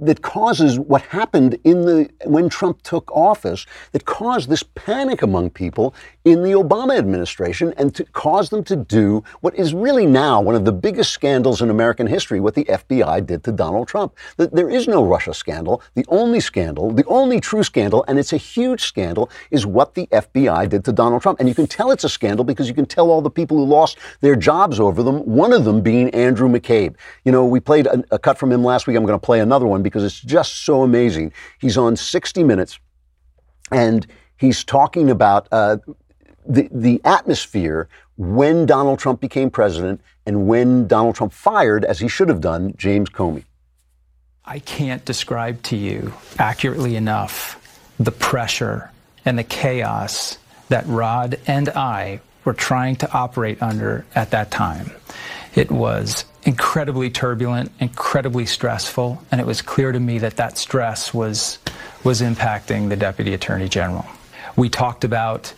that 0.00 0.22
causes 0.22 0.78
what 0.78 1.02
happened 1.02 1.58
in 1.64 1.84
the 1.84 2.10
when 2.24 2.48
Trump 2.48 2.82
took 2.82 3.10
office 3.12 3.66
that 3.92 4.04
caused 4.04 4.48
this 4.48 4.62
panic 4.62 5.22
among 5.22 5.50
people 5.50 5.94
in 6.24 6.42
the 6.42 6.50
Obama 6.50 6.96
administration 6.96 7.74
and 7.76 7.94
to 7.94 8.04
cause 8.04 8.50
them 8.50 8.64
to 8.64 8.76
do 8.76 9.22
what 9.40 9.54
is 9.54 9.74
really 9.74 10.06
now 10.06 10.40
one 10.40 10.54
of 10.54 10.64
the 10.64 10.72
biggest 10.72 11.12
scandals 11.12 11.60
in 11.60 11.70
American 11.70 12.06
history 12.06 12.40
what 12.40 12.54
the 12.54 12.64
FBI 12.64 13.26
did 13.26 13.44
to 13.44 13.52
Donald 13.52 13.88
Trump 13.88 14.16
that 14.36 14.54
There 14.54 14.70
is 14.70 14.88
no 14.88 15.04
Russia 15.04 15.34
scandal. 15.34 15.82
The 15.94 16.04
only 16.08 16.40
scandal, 16.40 16.90
the 16.90 17.04
only 17.06 17.40
true 17.40 17.62
scandal 17.62 18.04
and 18.08 18.18
it's 18.18 18.32
a 18.32 18.38
huge 18.38 18.84
scandal 18.84 19.30
is 19.50 19.66
what 19.66 19.94
the 19.94 20.06
FBI 20.06 20.68
did 20.68 20.84
to 20.86 20.92
Donald 20.92 21.22
Trump. 21.22 21.40
And 21.40 21.48
you 21.48 21.54
can 21.54 21.66
tell 21.66 21.90
it's 21.90 22.04
a 22.04 22.08
scandal 22.08 22.44
because 22.44 22.68
you 22.68 22.74
can 22.74 22.86
tell 22.86 23.10
all 23.10 23.20
the 23.22 23.30
people 23.30 23.56
who 23.58 23.64
lost 23.64 23.98
their 24.20 24.36
jobs 24.36 24.80
over 24.80 25.02
them, 25.02 25.18
one 25.20 25.52
of 25.52 25.64
them 25.64 25.80
being 25.82 26.10
Andrew 26.10 26.48
McCabe. 26.48 26.94
You 27.24 27.32
know, 27.32 27.44
we 27.44 27.60
played 27.60 27.86
a, 27.86 28.02
a 28.10 28.18
cut 28.18 28.38
from 28.38 28.50
him 28.52 28.64
last 28.64 28.86
week. 28.86 28.96
I'm 28.96 29.04
going 29.04 29.18
to 29.18 29.24
play 29.24 29.40
another 29.40 29.66
one 29.66 29.82
because 29.90 30.04
it's 30.04 30.20
just 30.20 30.64
so 30.64 30.82
amazing. 30.82 31.32
He's 31.60 31.76
on 31.76 31.96
60 31.96 32.44
Minutes 32.44 32.78
and 33.70 34.06
he's 34.36 34.64
talking 34.64 35.10
about 35.10 35.48
uh, 35.52 35.78
the, 36.46 36.68
the 36.72 37.00
atmosphere 37.04 37.88
when 38.16 38.66
Donald 38.66 38.98
Trump 38.98 39.20
became 39.20 39.50
president 39.50 40.00
and 40.26 40.46
when 40.46 40.86
Donald 40.86 41.14
Trump 41.14 41.32
fired, 41.32 41.84
as 41.84 41.98
he 41.98 42.08
should 42.08 42.28
have 42.28 42.40
done, 42.40 42.74
James 42.76 43.08
Comey. 43.10 43.44
I 44.44 44.58
can't 44.58 45.04
describe 45.04 45.62
to 45.64 45.76
you 45.76 46.12
accurately 46.38 46.96
enough 46.96 47.56
the 47.98 48.10
pressure 48.12 48.90
and 49.24 49.38
the 49.38 49.44
chaos 49.44 50.38
that 50.68 50.86
Rod 50.86 51.38
and 51.46 51.68
I 51.68 52.20
were 52.44 52.54
trying 52.54 52.96
to 52.96 53.12
operate 53.12 53.62
under 53.62 54.04
at 54.14 54.30
that 54.30 54.50
time. 54.50 54.90
It 55.54 55.70
was 55.70 56.24
incredibly 56.44 57.10
turbulent, 57.10 57.70
incredibly 57.80 58.46
stressful, 58.46 59.22
and 59.30 59.40
it 59.40 59.46
was 59.46 59.62
clear 59.62 59.92
to 59.92 60.00
me 60.00 60.18
that 60.18 60.36
that 60.36 60.58
stress 60.58 61.12
was 61.12 61.58
was 62.02 62.22
impacting 62.22 62.88
the 62.88 62.96
deputy 62.96 63.34
attorney 63.34 63.68
general. 63.68 64.06
We 64.56 64.68
talked 64.68 65.04
about 65.04 65.52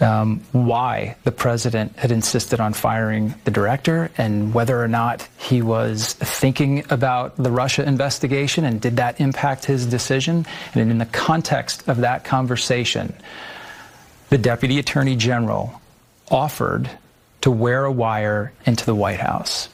um, 0.00 0.40
why 0.52 1.16
the 1.24 1.32
president 1.32 1.98
had 1.98 2.10
insisted 2.10 2.60
on 2.60 2.72
firing 2.72 3.34
the 3.44 3.50
director 3.50 4.10
and 4.16 4.54
whether 4.54 4.80
or 4.82 4.88
not 4.88 5.26
he 5.36 5.62
was 5.62 6.14
thinking 6.14 6.84
about 6.90 7.36
the 7.36 7.50
Russia 7.50 7.86
investigation 7.86 8.64
and 8.64 8.80
did 8.80 8.96
that 8.96 9.20
impact 9.20 9.64
his 9.66 9.84
decision. 9.84 10.46
And 10.74 10.90
in 10.90 10.98
the 10.98 11.06
context 11.06 11.86
of 11.88 11.98
that 11.98 12.24
conversation, 12.24 13.14
the 14.30 14.38
deputy 14.38 14.78
attorney 14.78 15.16
general 15.16 15.80
offered 16.30 16.88
to 17.42 17.50
wear 17.50 17.84
a 17.84 17.92
wire 17.92 18.52
into 18.64 18.86
the 18.86 18.94
White 18.94 19.20
House. 19.20 19.68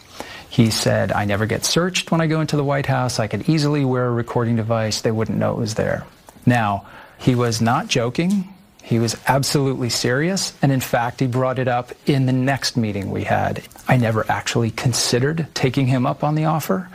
He 0.57 0.71
said, 0.71 1.13
I 1.13 1.27
never 1.27 1.45
get 1.45 1.67
searched 1.67 2.11
when 2.11 2.23
I 2.23 2.29
go 2.29 2.41
into 2.41 2.57
the 2.57 2.65
White 2.65 2.87
House. 2.87 3.19
I 3.19 3.27
could 3.27 3.47
easily 3.47 3.85
wear 3.85 4.07
a 4.07 4.11
recording 4.11 4.57
device. 4.57 5.03
They 5.03 5.11
wouldn't 5.11 5.37
know 5.37 5.53
it 5.53 5.59
was 5.59 5.75
there. 5.75 6.07
Now, 6.47 6.87
he 7.19 7.35
was 7.35 7.61
not 7.61 7.89
joking. 7.89 8.49
He 8.83 8.99
was 8.99 9.21
absolutely 9.27 9.91
serious. 9.91 10.55
And 10.63 10.73
in 10.73 10.81
fact, 10.81 11.21
he 11.21 11.27
brought 11.27 11.59
it 11.59 11.69
up 11.69 11.93
in 12.07 12.25
the 12.25 12.33
next 12.33 12.75
meeting 12.75 13.11
we 13.11 13.25
had. 13.25 13.65
I 13.87 13.99
never 13.99 14.25
actually 14.31 14.71
considered 14.71 15.47
taking 15.53 15.89
him 15.89 16.07
up 16.07 16.25
on 16.25 16.37
the 16.37 16.47
offer. 16.47 16.89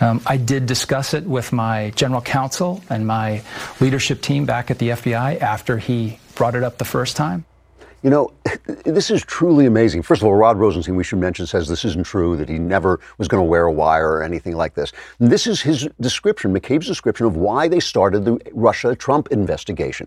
Um, 0.00 0.20
I 0.24 0.36
did 0.36 0.66
discuss 0.66 1.12
it 1.12 1.24
with 1.24 1.52
my 1.52 1.90
general 1.96 2.20
counsel 2.20 2.84
and 2.88 3.04
my 3.04 3.42
leadership 3.80 4.22
team 4.22 4.46
back 4.46 4.70
at 4.70 4.78
the 4.78 4.90
FBI 4.90 5.40
after 5.40 5.76
he 5.78 6.20
brought 6.36 6.54
it 6.54 6.62
up 6.62 6.78
the 6.78 6.84
first 6.84 7.16
time. 7.16 7.44
You 8.02 8.10
know, 8.10 8.32
this 8.84 9.10
is 9.10 9.22
truly 9.24 9.66
amazing. 9.66 10.02
First 10.02 10.22
of 10.22 10.28
all, 10.28 10.34
Rod 10.34 10.56
Rosenstein, 10.56 10.96
we 10.96 11.04
should 11.04 11.18
mention, 11.18 11.46
says 11.46 11.68
this 11.68 11.84
isn't 11.84 12.06
true, 12.06 12.36
that 12.36 12.48
he 12.48 12.58
never 12.58 13.00
was 13.18 13.28
going 13.28 13.42
to 13.42 13.48
wear 13.48 13.64
a 13.64 13.72
wire 13.72 14.10
or 14.10 14.22
anything 14.22 14.56
like 14.56 14.74
this. 14.74 14.92
And 15.18 15.30
this 15.30 15.46
is 15.46 15.60
his 15.60 15.88
description, 16.00 16.54
McCabe's 16.54 16.86
description 16.86 17.26
of 17.26 17.36
why 17.36 17.68
they 17.68 17.80
started 17.80 18.24
the 18.24 18.38
Russia 18.52 18.94
Trump 18.94 19.28
investigation 19.30 20.06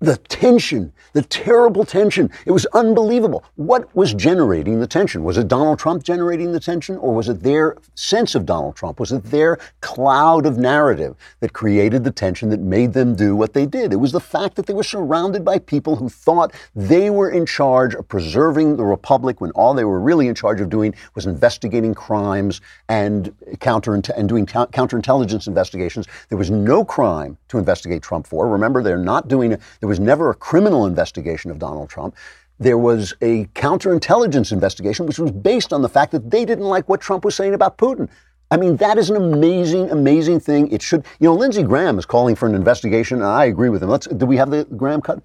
the 0.00 0.16
tension, 0.16 0.92
the 1.12 1.22
terrible 1.22 1.84
tension. 1.84 2.30
It 2.46 2.52
was 2.52 2.66
unbelievable. 2.66 3.44
What 3.56 3.94
was 3.96 4.14
generating 4.14 4.80
the 4.80 4.86
tension? 4.86 5.24
Was 5.24 5.38
it 5.38 5.48
Donald 5.48 5.78
Trump 5.78 6.04
generating 6.04 6.52
the 6.52 6.60
tension, 6.60 6.96
or 6.98 7.14
was 7.14 7.28
it 7.28 7.42
their 7.42 7.76
sense 7.94 8.34
of 8.34 8.46
Donald 8.46 8.76
Trump? 8.76 9.00
Was 9.00 9.10
it 9.10 9.24
their 9.24 9.58
cloud 9.80 10.46
of 10.46 10.56
narrative 10.56 11.16
that 11.40 11.52
created 11.52 12.04
the 12.04 12.10
tension 12.10 12.48
that 12.50 12.60
made 12.60 12.92
them 12.92 13.16
do 13.16 13.34
what 13.34 13.54
they 13.54 13.66
did? 13.66 13.92
It 13.92 13.96
was 13.96 14.12
the 14.12 14.20
fact 14.20 14.54
that 14.56 14.66
they 14.66 14.74
were 14.74 14.84
surrounded 14.84 15.44
by 15.44 15.58
people 15.58 15.96
who 15.96 16.08
thought 16.08 16.54
they 16.76 17.10
were 17.10 17.30
in 17.30 17.44
charge 17.44 17.94
of 17.94 18.06
preserving 18.06 18.76
the 18.76 18.84
republic 18.84 19.40
when 19.40 19.50
all 19.52 19.74
they 19.74 19.84
were 19.84 20.00
really 20.00 20.28
in 20.28 20.34
charge 20.34 20.60
of 20.60 20.70
doing 20.70 20.94
was 21.14 21.26
investigating 21.26 21.94
crimes 21.94 22.60
and 22.88 23.34
counter 23.58 23.94
and 23.94 24.28
doing 24.28 24.46
counterintelligence 24.46 25.48
investigations. 25.48 26.06
There 26.28 26.38
was 26.38 26.50
no 26.50 26.84
crime 26.84 27.36
to 27.48 27.58
investigate 27.58 28.02
Trump 28.02 28.26
for. 28.26 28.48
Remember, 28.48 28.82
they're 28.82 28.96
not 28.96 29.26
doing 29.26 29.52
it. 29.52 29.60
There 29.88 29.92
was 29.92 30.00
never 30.00 30.28
a 30.28 30.34
criminal 30.34 30.84
investigation 30.84 31.50
of 31.50 31.58
Donald 31.58 31.88
Trump. 31.88 32.14
There 32.58 32.76
was 32.76 33.14
a 33.22 33.46
counterintelligence 33.54 34.52
investigation, 34.52 35.06
which 35.06 35.18
was 35.18 35.30
based 35.30 35.72
on 35.72 35.80
the 35.80 35.88
fact 35.88 36.12
that 36.12 36.30
they 36.30 36.44
didn't 36.44 36.66
like 36.66 36.90
what 36.90 37.00
Trump 37.00 37.24
was 37.24 37.34
saying 37.34 37.54
about 37.54 37.78
Putin. 37.78 38.10
I 38.50 38.58
mean, 38.58 38.76
that 38.76 38.98
is 38.98 39.08
an 39.08 39.16
amazing, 39.16 39.90
amazing 39.90 40.40
thing. 40.40 40.70
It 40.70 40.82
should, 40.82 41.06
you 41.20 41.26
know, 41.26 41.34
Lindsey 41.34 41.62
Graham 41.62 41.98
is 41.98 42.04
calling 42.04 42.36
for 42.36 42.46
an 42.46 42.54
investigation, 42.54 43.22
and 43.22 43.26
I 43.28 43.46
agree 43.46 43.70
with 43.70 43.82
him. 43.82 43.88
Let's, 43.88 44.06
do 44.06 44.26
we 44.26 44.36
have 44.36 44.50
the 44.50 44.66
Graham 44.66 45.00
cut? 45.00 45.22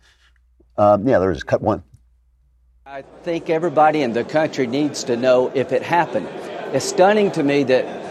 Uh, 0.78 0.98
yeah, 1.04 1.20
there 1.20 1.32
is 1.32 1.44
cut 1.44 1.62
one. 1.62 1.84
I 2.86 3.02
think 3.24 3.50
everybody 3.50 4.02
in 4.02 4.14
the 4.14 4.24
country 4.24 4.66
needs 4.66 5.04
to 5.04 5.18
know 5.18 5.52
if 5.54 5.74
it 5.74 5.84
happened. 5.84 6.30
It's 6.74 6.86
stunning 6.86 7.32
to 7.32 7.44
me 7.44 7.64
that 7.66 8.03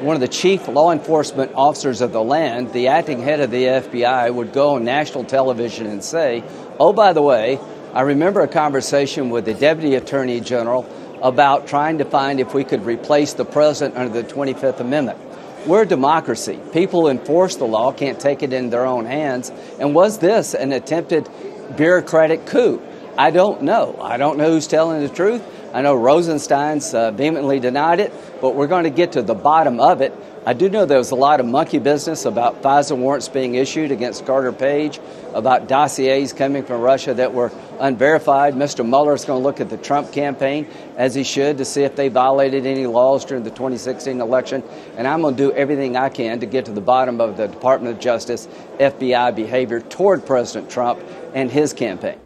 one 0.00 0.14
of 0.14 0.20
the 0.20 0.28
chief 0.28 0.68
law 0.68 0.92
enforcement 0.92 1.52
officers 1.54 2.00
of 2.00 2.12
the 2.12 2.22
land, 2.22 2.72
the 2.72 2.88
acting 2.88 3.20
head 3.20 3.40
of 3.40 3.50
the 3.50 3.64
FBI, 3.64 4.32
would 4.32 4.52
go 4.52 4.76
on 4.76 4.84
national 4.84 5.24
television 5.24 5.86
and 5.86 6.02
say, 6.02 6.44
Oh, 6.78 6.92
by 6.92 7.12
the 7.12 7.22
way, 7.22 7.58
I 7.94 8.02
remember 8.02 8.40
a 8.40 8.48
conversation 8.48 9.30
with 9.30 9.44
the 9.44 9.54
Deputy 9.54 9.94
Attorney 9.94 10.40
General 10.40 10.88
about 11.22 11.66
trying 11.66 11.98
to 11.98 12.04
find 12.04 12.38
if 12.38 12.54
we 12.54 12.64
could 12.64 12.84
replace 12.84 13.32
the 13.32 13.44
president 13.44 13.96
under 13.96 14.22
the 14.22 14.28
25th 14.28 14.80
Amendment. 14.80 15.18
We're 15.66 15.82
a 15.82 15.86
democracy. 15.86 16.60
People 16.72 17.08
enforce 17.08 17.56
the 17.56 17.66
law, 17.66 17.92
can't 17.92 18.20
take 18.20 18.42
it 18.42 18.52
in 18.52 18.70
their 18.70 18.86
own 18.86 19.04
hands. 19.04 19.50
And 19.80 19.94
was 19.94 20.18
this 20.18 20.54
an 20.54 20.72
attempted 20.72 21.28
bureaucratic 21.76 22.46
coup? 22.46 22.80
I 23.18 23.32
don't 23.32 23.62
know. 23.62 23.98
I 24.00 24.16
don't 24.16 24.38
know 24.38 24.52
who's 24.52 24.68
telling 24.68 25.02
the 25.02 25.08
truth. 25.08 25.42
I 25.72 25.82
know 25.82 25.94
Rosenstein's 25.94 26.94
uh, 26.94 27.10
vehemently 27.10 27.60
denied 27.60 28.00
it, 28.00 28.12
but 28.40 28.54
we're 28.54 28.66
going 28.66 28.84
to 28.84 28.90
get 28.90 29.12
to 29.12 29.22
the 29.22 29.34
bottom 29.34 29.80
of 29.80 30.00
it. 30.00 30.14
I 30.46 30.54
do 30.54 30.70
know 30.70 30.86
there 30.86 30.96
was 30.96 31.10
a 31.10 31.14
lot 31.14 31.40
of 31.40 31.46
monkey 31.46 31.78
business 31.78 32.24
about 32.24 32.62
FISA 32.62 32.96
warrants 32.96 33.28
being 33.28 33.56
issued 33.56 33.90
against 33.90 34.24
Carter 34.24 34.50
Page, 34.50 34.98
about 35.34 35.68
dossiers 35.68 36.32
coming 36.32 36.64
from 36.64 36.80
Russia 36.80 37.12
that 37.12 37.34
were 37.34 37.52
unverified. 37.80 38.54
Mr. 38.54 38.82
Mueller 38.82 39.12
is 39.12 39.26
going 39.26 39.40
to 39.40 39.44
look 39.44 39.60
at 39.60 39.68
the 39.68 39.76
Trump 39.76 40.10
campaign, 40.10 40.66
as 40.96 41.14
he 41.14 41.22
should, 41.22 41.58
to 41.58 41.66
see 41.66 41.82
if 41.82 41.96
they 41.96 42.08
violated 42.08 42.64
any 42.64 42.86
laws 42.86 43.26
during 43.26 43.44
the 43.44 43.50
2016 43.50 44.22
election. 44.22 44.62
And 44.96 45.06
I'm 45.06 45.20
going 45.20 45.36
to 45.36 45.50
do 45.50 45.52
everything 45.52 45.96
I 45.96 46.08
can 46.08 46.40
to 46.40 46.46
get 46.46 46.64
to 46.64 46.72
the 46.72 46.80
bottom 46.80 47.20
of 47.20 47.36
the 47.36 47.46
Department 47.46 47.94
of 47.94 48.00
Justice 48.00 48.48
FBI 48.78 49.36
behavior 49.36 49.80
toward 49.80 50.24
President 50.24 50.70
Trump 50.70 50.98
and 51.34 51.50
his 51.50 51.74
campaign. 51.74 52.18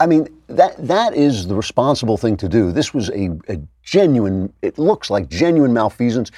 I 0.00 0.06
mean, 0.06 0.28
that 0.48 0.76
that 0.88 1.14
is 1.14 1.46
the 1.46 1.54
responsible 1.54 2.16
thing 2.16 2.36
to 2.38 2.48
do. 2.48 2.72
This 2.72 2.94
was 2.94 3.10
a, 3.10 3.38
a 3.48 3.58
genuine, 3.82 4.52
it 4.62 4.78
looks 4.78 5.10
like 5.10 5.28
genuine 5.28 5.74
malfeasance. 5.74 6.30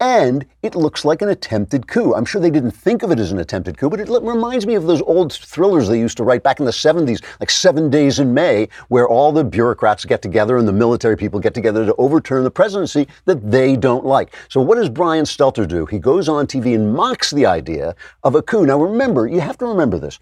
And 0.00 0.46
it 0.62 0.76
looks 0.76 1.04
like 1.04 1.22
an 1.22 1.28
attempted 1.28 1.88
coup. 1.88 2.14
I'm 2.14 2.24
sure 2.24 2.40
they 2.40 2.52
didn't 2.52 2.70
think 2.70 3.02
of 3.02 3.10
it 3.10 3.18
as 3.18 3.32
an 3.32 3.40
attempted 3.40 3.76
coup, 3.76 3.90
but 3.90 3.98
it 3.98 4.08
reminds 4.08 4.64
me 4.64 4.76
of 4.76 4.86
those 4.86 5.02
old 5.02 5.32
thrillers 5.32 5.88
they 5.88 5.98
used 5.98 6.16
to 6.18 6.22
write 6.22 6.44
back 6.44 6.60
in 6.60 6.66
the 6.66 6.70
70s, 6.70 7.20
like 7.40 7.50
Seven 7.50 7.90
Days 7.90 8.20
in 8.20 8.32
May, 8.32 8.68
where 8.86 9.08
all 9.08 9.32
the 9.32 9.42
bureaucrats 9.42 10.04
get 10.04 10.22
together 10.22 10.56
and 10.56 10.68
the 10.68 10.72
military 10.72 11.16
people 11.16 11.40
get 11.40 11.52
together 11.52 11.84
to 11.84 11.96
overturn 11.96 12.44
the 12.44 12.50
presidency 12.50 13.08
that 13.24 13.50
they 13.50 13.74
don't 13.74 14.06
like. 14.06 14.36
So, 14.48 14.60
what 14.60 14.76
does 14.76 14.88
Brian 14.88 15.24
Stelter 15.24 15.66
do? 15.66 15.84
He 15.84 15.98
goes 15.98 16.28
on 16.28 16.46
TV 16.46 16.76
and 16.76 16.94
mocks 16.94 17.32
the 17.32 17.46
idea 17.46 17.96
of 18.22 18.36
a 18.36 18.42
coup. 18.42 18.66
Now, 18.66 18.80
remember, 18.80 19.26
you 19.26 19.40
have 19.40 19.58
to 19.58 19.66
remember 19.66 19.98
this. 19.98 20.20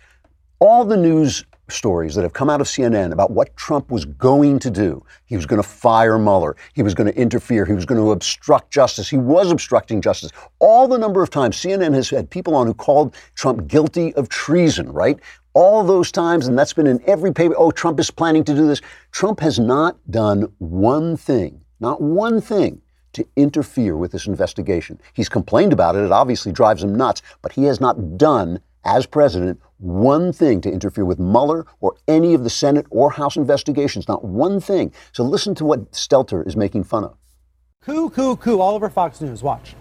All 0.58 0.86
the 0.86 0.96
news 0.96 1.44
stories 1.68 2.14
that 2.14 2.22
have 2.22 2.32
come 2.32 2.48
out 2.48 2.60
of 2.60 2.66
CNN 2.66 3.12
about 3.12 3.30
what 3.30 3.56
Trump 3.56 3.90
was 3.90 4.04
going 4.04 4.58
to 4.60 4.70
do. 4.70 5.04
He 5.26 5.36
was 5.36 5.46
going 5.46 5.62
to 5.62 5.68
fire 5.68 6.18
Mueller. 6.18 6.56
He 6.74 6.82
was 6.82 6.94
going 6.94 7.12
to 7.12 7.18
interfere. 7.18 7.64
He 7.64 7.72
was 7.72 7.84
going 7.84 8.00
to 8.00 8.12
obstruct 8.12 8.70
justice. 8.70 9.08
He 9.08 9.16
was 9.16 9.50
obstructing 9.50 10.00
justice. 10.00 10.30
All 10.58 10.86
the 10.88 10.98
number 10.98 11.22
of 11.22 11.30
times 11.30 11.56
CNN 11.56 11.94
has 11.94 12.10
had 12.10 12.30
people 12.30 12.54
on 12.54 12.66
who 12.66 12.74
called 12.74 13.14
Trump 13.34 13.66
guilty 13.66 14.14
of 14.14 14.28
treason, 14.28 14.92
right? 14.92 15.18
All 15.54 15.82
those 15.82 16.12
times, 16.12 16.46
and 16.46 16.58
that's 16.58 16.72
been 16.72 16.86
in 16.86 17.02
every 17.06 17.32
paper. 17.32 17.54
Oh, 17.56 17.70
Trump 17.70 17.98
is 17.98 18.10
planning 18.10 18.44
to 18.44 18.54
do 18.54 18.66
this. 18.66 18.80
Trump 19.10 19.40
has 19.40 19.58
not 19.58 19.96
done 20.10 20.52
one 20.58 21.16
thing, 21.16 21.60
not 21.80 22.00
one 22.00 22.40
thing 22.40 22.82
to 23.14 23.26
interfere 23.36 23.96
with 23.96 24.12
this 24.12 24.26
investigation. 24.26 25.00
He's 25.14 25.30
complained 25.30 25.72
about 25.72 25.96
it. 25.96 26.04
It 26.04 26.12
obviously 26.12 26.52
drives 26.52 26.84
him 26.84 26.94
nuts, 26.94 27.22
but 27.40 27.52
he 27.52 27.64
has 27.64 27.80
not 27.80 28.18
done 28.18 28.60
as 28.86 29.04
president, 29.04 29.60
one 29.78 30.32
thing 30.32 30.60
to 30.62 30.70
interfere 30.70 31.04
with 31.04 31.18
Mueller 31.18 31.66
or 31.80 31.96
any 32.08 32.32
of 32.32 32.44
the 32.44 32.50
Senate 32.50 32.86
or 32.90 33.10
House 33.10 33.36
investigations. 33.36 34.08
Not 34.08 34.24
one 34.24 34.60
thing. 34.60 34.92
So 35.12 35.24
listen 35.24 35.54
to 35.56 35.64
what 35.64 35.92
Stelter 35.92 36.46
is 36.46 36.56
making 36.56 36.84
fun 36.84 37.04
of. 37.04 37.16
Coup, 37.82 38.08
coup, 38.10 38.36
coup, 38.36 38.60
all 38.60 38.74
over 38.74 38.88
Fox 38.88 39.20
News. 39.20 39.42
Watch. 39.42 39.74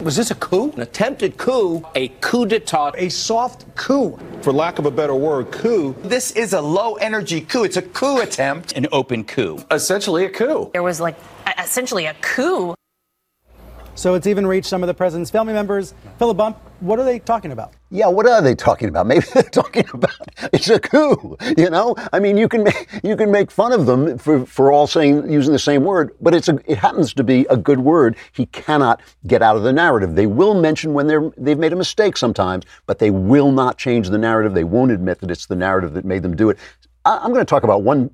Was 0.00 0.16
this 0.16 0.30
a 0.30 0.34
coup? 0.34 0.72
An 0.72 0.80
attempted 0.80 1.36
coup? 1.38 1.84
A 1.94 2.08
coup 2.20 2.46
d'etat? 2.46 2.94
A 2.98 3.08
soft 3.08 3.64
coup. 3.76 4.18
For 4.42 4.52
lack 4.52 4.78
of 4.78 4.86
a 4.86 4.90
better 4.90 5.14
word, 5.14 5.52
coup. 5.52 5.94
This 6.02 6.32
is 6.32 6.52
a 6.52 6.60
low 6.60 6.94
energy 6.94 7.40
coup. 7.40 7.62
It's 7.62 7.76
a 7.76 7.82
coup 7.82 8.20
attempt. 8.20 8.72
An 8.72 8.86
open 8.90 9.24
coup. 9.24 9.64
Essentially 9.70 10.24
a 10.24 10.30
coup. 10.30 10.70
There 10.72 10.82
was 10.82 11.00
like 11.00 11.16
essentially 11.58 12.06
a 12.06 12.14
coup 12.14 12.74
so 13.94 14.14
it's 14.14 14.26
even 14.26 14.46
reached 14.46 14.68
some 14.68 14.82
of 14.82 14.86
the 14.86 14.94
president's 14.94 15.30
family 15.30 15.52
members. 15.52 15.94
Philip 16.18 16.36
Bump, 16.36 16.58
what 16.80 16.98
are 16.98 17.04
they 17.04 17.18
talking 17.18 17.52
about? 17.52 17.72
Yeah, 17.90 18.08
what 18.08 18.26
are 18.26 18.42
they 18.42 18.54
talking 18.54 18.88
about? 18.88 19.06
Maybe 19.14 19.24
they're 19.32 19.42
talking 19.44 19.86
about 19.92 20.14
it's 20.52 20.68
a 20.68 20.80
coup. 20.80 21.36
You 21.56 21.70
know, 21.70 21.94
I 22.12 22.18
mean, 22.18 22.36
you 22.36 22.48
can 22.48 22.64
make, 22.64 22.88
you 23.02 23.16
can 23.16 23.30
make 23.30 23.50
fun 23.50 23.72
of 23.72 23.86
them 23.86 24.18
for, 24.18 24.44
for 24.46 24.72
all 24.72 24.86
saying 24.86 25.30
using 25.30 25.52
the 25.52 25.58
same 25.58 25.84
word, 25.84 26.14
but 26.20 26.34
it's 26.34 26.48
a, 26.48 26.58
it 26.70 26.78
happens 26.78 27.14
to 27.14 27.24
be 27.24 27.46
a 27.50 27.56
good 27.56 27.78
word. 27.78 28.16
He 28.32 28.46
cannot 28.46 29.00
get 29.26 29.42
out 29.42 29.56
of 29.56 29.62
the 29.62 29.72
narrative. 29.72 30.14
They 30.14 30.26
will 30.26 30.60
mention 30.60 30.92
when 30.92 31.06
they're 31.06 31.30
they've 31.36 31.58
made 31.58 31.72
a 31.72 31.76
mistake 31.76 32.16
sometimes, 32.16 32.64
but 32.86 32.98
they 32.98 33.10
will 33.10 33.52
not 33.52 33.78
change 33.78 34.10
the 34.10 34.18
narrative. 34.18 34.54
They 34.54 34.64
won't 34.64 34.90
admit 34.90 35.20
that 35.20 35.30
it's 35.30 35.46
the 35.46 35.56
narrative 35.56 35.94
that 35.94 36.04
made 36.04 36.22
them 36.22 36.34
do 36.36 36.50
it. 36.50 36.58
I, 37.04 37.18
I'm 37.18 37.32
going 37.32 37.44
to 37.44 37.48
talk 37.48 37.62
about 37.62 37.82
one 37.82 38.10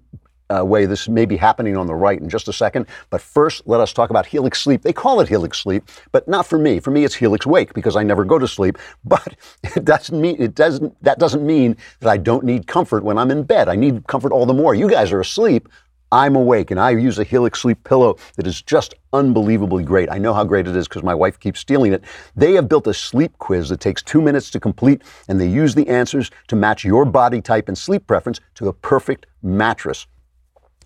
uh, 0.51 0.65
way 0.65 0.87
this 0.87 1.09
may 1.09 1.25
be 1.25 1.37
happening 1.37 1.77
on 1.77 1.87
the 1.87 1.95
right 1.95 2.21
in 2.21 2.29
just 2.29 2.49
a 2.49 2.53
second. 2.53 2.87
But 3.11 3.21
first, 3.21 3.63
let 3.67 3.81
us 3.81 3.93
talk 3.93 4.11
about 4.11 4.27
Helix 4.27 4.61
Sleep. 4.61 4.83
They 4.83 4.93
call 4.93 5.21
it 5.21 5.29
Helix 5.29 5.59
Sleep, 5.59 5.89
but 6.13 6.27
not 6.29 6.47
for 6.47 6.59
me. 6.59 6.81
For 6.81 6.91
me, 6.91 7.05
it's 7.05 7.15
Helix 7.15 7.47
Wake 7.47 7.73
because 7.75 7.97
I 7.97 8.03
never 8.03 8.25
go 8.25 8.39
to 8.39 8.49
sleep. 8.49 8.79
But 9.05 9.35
it 9.63 9.85
doesn't 9.85 10.21
mean 10.21 10.37
it 10.39 10.55
doesn't. 10.55 11.03
That 11.03 11.19
doesn't 11.19 11.45
mean 11.45 11.77
that 12.01 12.09
I 12.09 12.17
don't 12.17 12.45
need 12.45 12.67
comfort 12.67 13.03
when 13.03 13.19
I'm 13.19 13.31
in 13.31 13.43
bed. 13.43 13.69
I 13.69 13.75
need 13.75 14.07
comfort 14.07 14.31
all 14.31 14.47
the 14.47 14.55
more. 14.55 14.75
You 14.75 14.89
guys 14.89 15.11
are 15.11 15.21
asleep. 15.21 15.69
I'm 16.13 16.35
awake 16.35 16.73
and 16.73 16.81
I 16.81 16.91
use 16.91 17.19
a 17.19 17.25
Helix 17.25 17.61
sleep 17.61 17.85
pillow 17.85 18.17
that 18.37 18.47
is 18.47 18.63
just 18.63 18.95
unbelievably 19.13 19.85
great. 19.85 20.11
I 20.11 20.19
know 20.19 20.35
how 20.35 20.43
great 20.43 20.67
it 20.67 20.75
is 20.75 20.89
because 20.89 21.05
my 21.05 21.15
wife 21.15 21.39
keeps 21.39 21.61
stealing 21.61 21.93
it. 21.93 22.03
They 22.35 22.55
have 22.55 22.69
built 22.69 22.89
a 22.89 22.95
sleep 22.95 23.39
quiz 23.39 23.69
that 23.69 23.79
takes 23.79 24.03
two 24.03 24.21
minutes 24.21 24.51
to 24.51 24.61
complete 24.61 25.03
and 25.29 25.41
they 25.41 25.47
use 25.47 25.75
the 25.75 25.89
answers 25.89 26.31
to 26.49 26.57
match 26.57 26.85
your 26.85 27.05
body 27.05 27.41
type 27.41 27.69
and 27.69 27.79
sleep 27.79 28.09
preference 28.09 28.41
to 28.57 28.69
a 28.69 28.73
perfect 28.73 29.27
mattress. 29.43 30.07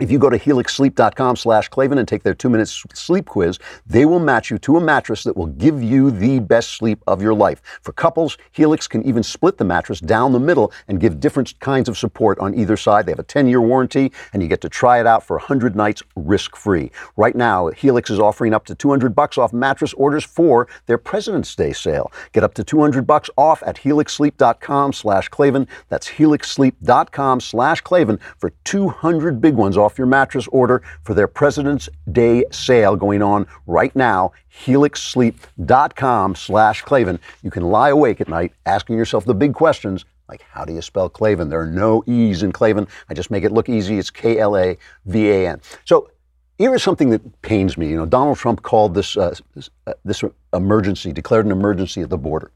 If 0.01 0.11
you 0.11 0.19
go 0.19 0.29
to 0.29 0.41
helixsleep.com 0.41 1.37
slash 1.37 1.69
Klavan 1.69 1.99
and 1.99 2.09
take 2.09 2.25
their 2.25 2.35
two 2.35 2.51
minute 2.51 2.67
sleep 2.67 3.27
quiz, 3.27 3.61
they 3.87 4.05
will 4.05 4.19
match 4.19 4.51
you 4.51 4.59
to 4.59 4.77
a 4.77 4.81
mattress 4.81 5.23
that 5.23 5.37
will 5.37 5.47
give 5.47 5.81
you 5.85 6.11
the 6.11 6.41
best 6.41 6.71
sleep 6.71 7.01
of 7.07 7.23
your 7.23 7.33
life. 7.33 7.63
For 7.81 7.93
couples, 7.93 8.37
Helix 8.51 8.89
can 8.89 9.05
even 9.05 9.23
split 9.23 9.57
the 9.57 9.65
mattress 9.65 10.01
down 10.01 10.33
the 10.33 10.41
middle 10.41 10.73
and 10.89 10.99
give 10.99 11.21
different 11.21 11.57
kinds 11.61 11.89
of 11.89 11.97
support 11.97 12.41
on 12.41 12.57
either 12.57 12.77
side. 12.77 13.07
They 13.07 13.13
have 13.13 13.21
a 13.21 13.23
10 13.23 13.47
year 13.47 13.61
warranty 13.61 14.11
and 14.33 14.43
you 14.43 14.49
get 14.49 14.61
to 14.63 14.69
try 14.69 14.99
it 14.99 15.07
out 15.07 15.23
for 15.23 15.37
100 15.37 15.77
nights 15.77 16.03
risk 16.17 16.57
free. 16.57 16.91
Right 17.17 17.37
now, 17.37 17.69
Helix 17.69 18.11
is 18.11 18.19
offering 18.19 18.53
up 18.53 18.67
to 18.67 18.75
200 18.75 19.15
bucks 19.15 19.39
off 19.39 19.53
mattress 19.53 19.93
orders 19.93 20.25
for 20.25 20.67
their 20.87 20.99
President's 20.99 21.55
Day 21.55 21.73
sale. 21.73 22.11
Get 22.33 22.43
up 22.43 22.55
to 22.55 22.65
200 22.65 23.07
bucks 23.07 23.31
off 23.37 23.63
at 23.65 23.77
helixsleep.com 23.77 24.93
slash 24.93 25.29
Klavan. 25.29 25.69
That's 25.89 26.09
helixsleep.com 26.09 27.41
slash 27.41 27.81
Klavan 27.83 28.19
for 28.37 28.53
200 28.65 29.41
big 29.41 29.55
ones 29.55 29.77
off 29.85 29.99
your 29.99 30.07
mattress 30.07 30.49
order 30.49 30.83
for 31.03 31.15
their 31.15 31.29
President's 31.29 31.89
Day 32.11 32.45
sale 32.51 32.97
going 32.97 33.23
on 33.23 33.47
right 33.67 33.95
now. 33.95 34.33
HelixSleep.com 34.65 36.35
slash 36.35 36.83
Klavan. 36.83 37.21
You 37.43 37.51
can 37.51 37.65
lie 37.65 37.91
awake 37.91 38.21
at 38.21 38.29
night 38.29 38.53
asking 38.67 38.97
yourself 38.97 39.25
the 39.25 39.35
big 39.35 39.55
questions 39.55 40.05
like 40.29 40.43
how 40.51 40.65
do 40.65 40.73
you 40.73 40.81
spell 40.81 41.09
Klavan? 41.09 41.51
There 41.51 41.61
are 41.61 41.67
no 41.67 42.03
E's 42.07 42.43
in 42.43 42.51
Klavan. 42.51 42.89
I 43.09 43.15
just 43.15 43.31
make 43.31 43.45
it 43.45 43.53
look 43.53 43.69
easy. 43.69 43.99
It's 43.99 44.11
K 44.11 44.39
L 44.39 44.57
A 44.57 44.77
V 45.05 45.31
A 45.31 45.49
N. 45.51 45.61
So 45.85 46.11
here 46.59 46.75
is 46.75 46.83
something 46.83 47.11
that 47.11 47.43
pains 47.43 47.77
me. 47.77 47.89
You 47.89 47.97
know, 47.97 48.07
Donald 48.07 48.39
Trump 48.39 48.63
called 48.63 48.95
this, 48.95 49.17
uh, 49.17 49.35
this, 49.55 49.71
uh, 49.87 49.95
this 50.05 50.23
emergency, 50.53 51.13
declared 51.13 51.47
an 51.47 51.53
emergency 51.53 52.01
at 52.01 52.11
the 52.11 52.19
border. 52.19 52.53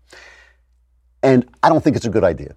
And 1.22 1.48
I 1.62 1.68
don't 1.68 1.82
think 1.82 1.96
it's 1.96 2.06
a 2.06 2.10
good 2.10 2.24
idea. 2.24 2.54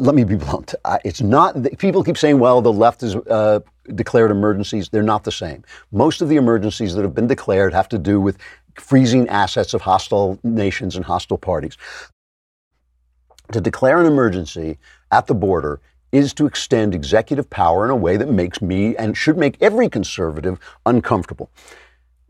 Let 0.00 0.14
me 0.14 0.24
be 0.24 0.36
blunt. 0.36 0.74
It's 1.04 1.20
not, 1.20 1.56
people 1.78 2.02
keep 2.02 2.16
saying, 2.16 2.38
well, 2.38 2.62
the 2.62 2.72
left 2.72 3.02
has 3.02 3.14
uh, 3.16 3.60
declared 3.94 4.30
emergencies. 4.30 4.88
They're 4.88 5.02
not 5.02 5.24
the 5.24 5.32
same. 5.32 5.62
Most 5.92 6.22
of 6.22 6.30
the 6.30 6.36
emergencies 6.36 6.94
that 6.94 7.02
have 7.02 7.14
been 7.14 7.26
declared 7.26 7.74
have 7.74 7.88
to 7.90 7.98
do 7.98 8.18
with 8.18 8.38
freezing 8.76 9.28
assets 9.28 9.74
of 9.74 9.82
hostile 9.82 10.38
nations 10.42 10.96
and 10.96 11.04
hostile 11.04 11.36
parties. 11.36 11.76
To 13.52 13.60
declare 13.60 14.00
an 14.00 14.06
emergency 14.06 14.78
at 15.10 15.26
the 15.26 15.34
border 15.34 15.80
is 16.12 16.32
to 16.34 16.46
extend 16.46 16.94
executive 16.94 17.50
power 17.50 17.84
in 17.84 17.90
a 17.90 17.96
way 17.96 18.16
that 18.16 18.30
makes 18.30 18.62
me 18.62 18.96
and 18.96 19.16
should 19.16 19.36
make 19.36 19.60
every 19.60 19.88
conservative 19.88 20.58
uncomfortable. 20.86 21.50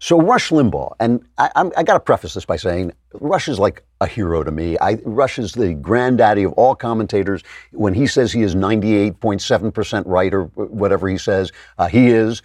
So 0.03 0.19
Rush 0.19 0.49
Limbaugh, 0.49 0.95
and 0.99 1.23
I, 1.37 1.51
I 1.77 1.83
got 1.83 1.93
to 1.93 2.01
preface 2.01 2.33
this 2.33 2.47
by 2.47 2.57
saying 2.57 2.93
Rush 3.21 3.49
is 3.49 3.59
like 3.59 3.85
a 4.01 4.07
hero 4.07 4.43
to 4.43 4.51
me. 4.51 4.79
I, 4.79 4.95
Rush 5.05 5.39
is 5.39 5.53
the 5.53 5.75
granddaddy 5.75 6.45
of 6.45 6.55
all 6.55 6.75
commentators. 6.75 7.43
When 7.73 7.93
he 7.93 8.07
says 8.07 8.33
he 8.33 8.41
is 8.41 8.55
98.7% 8.55 10.03
right 10.07 10.33
or 10.33 10.45
whatever 10.45 11.07
he 11.07 11.19
says, 11.19 11.53
uh, 11.79 11.87
he 11.87 12.09
is. 12.09 12.43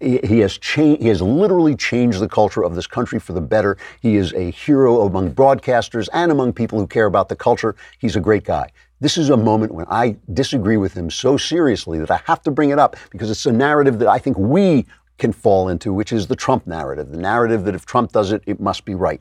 He, 0.00 0.18
he 0.24 0.40
has 0.40 0.58
changed. 0.58 1.00
He 1.00 1.08
has 1.08 1.22
literally 1.22 1.76
changed 1.76 2.18
the 2.18 2.28
culture 2.28 2.62
of 2.62 2.74
this 2.74 2.88
country 2.88 3.20
for 3.20 3.32
the 3.32 3.40
better. 3.40 3.78
He 4.02 4.16
is 4.16 4.34
a 4.34 4.50
hero 4.50 5.06
among 5.06 5.32
broadcasters 5.32 6.08
and 6.12 6.32
among 6.32 6.54
people 6.54 6.78
who 6.78 6.88
care 6.88 7.06
about 7.06 7.28
the 7.28 7.36
culture. 7.36 7.76
He's 7.98 8.16
a 8.16 8.20
great 8.20 8.44
guy. 8.44 8.72
This 9.00 9.16
is 9.16 9.30
a 9.30 9.36
moment 9.36 9.72
when 9.72 9.86
I 9.88 10.16
disagree 10.34 10.76
with 10.76 10.92
him 10.92 11.10
so 11.10 11.36
seriously 11.36 11.98
that 12.00 12.10
I 12.10 12.20
have 12.26 12.42
to 12.42 12.50
bring 12.50 12.70
it 12.70 12.78
up 12.78 12.96
because 13.10 13.30
it's 13.30 13.46
a 13.46 13.52
narrative 13.52 14.00
that 14.00 14.08
I 14.08 14.18
think 14.18 14.36
we 14.36 14.86
can 15.18 15.32
fall 15.32 15.68
into, 15.68 15.92
which 15.92 16.12
is 16.12 16.26
the 16.26 16.36
Trump 16.36 16.66
narrative, 16.66 17.10
the 17.10 17.18
narrative 17.18 17.64
that 17.64 17.74
if 17.74 17.86
Trump 17.86 18.12
does 18.12 18.32
it, 18.32 18.42
it 18.46 18.60
must 18.60 18.84
be 18.84 18.94
right. 18.94 19.20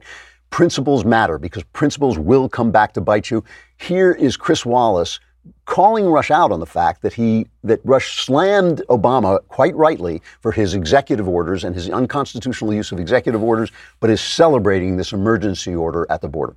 Principles 0.50 1.04
matter 1.06 1.38
because 1.38 1.64
principles 1.74 2.18
will 2.18 2.48
come 2.48 2.72
back 2.72 2.94
to 2.94 3.02
bite 3.02 3.30
you. 3.30 3.44
Here 3.78 4.12
is 4.12 4.38
Chris 4.38 4.66
Wallace 4.66 5.20
calling 5.66 6.06
Rush 6.06 6.32
out 6.32 6.52
on 6.52 6.60
the 6.60 6.66
fact 6.66 7.02
that 7.02 7.14
he 7.14 7.48
that 7.64 7.80
Rush 7.84 8.26
slammed 8.26 8.82
Obama 8.90 9.40
quite 9.48 9.76
rightly 9.76 10.22
for 10.42 10.52
his 10.52 10.74
executive 10.74 11.28
orders 11.28 11.64
and 11.64 11.76
his 11.76 11.90
unconstitutional 11.90 12.74
use 12.74 12.92
of 12.92 13.00
executive 13.00 13.44
orders, 13.44 13.72
but 14.00 14.10
is 14.10 14.22
celebrating 14.22 14.98
this 14.98 15.14
emergency 15.14 15.76
order 15.76 16.08
at 16.10 16.22
the 16.22 16.28
border. 16.28 16.56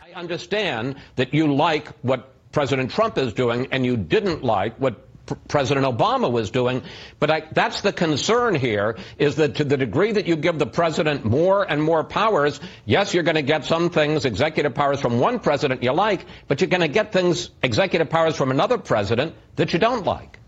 I 0.00 0.12
understand 0.18 0.96
that 1.16 1.34
you 1.34 1.52
like 1.52 1.88
what 2.02 2.32
President 2.52 2.90
Trump 2.90 3.16
is 3.18 3.32
doing, 3.32 3.68
and 3.70 3.84
you 3.86 3.96
didn't 3.96 4.42
like 4.42 4.74
what 4.76 5.06
President 5.48 5.86
Obama 5.86 6.30
was 6.30 6.50
doing. 6.50 6.82
But 7.18 7.30
I, 7.30 7.42
that's 7.52 7.80
the 7.82 7.92
concern 7.92 8.54
here 8.54 8.96
is 9.18 9.36
that 9.36 9.56
to 9.56 9.64
the 9.64 9.76
degree 9.76 10.12
that 10.12 10.26
you 10.26 10.36
give 10.36 10.58
the 10.58 10.66
president 10.66 11.24
more 11.24 11.62
and 11.62 11.82
more 11.82 12.04
powers, 12.04 12.60
yes, 12.84 13.14
you're 13.14 13.22
going 13.22 13.36
to 13.36 13.42
get 13.42 13.64
some 13.64 13.90
things, 13.90 14.24
executive 14.24 14.74
powers 14.74 15.00
from 15.00 15.20
one 15.20 15.38
president 15.38 15.82
you 15.82 15.92
like, 15.92 16.26
but 16.48 16.60
you're 16.60 16.68
going 16.68 16.80
to 16.80 16.88
get 16.88 17.12
things, 17.12 17.50
executive 17.62 18.10
powers 18.10 18.36
from 18.36 18.50
another 18.50 18.78
president 18.78 19.34
that 19.56 19.72
you 19.72 19.78
don't 19.78 20.04
like. 20.04 20.39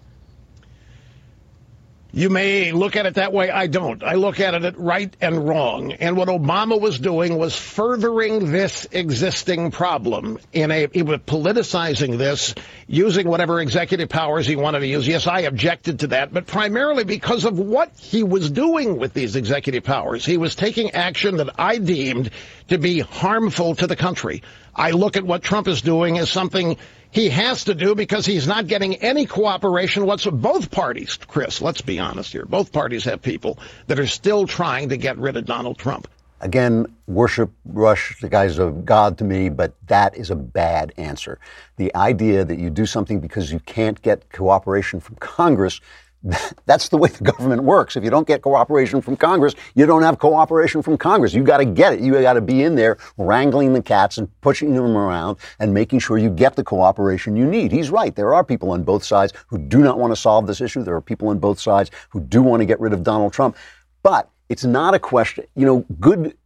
You 2.14 2.28
may 2.28 2.72
look 2.72 2.96
at 2.96 3.06
it 3.06 3.14
that 3.14 3.32
way. 3.32 3.50
I 3.50 3.68
don't. 3.68 4.02
I 4.04 4.16
look 4.16 4.38
at 4.38 4.54
it 4.54 4.76
right 4.76 5.16
and 5.22 5.48
wrong. 5.48 5.92
And 5.92 6.14
what 6.14 6.28
Obama 6.28 6.78
was 6.78 6.98
doing 6.98 7.38
was 7.38 7.56
furthering 7.56 8.52
this 8.52 8.86
existing 8.92 9.70
problem 9.70 10.38
in 10.52 10.70
a, 10.70 10.88
he 10.92 11.02
was 11.02 11.20
politicizing 11.20 12.18
this, 12.18 12.54
using 12.86 13.26
whatever 13.26 13.62
executive 13.62 14.10
powers 14.10 14.46
he 14.46 14.56
wanted 14.56 14.80
to 14.80 14.86
use. 14.86 15.08
Yes, 15.08 15.26
I 15.26 15.40
objected 15.40 16.00
to 16.00 16.08
that, 16.08 16.34
but 16.34 16.46
primarily 16.46 17.04
because 17.04 17.46
of 17.46 17.58
what 17.58 17.98
he 17.98 18.22
was 18.22 18.50
doing 18.50 18.98
with 18.98 19.14
these 19.14 19.34
executive 19.34 19.82
powers. 19.82 20.26
He 20.26 20.36
was 20.36 20.54
taking 20.54 20.90
action 20.90 21.38
that 21.38 21.54
I 21.58 21.78
deemed 21.78 22.30
to 22.68 22.76
be 22.76 23.00
harmful 23.00 23.74
to 23.76 23.86
the 23.86 23.96
country. 23.96 24.42
I 24.74 24.90
look 24.90 25.16
at 25.16 25.24
what 25.24 25.42
Trump 25.42 25.66
is 25.66 25.80
doing 25.80 26.18
as 26.18 26.30
something 26.30 26.76
he 27.12 27.28
has 27.28 27.64
to 27.64 27.74
do 27.74 27.94
because 27.94 28.26
he's 28.26 28.46
not 28.46 28.66
getting 28.66 28.96
any 28.96 29.26
cooperation 29.26 30.06
whatsoever. 30.06 30.38
Both 30.38 30.70
parties, 30.70 31.18
Chris, 31.28 31.60
let's 31.60 31.82
be 31.82 31.98
honest 31.98 32.32
here. 32.32 32.46
Both 32.46 32.72
parties 32.72 33.04
have 33.04 33.20
people 33.20 33.58
that 33.86 34.00
are 34.00 34.06
still 34.06 34.46
trying 34.46 34.88
to 34.88 34.96
get 34.96 35.18
rid 35.18 35.36
of 35.36 35.44
Donald 35.44 35.78
Trump. 35.78 36.08
Again, 36.40 36.86
worship 37.06 37.52
Rush, 37.66 38.18
the 38.20 38.28
guy's 38.28 38.58
a 38.58 38.70
god 38.70 39.18
to 39.18 39.24
me, 39.24 39.48
but 39.50 39.74
that 39.86 40.16
is 40.16 40.30
a 40.30 40.34
bad 40.34 40.92
answer. 40.96 41.38
The 41.76 41.94
idea 41.94 42.44
that 42.44 42.58
you 42.58 42.68
do 42.68 42.86
something 42.86 43.20
because 43.20 43.52
you 43.52 43.60
can't 43.60 44.00
get 44.02 44.32
cooperation 44.32 44.98
from 44.98 45.16
Congress 45.16 45.80
That's 46.66 46.88
the 46.88 46.96
way 46.96 47.08
the 47.08 47.24
government 47.24 47.62
works. 47.64 47.96
If 47.96 48.04
you 48.04 48.10
don't 48.10 48.26
get 48.26 48.42
cooperation 48.42 49.00
from 49.00 49.16
Congress, 49.16 49.54
you 49.74 49.86
don't 49.86 50.02
have 50.02 50.18
cooperation 50.18 50.82
from 50.82 50.96
Congress. 50.96 51.34
You 51.34 51.42
got 51.42 51.58
to 51.58 51.64
get 51.64 51.94
it. 51.94 52.00
You 52.00 52.12
got 52.20 52.34
to 52.34 52.40
be 52.40 52.62
in 52.62 52.76
there 52.76 52.96
wrangling 53.18 53.72
the 53.72 53.82
cats 53.82 54.18
and 54.18 54.28
pushing 54.40 54.72
them 54.74 54.96
around 54.96 55.38
and 55.58 55.74
making 55.74 55.98
sure 55.98 56.18
you 56.18 56.30
get 56.30 56.54
the 56.54 56.62
cooperation 56.62 57.34
you 57.36 57.44
need. 57.44 57.72
He's 57.72 57.90
right. 57.90 58.14
There 58.14 58.34
are 58.34 58.44
people 58.44 58.70
on 58.70 58.84
both 58.84 59.04
sides 59.04 59.32
who 59.48 59.58
do 59.58 59.78
not 59.78 59.98
want 59.98 60.12
to 60.12 60.16
solve 60.16 60.46
this 60.46 60.60
issue. 60.60 60.82
There 60.84 60.94
are 60.94 61.00
people 61.00 61.28
on 61.28 61.38
both 61.38 61.60
sides 61.60 61.90
who 62.10 62.20
do 62.20 62.42
want 62.42 62.60
to 62.60 62.66
get 62.66 62.78
rid 62.80 62.92
of 62.92 63.02
Donald 63.02 63.32
Trump. 63.32 63.56
But 64.02 64.30
it's 64.48 64.64
not 64.64 64.94
a 64.94 64.98
question, 64.98 65.46
you 65.56 65.66
know, 65.66 65.84
good, 65.98 66.36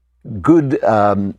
good, 0.41 0.83
um, 0.85 1.37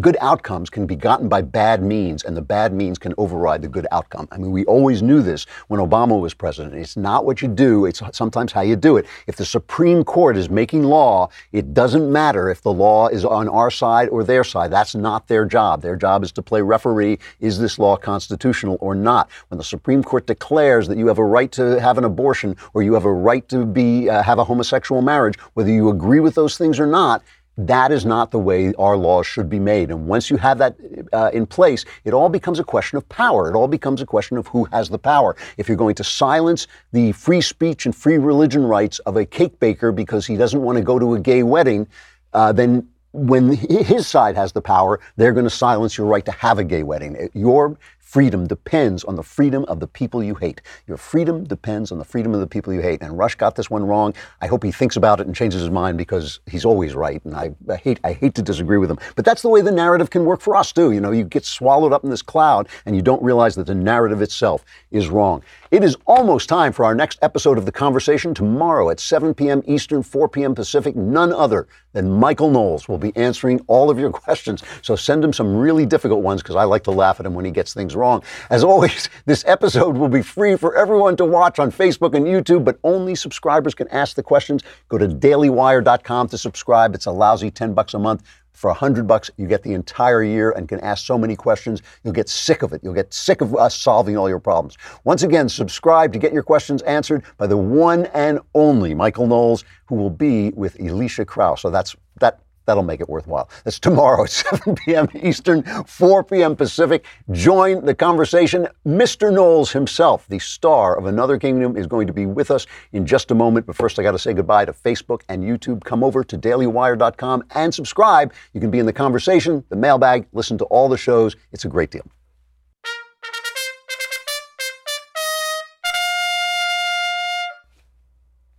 good 0.00 0.16
outcomes 0.20 0.70
can 0.70 0.86
be 0.86 0.96
gotten 0.96 1.28
by 1.28 1.42
bad 1.42 1.82
means, 1.82 2.24
and 2.24 2.36
the 2.36 2.42
bad 2.42 2.72
means 2.72 2.98
can 2.98 3.14
override 3.18 3.62
the 3.62 3.68
good 3.68 3.86
outcome. 3.90 4.28
I 4.30 4.38
mean, 4.38 4.52
we 4.52 4.64
always 4.66 5.02
knew 5.02 5.22
this 5.22 5.46
when 5.68 5.80
Obama 5.80 6.20
was 6.20 6.34
president. 6.34 6.74
It's 6.74 6.96
not 6.96 7.24
what 7.24 7.42
you 7.42 7.48
do, 7.48 7.86
it's 7.86 8.02
sometimes 8.12 8.52
how 8.52 8.60
you 8.60 8.76
do 8.76 8.96
it. 8.96 9.06
If 9.26 9.36
the 9.36 9.44
Supreme 9.44 10.04
Court 10.04 10.36
is 10.36 10.48
making 10.48 10.84
law, 10.84 11.30
it 11.52 11.74
doesn't 11.74 12.10
matter 12.10 12.50
if 12.50 12.62
the 12.62 12.72
law 12.72 13.08
is 13.08 13.24
on 13.24 13.48
our 13.48 13.70
side 13.70 14.08
or 14.08 14.22
their 14.22 14.44
side. 14.44 14.70
That's 14.70 14.94
not 14.94 15.26
their 15.28 15.44
job. 15.44 15.82
Their 15.82 15.96
job 15.96 16.22
is 16.22 16.32
to 16.32 16.42
play 16.42 16.62
referee. 16.62 17.18
Is 17.40 17.58
this 17.58 17.78
law 17.78 17.96
constitutional 17.96 18.78
or 18.80 18.94
not? 18.94 19.28
When 19.48 19.58
the 19.58 19.64
Supreme 19.64 20.02
Court 20.02 20.26
declares 20.26 20.86
that 20.88 20.98
you 20.98 21.06
have 21.08 21.18
a 21.18 21.24
right 21.24 21.50
to 21.52 21.80
have 21.80 21.98
an 21.98 22.04
abortion 22.04 22.56
or 22.74 22.82
you 22.82 22.94
have 22.94 23.04
a 23.04 23.12
right 23.12 23.48
to 23.48 23.64
be 23.64 24.08
uh, 24.08 24.22
have 24.22 24.38
a 24.38 24.44
homosexual 24.44 25.02
marriage, 25.02 25.38
whether 25.54 25.70
you 25.70 25.90
agree 25.90 26.20
with 26.20 26.34
those 26.34 26.56
things 26.56 26.78
or 26.78 26.86
not, 26.86 27.22
that 27.58 27.90
is 27.90 28.06
not 28.06 28.30
the 28.30 28.38
way 28.38 28.72
our 28.78 28.96
laws 28.96 29.26
should 29.26 29.50
be 29.50 29.58
made. 29.58 29.90
And 29.90 30.06
once 30.06 30.30
you 30.30 30.36
have 30.36 30.58
that 30.58 30.76
uh, 31.12 31.30
in 31.32 31.44
place, 31.44 31.84
it 32.04 32.14
all 32.14 32.28
becomes 32.28 32.60
a 32.60 32.64
question 32.64 32.96
of 32.96 33.08
power. 33.08 33.50
It 33.50 33.56
all 33.56 33.66
becomes 33.66 34.00
a 34.00 34.06
question 34.06 34.38
of 34.38 34.46
who 34.46 34.64
has 34.66 34.88
the 34.88 34.98
power. 34.98 35.36
If 35.56 35.66
you're 35.68 35.76
going 35.76 35.96
to 35.96 36.04
silence 36.04 36.68
the 36.92 37.10
free 37.12 37.40
speech 37.40 37.84
and 37.84 37.94
free 37.94 38.16
religion 38.16 38.62
rights 38.62 39.00
of 39.00 39.16
a 39.16 39.26
cake 39.26 39.58
baker 39.58 39.90
because 39.90 40.24
he 40.24 40.36
doesn't 40.36 40.62
want 40.62 40.78
to 40.78 40.84
go 40.84 41.00
to 41.00 41.14
a 41.14 41.20
gay 41.20 41.42
wedding, 41.42 41.88
uh, 42.32 42.52
then 42.52 42.88
when 43.12 43.52
his 43.56 44.06
side 44.06 44.36
has 44.36 44.52
the 44.52 44.62
power, 44.62 45.00
they're 45.16 45.32
going 45.32 45.44
to 45.44 45.50
silence 45.50 45.98
your 45.98 46.06
right 46.06 46.24
to 46.24 46.32
have 46.32 46.58
a 46.60 46.64
gay 46.64 46.84
wedding. 46.84 47.28
Your 47.34 47.76
freedom 48.08 48.46
depends 48.46 49.04
on 49.04 49.16
the 49.16 49.22
freedom 49.22 49.66
of 49.68 49.80
the 49.80 49.86
people 49.86 50.24
you 50.24 50.34
hate. 50.34 50.62
Your 50.86 50.96
freedom 50.96 51.44
depends 51.44 51.92
on 51.92 51.98
the 51.98 52.06
freedom 52.06 52.32
of 52.32 52.40
the 52.40 52.46
people 52.46 52.72
you 52.72 52.80
hate. 52.80 53.02
And 53.02 53.18
Rush 53.18 53.34
got 53.34 53.54
this 53.54 53.68
one 53.68 53.84
wrong. 53.84 54.14
I 54.40 54.46
hope 54.46 54.64
he 54.64 54.72
thinks 54.72 54.96
about 54.96 55.20
it 55.20 55.26
and 55.26 55.36
changes 55.36 55.60
his 55.60 55.68
mind 55.70 55.98
because 55.98 56.40
he's 56.46 56.64
always 56.64 56.94
right. 56.94 57.22
And 57.26 57.34
I, 57.34 57.54
I 57.68 57.76
hate 57.76 58.00
I 58.04 58.14
hate 58.14 58.34
to 58.36 58.42
disagree 58.42 58.78
with 58.78 58.90
him. 58.90 58.98
But 59.14 59.26
that's 59.26 59.42
the 59.42 59.50
way 59.50 59.60
the 59.60 59.70
narrative 59.70 60.08
can 60.08 60.24
work 60.24 60.40
for 60.40 60.56
us 60.56 60.72
too. 60.72 60.92
You 60.92 61.02
know, 61.02 61.10
you 61.10 61.22
get 61.22 61.44
swallowed 61.44 61.92
up 61.92 62.02
in 62.02 62.08
this 62.08 62.22
cloud 62.22 62.70
and 62.86 62.96
you 62.96 63.02
don't 63.02 63.22
realize 63.22 63.56
that 63.56 63.66
the 63.66 63.74
narrative 63.74 64.22
itself 64.22 64.64
is 64.90 65.08
wrong. 65.08 65.42
It 65.70 65.84
is 65.84 65.94
almost 66.06 66.48
time 66.48 66.72
for 66.72 66.86
our 66.86 66.94
next 66.94 67.18
episode 67.20 67.58
of 67.58 67.66
The 67.66 67.72
Conversation 67.72 68.32
tomorrow 68.32 68.88
at 68.88 69.00
7 69.00 69.34
p.m. 69.34 69.62
Eastern, 69.66 70.02
4 70.02 70.30
p.m. 70.30 70.54
Pacific. 70.54 70.96
None 70.96 71.30
other 71.30 71.68
than 71.92 72.10
Michael 72.10 72.50
Knowles 72.50 72.88
will 72.88 72.96
be 72.96 73.14
answering 73.16 73.60
all 73.66 73.90
of 73.90 73.98
your 73.98 74.10
questions. 74.24 74.62
So 74.80 74.96
send 74.96 75.22
him 75.22 75.34
some 75.34 75.54
really 75.54 75.84
difficult 75.84 76.22
ones 76.22 76.42
because 76.42 76.56
I 76.56 76.64
like 76.64 76.84
to 76.84 76.90
laugh 76.90 77.20
at 77.20 77.26
him 77.26 77.34
when 77.34 77.44
he 77.44 77.50
gets 77.50 77.74
things 77.74 77.94
wrong. 77.98 78.22
As 78.50 78.64
always, 78.64 79.08
this 79.26 79.44
episode 79.46 79.96
will 79.96 80.08
be 80.08 80.22
free 80.22 80.56
for 80.56 80.76
everyone 80.76 81.16
to 81.16 81.24
watch 81.24 81.58
on 81.58 81.70
Facebook 81.70 82.14
and 82.14 82.26
YouTube, 82.26 82.64
but 82.64 82.78
only 82.84 83.14
subscribers 83.14 83.74
can 83.74 83.88
ask 83.88 84.16
the 84.16 84.22
questions. 84.22 84.62
Go 84.88 84.98
to 84.98 85.08
dailywire.com 85.08 86.28
to 86.28 86.38
subscribe. 86.38 86.94
It's 86.94 87.06
a 87.06 87.12
lousy 87.12 87.50
10 87.50 87.74
bucks 87.74 87.94
a 87.94 87.98
month. 87.98 88.22
For 88.58 88.70
a 88.70 88.74
hundred 88.74 89.06
bucks, 89.06 89.30
you 89.36 89.46
get 89.46 89.62
the 89.62 89.72
entire 89.72 90.24
year 90.24 90.50
and 90.50 90.68
can 90.68 90.80
ask 90.80 91.06
so 91.06 91.16
many 91.16 91.36
questions. 91.36 91.80
You'll 92.02 92.12
get 92.12 92.28
sick 92.28 92.62
of 92.62 92.72
it. 92.72 92.82
You'll 92.82 92.92
get 92.92 93.14
sick 93.14 93.40
of 93.40 93.54
us 93.54 93.80
solving 93.80 94.16
all 94.16 94.28
your 94.28 94.40
problems. 94.40 94.76
Once 95.04 95.22
again, 95.22 95.48
subscribe 95.48 96.12
to 96.12 96.18
get 96.18 96.32
your 96.32 96.42
questions 96.42 96.82
answered 96.82 97.22
by 97.36 97.46
the 97.46 97.56
one 97.56 98.06
and 98.06 98.40
only 98.56 98.94
Michael 98.94 99.28
Knowles, 99.28 99.62
who 99.86 99.94
will 99.94 100.10
be 100.10 100.50
with 100.56 100.76
Elisha 100.80 101.24
Krauss. 101.24 101.62
So 101.62 101.70
that's 101.70 101.94
that 102.18 102.40
That'll 102.68 102.82
make 102.82 103.00
it 103.00 103.08
worthwhile. 103.08 103.48
That's 103.64 103.78
tomorrow 103.78 104.24
at 104.24 104.30
7 104.60 104.74
p.m. 104.74 105.08
Eastern, 105.22 105.62
4 105.62 106.22
p.m. 106.22 106.54
Pacific. 106.54 107.06
Join 107.32 107.82
the 107.82 107.94
conversation. 107.94 108.68
Mr. 108.86 109.32
Knowles 109.32 109.72
himself, 109.72 110.26
the 110.28 110.38
star 110.38 110.94
of 110.98 111.06
Another 111.06 111.38
Kingdom, 111.38 111.78
is 111.78 111.86
going 111.86 112.06
to 112.06 112.12
be 112.12 112.26
with 112.26 112.50
us 112.50 112.66
in 112.92 113.06
just 113.06 113.30
a 113.30 113.34
moment. 113.34 113.64
But 113.64 113.74
first, 113.74 113.98
I 113.98 114.02
got 114.02 114.12
to 114.12 114.18
say 114.18 114.34
goodbye 114.34 114.66
to 114.66 114.74
Facebook 114.74 115.22
and 115.30 115.42
YouTube. 115.42 115.82
Come 115.82 116.04
over 116.04 116.22
to 116.22 116.36
dailywire.com 116.36 117.44
and 117.54 117.74
subscribe. 117.74 118.34
You 118.52 118.60
can 118.60 118.70
be 118.70 118.80
in 118.80 118.84
the 118.84 118.92
conversation, 118.92 119.64
the 119.70 119.76
mailbag, 119.76 120.26
listen 120.34 120.58
to 120.58 120.64
all 120.66 120.90
the 120.90 120.98
shows. 120.98 121.36
It's 121.52 121.64
a 121.64 121.68
great 121.68 121.90
deal. 121.90 122.04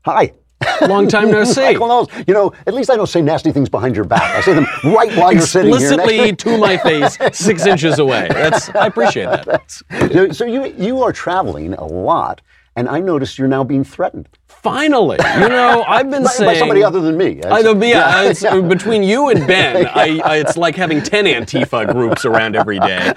Hi. 0.06 0.34
Long 0.82 1.08
time 1.08 1.32
no 1.32 1.44
see. 1.46 1.62
Michael. 1.62 2.10
You 2.28 2.34
know, 2.34 2.54
at 2.68 2.74
least 2.74 2.90
I 2.90 2.96
don't 2.96 3.08
say 3.08 3.22
nasty 3.22 3.52
things 3.52 3.70
behind 3.70 3.96
your 3.96 4.06
back. 4.06 4.36
I 4.36 4.42
say 4.42 4.54
them 4.54 4.68
right 4.84 5.16
while 5.18 5.32
you're 5.32 5.42
sitting 5.42 5.74
here. 5.78 5.94
Explicitly 5.94 6.36
to 6.36 6.58
my 6.58 6.78
face, 6.78 7.18
six 7.32 7.66
inches 7.74 8.00
away. 8.00 8.28
That's 8.32 8.70
I 8.70 8.88
appreciate 8.88 9.26
that. 9.46 9.72
So, 10.12 10.32
so 10.32 10.46
you 10.46 10.66
you 10.78 11.02
are 11.04 11.12
traveling 11.14 11.74
a 11.74 11.86
lot, 11.86 12.42
and 12.76 12.88
I 12.90 13.00
noticed 13.00 13.38
you're 13.38 13.48
now 13.48 13.64
being 13.64 13.84
threatened. 13.84 14.28
Finally, 14.50 15.18
you 15.36 15.48
know, 15.48 15.84
I've 15.88 16.10
been 16.10 16.24
by, 16.24 16.30
saying 16.30 16.50
by 16.50 16.58
somebody 16.58 16.84
other 16.84 17.00
than 17.00 17.16
me. 17.16 17.42
I 17.46 17.62
know, 17.62 17.82
yeah, 17.82 18.24
it's, 18.30 18.44
uh, 18.44 18.60
between 18.62 19.04
you 19.04 19.30
and 19.30 19.48
Ben, 19.48 19.88
I, 19.96 20.20
I, 20.26 20.36
it's 20.38 20.58
like 20.58 20.76
having 20.76 21.02
ten 21.02 21.26
Antifa 21.26 21.92
groups 21.92 22.26
around 22.26 22.56
every 22.56 22.80
day. 22.80 23.14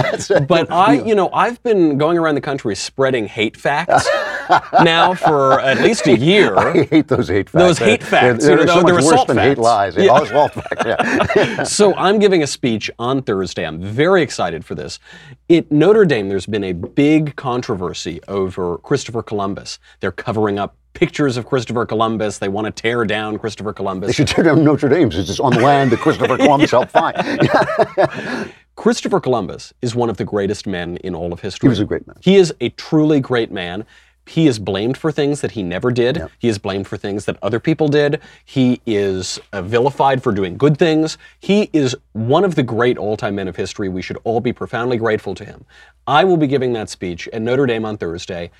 But 0.46 0.70
I, 0.70 0.94
you 0.94 1.14
know, 1.14 1.30
I've 1.32 1.60
been 1.62 1.98
going 1.98 2.18
around 2.18 2.36
the 2.36 2.40
country 2.40 2.76
spreading 2.76 3.26
hate 3.26 3.56
facts 3.56 4.06
now 4.84 5.14
for 5.14 5.58
at 5.60 5.78
least 5.80 6.06
a 6.06 6.16
year. 6.16 6.56
I 6.56 6.84
hate 6.84 7.08
those 7.08 7.28
hate 7.28 7.48
facts. 7.50 7.62
Those 7.64 7.78
hate 7.78 8.02
facts. 8.02 8.44
They're, 8.44 8.60
you 8.60 8.66
know, 8.66 8.74
so 8.74 8.82
they're 8.82 8.94
much 8.94 9.04
worse 9.04 9.24
than 9.24 9.36
facts. 9.36 9.48
hate 9.48 9.58
lies. 9.58 9.96
Yeah. 9.96 10.02
Yeah. 10.04 10.22
Assault 10.22 10.52
facts. 10.52 10.84
Yeah. 10.86 11.62
so 11.64 11.94
I'm 11.94 12.18
giving 12.18 12.42
a 12.42 12.46
speech 12.46 12.90
on 12.98 13.22
Thursday. 13.22 13.66
I'm 13.66 13.80
very 13.80 14.22
excited 14.22 14.64
for 14.64 14.74
this. 14.74 14.98
At 15.50 15.72
Notre 15.72 16.04
Dame, 16.04 16.28
there's 16.28 16.46
been 16.46 16.64
a 16.64 16.72
big 16.72 17.36
controversy 17.36 18.20
over 18.28 18.78
Christopher 18.78 19.22
Columbus. 19.22 19.78
They're 20.00 20.12
covering 20.12 20.58
up 20.58 20.76
pictures 20.92 21.36
of 21.36 21.46
Christopher 21.46 21.86
Columbus. 21.86 22.38
They 22.38 22.48
want 22.48 22.66
to 22.66 22.82
tear 22.82 23.04
down 23.04 23.38
Christopher 23.38 23.72
Columbus. 23.72 24.08
They 24.08 24.12
should 24.12 24.28
tear 24.28 24.44
down 24.44 24.64
Notre 24.64 24.88
Dame 24.88 25.10
since 25.10 25.20
it's 25.20 25.28
just 25.28 25.40
on 25.40 25.52
the 25.52 25.60
land 25.60 25.90
that 25.92 26.00
Christopher 26.00 26.36
Columbus 26.38 26.70
helped 26.70 26.92
find. 26.92 27.16
Christopher 28.76 29.20
Columbus 29.20 29.72
is 29.82 29.94
one 29.94 30.10
of 30.10 30.16
the 30.16 30.24
greatest 30.24 30.66
men 30.66 30.96
in 30.98 31.14
all 31.14 31.32
of 31.32 31.40
history. 31.40 31.66
He 31.66 31.70
was 31.70 31.80
a 31.80 31.84
great 31.84 32.06
man. 32.06 32.16
He 32.20 32.36
is 32.36 32.54
a 32.60 32.70
truly 32.70 33.20
great 33.20 33.50
man. 33.52 33.84
He 34.26 34.46
is 34.46 34.58
blamed 34.58 34.96
for 34.96 35.10
things 35.10 35.40
that 35.40 35.50
he 35.50 35.62
never 35.62 35.90
did. 35.90 36.22
He 36.38 36.48
is 36.48 36.58
blamed 36.58 36.86
for 36.86 36.96
things 36.96 37.24
that 37.24 37.36
other 37.42 37.58
people 37.58 37.88
did. 37.88 38.20
He 38.44 38.80
is 38.86 39.40
uh, 39.52 39.62
vilified 39.62 40.22
for 40.22 40.32
doing 40.32 40.56
good 40.56 40.78
things. 40.78 41.18
He 41.40 41.70
is 41.72 41.96
one 42.12 42.44
of 42.44 42.54
the 42.54 42.62
great 42.62 42.98
all 42.98 43.16
time 43.16 43.34
men 43.34 43.48
of 43.48 43.56
history. 43.56 43.88
We 43.88 44.00
should 44.00 44.18
all 44.22 44.40
be 44.40 44.52
profoundly 44.52 44.96
grateful 44.96 45.34
to 45.34 45.44
him. 45.44 45.64
I 46.06 46.22
will 46.24 46.36
be 46.36 46.46
giving 46.46 46.72
that 46.74 46.88
speech 46.88 47.28
at 47.32 47.42
Notre 47.42 47.66
Dame 47.66 47.84
on 47.84 47.96
Thursday. 47.98 48.50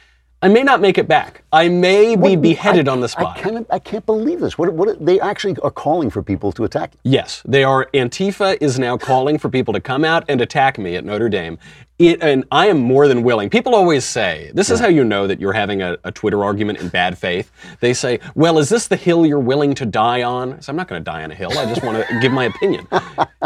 I 0.44 0.48
may 0.48 0.64
not 0.64 0.81
make 0.81 0.98
it 0.98 1.07
back. 1.07 1.44
I 1.52 1.68
may 1.68 2.16
be 2.16 2.35
beheaded 2.35 2.88
on 2.88 3.00
the 3.00 3.09
spot. 3.09 3.38
I 3.38 3.40
can't, 3.40 3.66
I 3.70 3.78
can't 3.78 4.05
believe 4.05 4.40
this. 4.40 4.59
What, 4.59 4.72
what, 4.72 5.05
they 5.05 5.20
actually 5.20 5.57
are 5.62 5.70
calling 5.70 6.11
for 6.11 6.20
people 6.20 6.50
to 6.52 6.64
attack 6.64 6.94
you. 6.94 7.12
Yes, 7.12 7.42
they 7.44 7.62
are. 7.62 7.88
Antifa 7.94 8.59
is 8.61 8.76
now 8.76 8.96
calling 8.96 9.38
for 9.38 9.48
people 9.48 9.72
to 9.72 9.81
come 9.81 10.05
out 10.05 10.24
and 10.28 10.40
attack 10.40 10.78
me 10.78 10.96
at 10.96 11.05
Notre 11.05 11.28
Dame. 11.28 11.61
It, 12.03 12.23
and 12.23 12.45
I 12.51 12.67
am 12.67 12.79
more 12.79 13.07
than 13.07 13.23
willing. 13.23 13.49
People 13.51 13.75
always 13.75 14.05
say, 14.05 14.51
this 14.55 14.71
is 14.71 14.81
how 14.81 14.88
you 14.88 15.05
know 15.05 15.27
that 15.29 15.41
you're 15.41 15.53
having 15.53 15.83
a, 15.83 15.97
a 16.05 16.11
Twitter 16.11 16.43
argument 16.43 16.81
in 16.81 16.88
bad 16.88 17.17
faith. 17.17 17.53
They 17.81 17.95
say, 17.95 18.19
well, 18.35 18.59
is 18.59 18.69
this 18.69 18.88
the 18.88 18.97
hill 18.97 19.25
you're 19.25 19.38
willing 19.38 19.75
to 19.75 19.87
die 19.87 20.23
on? 20.23 20.61
So 20.61 20.71
I'm 20.71 20.77
not 20.77 20.88
going 20.88 21.01
to 21.01 21.05
die 21.05 21.23
on 21.23 21.31
a 21.31 21.35
hill. 21.35 21.57
I 21.57 21.67
just 21.67 21.83
want 21.85 22.05
to 22.07 22.19
give 22.21 22.33
my 22.33 22.45
opinion. 22.47 22.88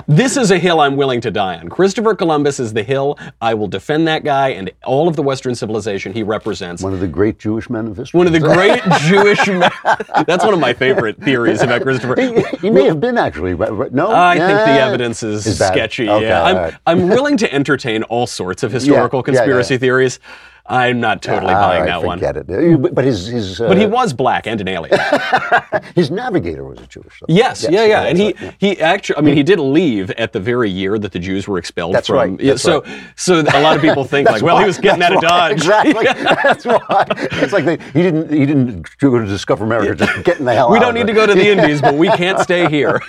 This 0.09 0.37
is 0.38 0.51
a 0.51 0.59
hill 0.59 0.81
I'm 0.81 0.97
willing 0.97 1.21
to 1.21 1.31
die 1.31 1.59
on. 1.59 1.69
Christopher 1.69 2.14
Columbus 2.14 2.59
is 2.59 2.73
the 2.73 2.83
hill. 2.83 3.19
I 3.42 3.53
will 3.55 3.69
defend 3.69 4.09
that 4.09 4.25
guy 4.25 4.49
and 4.51 4.71
all 4.87 5.07
of 5.07 5.16
the 5.16 5.23
Western 5.23 5.55
civilization 5.55 6.12
he 6.14 6.23
represents. 6.23 6.83
One 6.83 6.95
of 6.95 7.01
the 7.01 7.09
great 7.09 7.38
Jewish 7.38 7.69
men 7.69 7.88
of 7.88 7.97
history. 7.99 8.16
One 8.16 8.27
of 8.27 8.33
the 8.33 8.40
great 8.55 8.83
Jewish 9.03 9.47
men. 9.49 9.71
That's 10.27 10.45
one 10.45 10.55
of 10.55 10.61
my 10.61 10.73
favorite 10.73 11.21
theories 11.23 11.61
about 11.61 11.83
Christopher. 11.83 12.19
He, 12.19 12.42
he 12.61 12.71
may 12.71 12.85
have 12.85 13.01
been 13.01 13.19
actually. 13.19 13.55
but- 13.55 13.92
No, 13.92 14.11
I 14.11 14.37
think 14.38 14.49
the 14.49 14.81
evidence 14.81 15.23
is, 15.23 15.47
Is 15.47 15.59
sketchy. 15.59 16.09
Okay, 16.09 16.27
yeah, 16.27 16.42
I'm, 16.42 16.57
right. 16.57 16.75
I'm 16.87 17.09
willing 17.09 17.37
to 17.38 17.53
entertain 17.53 18.03
all 18.05 18.27
sorts 18.27 18.45
of 18.62 18.72
historical 18.72 19.18
Yeah, 19.20 19.32
yeah, 19.32 19.38
conspiracy 19.40 19.74
yeah. 19.74 19.78
theories. 19.78 20.20
I'm 20.68 20.98
not 20.98 21.22
totally 21.22 21.54
All 21.54 21.61
buying 21.68 21.85
that 21.85 22.02
one. 22.02 22.18
forget 22.18 22.37
it. 22.37 22.50
Uh, 22.50 22.76
But, 22.92 23.04
his 23.04 23.28
his 23.28 23.61
uh, 23.61 23.68
But 23.68 23.78
he 23.78 23.87
was 23.87 24.12
black 24.12 24.48
and 24.48 24.61
an 24.61 24.66
alien. 24.66 24.98
his 25.94 26.11
navigator 26.11 26.64
was 26.64 26.80
a 26.80 26.87
Jewish. 26.88 27.20
though. 27.20 27.26
Yes, 27.28 27.64
yeah, 27.70 27.85
yeah, 27.85 28.02
and 28.02 28.18
he 28.18 28.32
right, 28.40 28.54
he 28.59 28.80
actually, 28.80 29.16
I 29.18 29.20
mean, 29.20 29.37
he 29.37 29.44
did 29.44 29.61
leave 29.61 30.11
at 30.12 30.32
the 30.32 30.40
very 30.40 30.68
year 30.68 30.98
that 30.98 31.12
the 31.12 31.20
Jews 31.20 31.46
were 31.46 31.59
expelled 31.59 31.94
That's 31.94 32.09
from. 32.09 32.16
right, 32.16 32.38
that's 32.38 32.62
so, 32.62 32.82
right. 32.82 33.00
so 33.14 33.42
a 33.42 33.61
lot 33.62 33.76
of 33.76 33.80
people 33.80 34.02
think 34.02 34.28
like, 34.35 34.42
well, 34.42 34.59
he 34.59 34.64
was 34.64 34.78
getting 34.78 35.04
out 35.04 35.12
of 35.12 35.22
why- 35.22 35.28
Dodge. 35.28 35.52
Exactly. 35.52 36.04
That's 36.42 36.64
why. 36.64 37.06
It's 37.42 37.52
like 37.52 37.64
they, 37.64 37.76
he 37.92 38.02
didn't 38.02 38.32
he 38.32 38.44
didn't 38.44 38.88
go 38.98 39.20
to 39.20 39.24
discover 39.24 39.64
America. 39.64 39.94
Just 40.04 40.24
getting 40.24 40.40
in 40.40 40.46
the 40.46 40.54
hell 40.54 40.68
we 40.72 40.78
out. 40.78 40.80
don't 40.80 40.94
need 40.94 41.06
to 41.06 41.12
go 41.12 41.26
to 41.26 41.35
the 41.35 41.46
Indies, 41.48 41.80
but 41.80 41.94
we 41.94 42.09
can't 42.09 42.40
stay 42.40 42.68
here. 42.68 43.00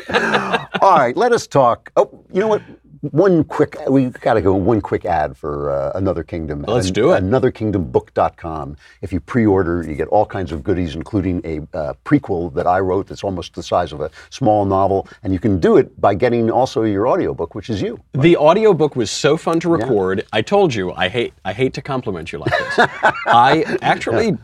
All 0.80 0.96
right, 0.96 1.18
let 1.18 1.32
us 1.32 1.48
talk. 1.48 1.92
Oh, 1.96 2.24
you 2.32 2.40
know 2.40 2.48
what? 2.48 2.62
One 3.02 3.44
quick, 3.44 3.78
we 3.90 4.06
got 4.10 4.36
to 4.36 4.42
go 4.42 4.54
one 4.54 4.82
quick 4.82 5.06
ad 5.06 5.38
for 5.38 5.72
uh, 5.72 5.92
Another 5.96 6.24
Kingdom. 6.24 6.64
Let's 6.64 6.92
do 6.92 7.12
it. 7.12 7.24
AnotherKingdomBook.com. 7.24 8.78
If 9.02 9.14
you 9.14 9.20
pre-order, 9.20 9.84
you 9.84 9.96
get 9.96 10.08
all 10.08 10.26
kinds 10.26 10.52
of 10.52 10.64
goodies, 10.64 10.96
including 10.96 11.42
a 11.44 11.78
uh, 11.78 11.94
prequel 12.06 12.54
that 12.54 12.68
I 12.68 12.80
wrote 12.80 13.08
that's 13.08 13.24
almost 13.24 13.54
the 13.54 13.64
size 13.64 13.94
of 13.94 14.02
a 14.02 14.12
small 14.30 14.66
novel. 14.66 15.08
And 15.24 15.34
you 15.34 15.40
can 15.40 15.60
do 15.60 15.78
it 15.78 16.00
by 16.00 16.16
getting 16.16 16.50
also 16.50 16.84
your 16.84 17.08
audiobook, 17.08 17.56
which 17.56 17.70
is 17.70 17.82
you. 17.82 18.00
The 18.14 18.38
audiobook 18.38 18.96
was 18.96 19.12
so 19.12 19.38
fun 19.38 19.60
to 19.62 19.70
record. 19.70 20.26
I 20.34 20.42
told 20.42 20.74
you 20.74 20.94
I 20.94 21.10
hate 21.10 21.34
I 21.46 21.54
hate 21.54 21.74
to 21.76 21.82
compliment 21.82 22.32
you 22.32 22.40
like 22.40 22.52
this. 22.52 22.76
I 23.28 23.78
actually 23.82 24.38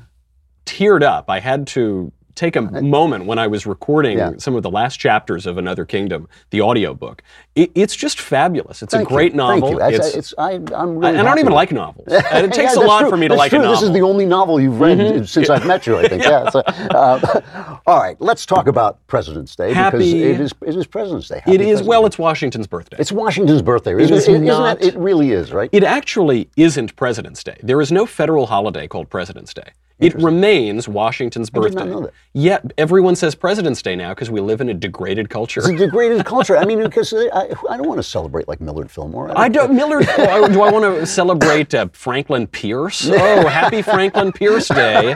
teared 0.65 1.03
up. 1.03 1.29
I 1.29 1.39
had 1.39 1.67
to 1.67 2.11
take 2.35 2.55
a 2.55 2.61
moment 2.61 3.25
when 3.25 3.37
I 3.39 3.47
was 3.47 3.65
recording 3.65 4.17
Yeah. 4.17 4.31
some 4.37 4.55
of 4.55 4.63
the 4.63 4.69
last 4.71 4.97
chapters 4.99 5.45
of 5.45 5.57
Another 5.57 5.85
Kingdom, 5.85 6.27
the 6.49 6.61
audiobook. 6.61 7.21
It, 7.55 7.71
it's 7.75 7.95
just 7.95 8.19
fabulous. 8.19 8.81
It's 8.81 8.93
Thank 8.93 9.07
a 9.07 9.13
great 9.13 9.33
you. 9.33 9.37
novel. 9.37 9.77
Thank 9.77 9.91
you. 9.91 9.95
It's- 9.99 10.09
it's- 10.09 10.33
I, 10.37 10.53
I'm 10.75 10.97
really 10.97 11.19
I 11.19 11.23
don't 11.23 11.37
even 11.39 11.53
like 11.53 11.71
novels. 11.71 12.07
And 12.07 12.45
it 12.47 12.53
takes 12.53 12.75
Yeah, 12.75 12.83
a 12.83 12.85
lot 12.85 13.01
true. 13.01 13.09
for 13.11 13.17
me 13.17 13.27
to 13.27 13.33
That's 13.33 13.39
like 13.39 13.49
true. 13.51 13.59
a 13.59 13.61
novel. 13.63 13.75
This 13.79 13.83
is 13.89 13.91
the 13.93 14.01
only 14.01 14.25
novel 14.25 14.59
you've 14.59 14.79
read 14.79 14.97
Mhm. 14.97 15.27
since 15.27 15.49
I've 15.49 15.65
met 15.67 15.85
you, 15.85 15.97
I 15.97 16.07
think. 16.07 16.23
Yeah. 16.33 16.49
so, 16.49 16.61
uh, 16.61 17.79
all 17.85 17.99
right, 17.99 18.15
let's 18.19 18.45
talk 18.45 18.67
about 18.67 19.05
President's 19.07 19.55
Day 19.55 19.69
because 19.69 19.93
it 20.01 20.39
is 20.41 20.51
it 20.65 20.75
is 20.75 20.87
President's 20.87 21.27
Day. 21.27 21.37
it 21.37 21.41
Happy 21.41 21.53
is 21.53 21.59
President's 21.59 21.87
well, 21.87 22.05
it's 22.05 22.17
Washington's 22.17 22.65
birthday. 22.67 22.97
It's 22.99 23.11
Washington's 23.11 23.61
birthday, 23.61 23.93
It 23.93 24.01
isn't 24.01 24.17
is 24.17 24.27
it? 24.27 24.31
Isn't 24.31 24.45
not- 24.45 24.81
it? 24.81 24.95
It 24.95 24.97
really 24.97 25.31
is, 25.31 25.51
right? 25.53 25.69
It 25.71 25.83
actually 25.83 26.49
isn't 26.57 26.95
President's 26.95 27.43
Day. 27.43 27.57
There 27.61 27.81
is 27.81 27.91
no 27.91 28.05
federal 28.05 28.47
holiday 28.47 28.87
called 28.87 29.09
President's 29.09 29.53
Day. 29.53 29.69
It 30.03 30.15
remains 30.15 30.87
Washington's 30.87 31.49
I 31.53 31.59
birthday. 31.59 31.75
not 31.75 31.87
know 31.87 32.01
that. 32.01 32.13
Yet 32.33 32.73
everyone 32.77 33.15
says 33.15 33.35
President's 33.35 33.81
Day 33.81 33.95
now 33.95 34.09
because 34.13 34.29
we 34.29 34.41
live 34.41 34.61
in 34.61 34.69
a 34.69 34.73
degraded 34.73 35.29
culture. 35.29 35.59
It's 35.61 35.69
a 35.69 35.77
degraded 35.77 36.25
culture. 36.25 36.57
I 36.57 36.65
mean, 36.65 36.83
because 36.83 37.13
I, 37.13 37.53
I 37.69 37.77
don't 37.77 37.87
want 37.87 37.99
to 37.99 38.03
celebrate 38.03 38.47
like 38.47 38.59
Millard 38.61 38.91
Fillmore. 38.91 39.31
I 39.37 39.49
don't, 39.49 39.73
Millard, 39.75 40.05
oh, 40.17 40.47
do 40.47 40.61
I 40.61 40.71
want 40.71 40.83
to 40.83 41.05
celebrate 41.05 41.73
uh, 41.73 41.87
Franklin 41.93 42.47
Pierce? 42.47 43.09
Oh, 43.23 43.47
happy 43.47 43.81
Franklin 43.81 44.31
Pierce 44.31 44.67
Day. 44.67 45.15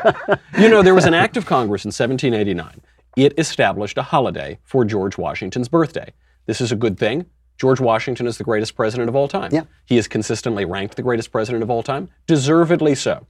You 0.58 0.70
know, 0.70 0.82
there 0.82 0.96
was 0.96 1.06
an 1.06 1.14
act 1.14 1.36
of 1.36 1.46
Congress 1.46 1.84
in 1.84 1.90
1789. 1.90 2.82
It 3.16 3.34
established 3.38 3.98
a 3.98 4.04
holiday 4.04 4.60
for 4.64 4.86
George 4.86 5.18
Washington's 5.18 5.68
birthday. 5.68 6.14
This 6.46 6.62
is 6.62 6.72
a 6.72 6.76
good 6.76 6.98
thing. 6.98 7.26
George 7.58 7.80
Washington 7.80 8.28
is 8.28 8.38
the 8.38 8.44
greatest 8.44 8.76
president 8.76 9.10
of 9.10 9.16
all 9.16 9.28
time. 9.28 9.50
Yeah. 9.52 9.64
He 9.86 9.98
is 9.98 10.08
consistently 10.08 10.64
ranked 10.64 10.96
the 10.96 11.02
greatest 11.02 11.32
president 11.32 11.64
of 11.64 11.70
all 11.70 11.84
time, 11.84 12.10
deservedly 12.28 12.94
so. 12.96 13.26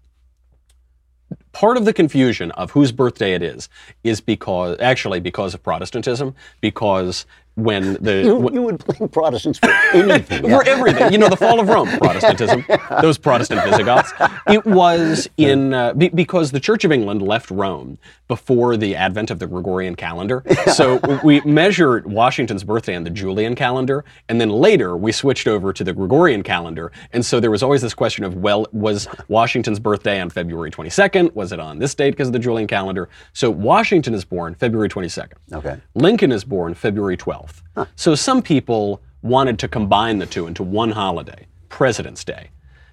Part 1.57 1.77
of 1.77 1.85
the 1.85 1.93
confusion 1.93 2.51
of 2.51 2.69
whose 2.69 2.91
birthday 2.91 3.33
it 3.33 3.41
is 3.41 3.67
is 4.03 4.21
because, 4.21 4.77
actually, 4.79 5.19
because 5.19 5.55
of 5.55 5.63
Protestantism, 5.63 6.35
because 6.61 7.25
when 7.57 7.97
the 8.01 8.23
You, 8.23 8.35
when- 8.35 8.53
you 8.53 8.61
would 8.61 8.83
blame 8.85 9.09
Protestants 9.09 9.59
for 9.59 9.69
anything. 9.93 10.43
for 10.43 10.63
everything. 10.67 11.11
You 11.11 11.17
know, 11.17 11.27
the 11.29 11.35
fall 11.35 11.59
of 11.59 11.67
Rome, 11.67 11.87
Protestantism, 11.97 12.63
those 13.01 13.17
Protestant 13.17 13.63
Visigoths. 13.63 14.13
It 14.47 14.63
was 14.65 15.27
in 15.37 15.73
uh, 15.73 15.93
be- 15.93 16.09
because 16.09 16.51
the 16.51 16.59
Church 16.59 16.85
of 16.85 16.91
England 16.91 17.21
left 17.21 17.49
Rome 17.51 17.97
before 18.27 18.77
the 18.77 18.95
advent 18.95 19.31
of 19.31 19.39
the 19.39 19.47
Gregorian 19.47 19.95
calendar. 19.95 20.43
So 20.73 20.99
we 21.23 21.41
measured 21.41 22.05
Washington's 22.11 22.63
birthday 22.63 22.95
on 22.95 23.03
the 23.03 23.09
Julian 23.09 23.55
calendar, 23.55 24.03
and 24.29 24.39
then 24.39 24.49
later 24.49 24.95
we 24.97 25.11
switched 25.11 25.47
over 25.47 25.71
to 25.73 25.83
the 25.83 25.93
Gregorian 25.93 26.43
calendar. 26.43 26.91
And 27.13 27.25
so 27.25 27.39
there 27.39 27.49
was 27.51 27.63
always 27.63 27.81
this 27.81 27.93
question 27.93 28.23
of, 28.23 28.35
well, 28.35 28.67
was 28.71 29.07
Washington's 29.29 29.79
birthday 29.79 30.19
on 30.21 30.29
February 30.29 30.69
22nd? 30.71 31.33
Was 31.35 31.51
it 31.53 31.59
on 31.59 31.79
this 31.79 31.95
date 31.95 32.11
because 32.11 32.27
of 32.27 32.33
the 32.33 32.39
Julian 32.39 32.67
calendar? 32.67 33.09
So 33.33 33.49
Washington 33.49 34.13
is 34.13 34.25
born 34.25 34.53
February 34.55 34.89
22nd. 34.89 35.33
Okay. 35.53 35.77
Lincoln 35.95 36.31
is 36.31 36.43
born 36.43 36.73
February 36.73 37.15
12th. 37.17 37.46
So 37.95 38.15
some 38.15 38.41
people 38.41 39.01
wanted 39.21 39.59
to 39.59 39.67
combine 39.67 40.19
the 40.19 40.25
two 40.25 40.47
into 40.47 40.63
one 40.63 40.91
holiday, 40.91 41.47
President's 41.69 42.23
Day. 42.23 42.49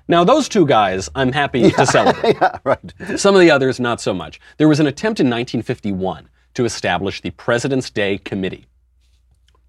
Now, 0.08 0.24
those 0.24 0.48
two 0.48 0.66
guys, 0.66 1.08
I'm 1.14 1.32
happy 1.32 1.70
to 1.70 1.86
celebrate. 1.98 2.36
yeah, 2.40 2.58
right. 2.64 2.92
Some 3.16 3.34
of 3.34 3.40
the 3.40 3.50
others, 3.50 3.80
not 3.80 4.00
so 4.00 4.12
much. 4.12 4.40
There 4.58 4.68
was 4.68 4.80
an 4.80 4.86
attempt 4.86 5.20
in 5.20 5.26
1951 5.26 6.28
to 6.54 6.64
establish 6.64 7.20
the 7.22 7.30
President's 7.30 7.88
Day 7.90 8.18
Committee. 8.18 8.66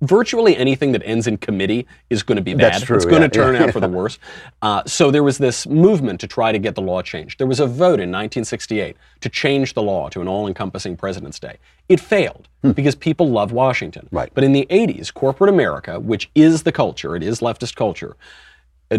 Virtually 0.02 0.56
anything 0.58 0.92
that 0.92 1.02
ends 1.06 1.28
in 1.28 1.38
committee 1.38 1.88
is 2.10 2.24
going 2.24 2.36
to 2.36 2.42
be 2.42 2.54
bad. 2.54 2.84
True, 2.84 2.96
It's 2.96 3.06
going 3.06 3.22
yeah, 3.22 3.28
to 3.28 3.34
turn 3.34 3.56
yeah, 3.56 3.64
out 3.64 3.72
for 3.72 3.80
the 3.80 3.88
worse. 3.88 4.20
Uh, 4.62 4.84
so 4.86 5.12
there 5.12 5.24
was 5.24 5.38
this 5.38 5.68
movement 5.68 6.20
to 6.22 6.28
try 6.28 6.52
to 6.52 6.60
get 6.60 6.76
the 6.76 6.82
law 6.82 7.02
changed. 7.02 7.40
There 7.40 7.48
was 7.48 7.60
a 7.60 7.66
vote 7.66 8.00
in 8.00 8.12
1968 8.12 8.96
to 9.22 9.30
change 9.30 9.74
the 9.74 9.82
law 9.82 10.10
to 10.10 10.22
an 10.22 10.28
all-encompassing 10.28 10.98
President's 10.98 11.40
Day. 11.40 11.58
It 11.88 12.00
failed 12.00 12.48
because 12.74 12.96
people 12.96 13.30
love 13.30 13.52
Washington. 13.52 14.08
Hmm. 14.10 14.16
Right. 14.16 14.32
But 14.34 14.44
in 14.44 14.54
the 14.54 14.68
80s, 14.70 15.14
corporate 15.14 15.50
America, 15.50 16.00
which 16.00 16.30
is 16.36 16.64
the 16.64 16.72
culture, 16.72 17.16
it 17.16 17.24
is 17.24 17.40
leftist 17.40 17.76
culture, 17.76 18.16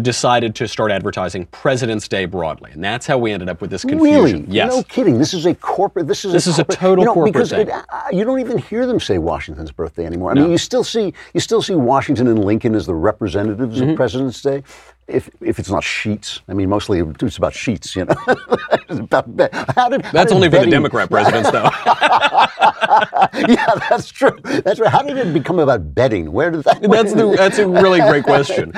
decided 0.03 0.55
to 0.55 0.67
start 0.67 0.91
advertising 0.91 1.45
President's 1.47 2.07
Day 2.07 2.25
broadly, 2.25 2.71
and 2.71 2.83
that's 2.83 3.05
how 3.07 3.17
we 3.17 3.31
ended 3.31 3.49
up 3.49 3.61
with 3.61 3.69
this 3.69 3.83
confusion. 3.83 4.41
Really? 4.41 4.45
Yes. 4.53 4.71
No 4.73 4.83
kidding. 4.83 5.17
This 5.17 5.33
is 5.33 5.45
a 5.45 5.55
corporate. 5.55 6.07
This 6.07 6.25
is 6.25 6.33
This 6.33 6.47
a 6.47 6.49
is 6.51 6.59
a 6.59 6.63
total 6.63 6.99
you 7.03 7.05
know, 7.05 7.13
corporate 7.13 7.33
because 7.33 7.49
thing. 7.49 7.67
It, 7.67 7.73
uh, 7.73 7.83
you 8.11 8.23
don't 8.25 8.39
even 8.39 8.57
hear 8.57 8.85
them 8.85 8.99
say 8.99 9.17
Washington's 9.17 9.71
birthday 9.71 10.05
anymore. 10.05 10.31
I 10.31 10.33
No. 10.35 10.41
mean, 10.43 10.51
you 10.51 10.57
still 10.57 10.83
see 10.83 11.13
you 11.33 11.39
still 11.39 11.61
see 11.61 11.75
Washington 11.75 12.27
and 12.27 12.43
Lincoln 12.43 12.75
as 12.75 12.85
the 12.85 12.95
representatives 12.95 13.79
Mm-hmm. 13.79 13.91
of 13.91 13.95
President's 13.95 14.41
Day. 14.41 14.63
If 15.07 15.29
if 15.41 15.57
it's 15.57 15.69
not 15.69 15.83
sheets, 15.83 16.41
I 16.49 16.53
mean, 16.53 16.67
mostly 16.69 16.99
it's 16.99 17.37
about 17.37 17.53
sheets. 17.53 17.95
You 17.95 18.05
know, 18.05 18.15
about 18.89 19.27
how 19.75 19.87
did, 19.89 20.03
That's 20.11 20.33
only 20.33 20.49
for 20.49 20.59
the 20.59 20.69
Democrat 20.69 21.09
presidents, 21.15 21.49
though. 21.49 21.63
yeah, 23.47 23.73
that's 23.89 24.09
true. 24.09 24.37
That's 24.43 24.79
right. 24.79 24.91
How 24.91 25.01
did 25.01 25.17
it 25.17 25.33
become 25.33 25.59
about 25.59 25.95
betting? 25.95 26.31
Where 26.31 26.51
did 26.51 26.63
that? 26.65 26.81
that's 26.81 27.13
the, 27.13 27.35
that's 27.37 27.57
a 27.57 27.67
really 27.67 27.99
great 27.99 28.23
question. 28.23 28.71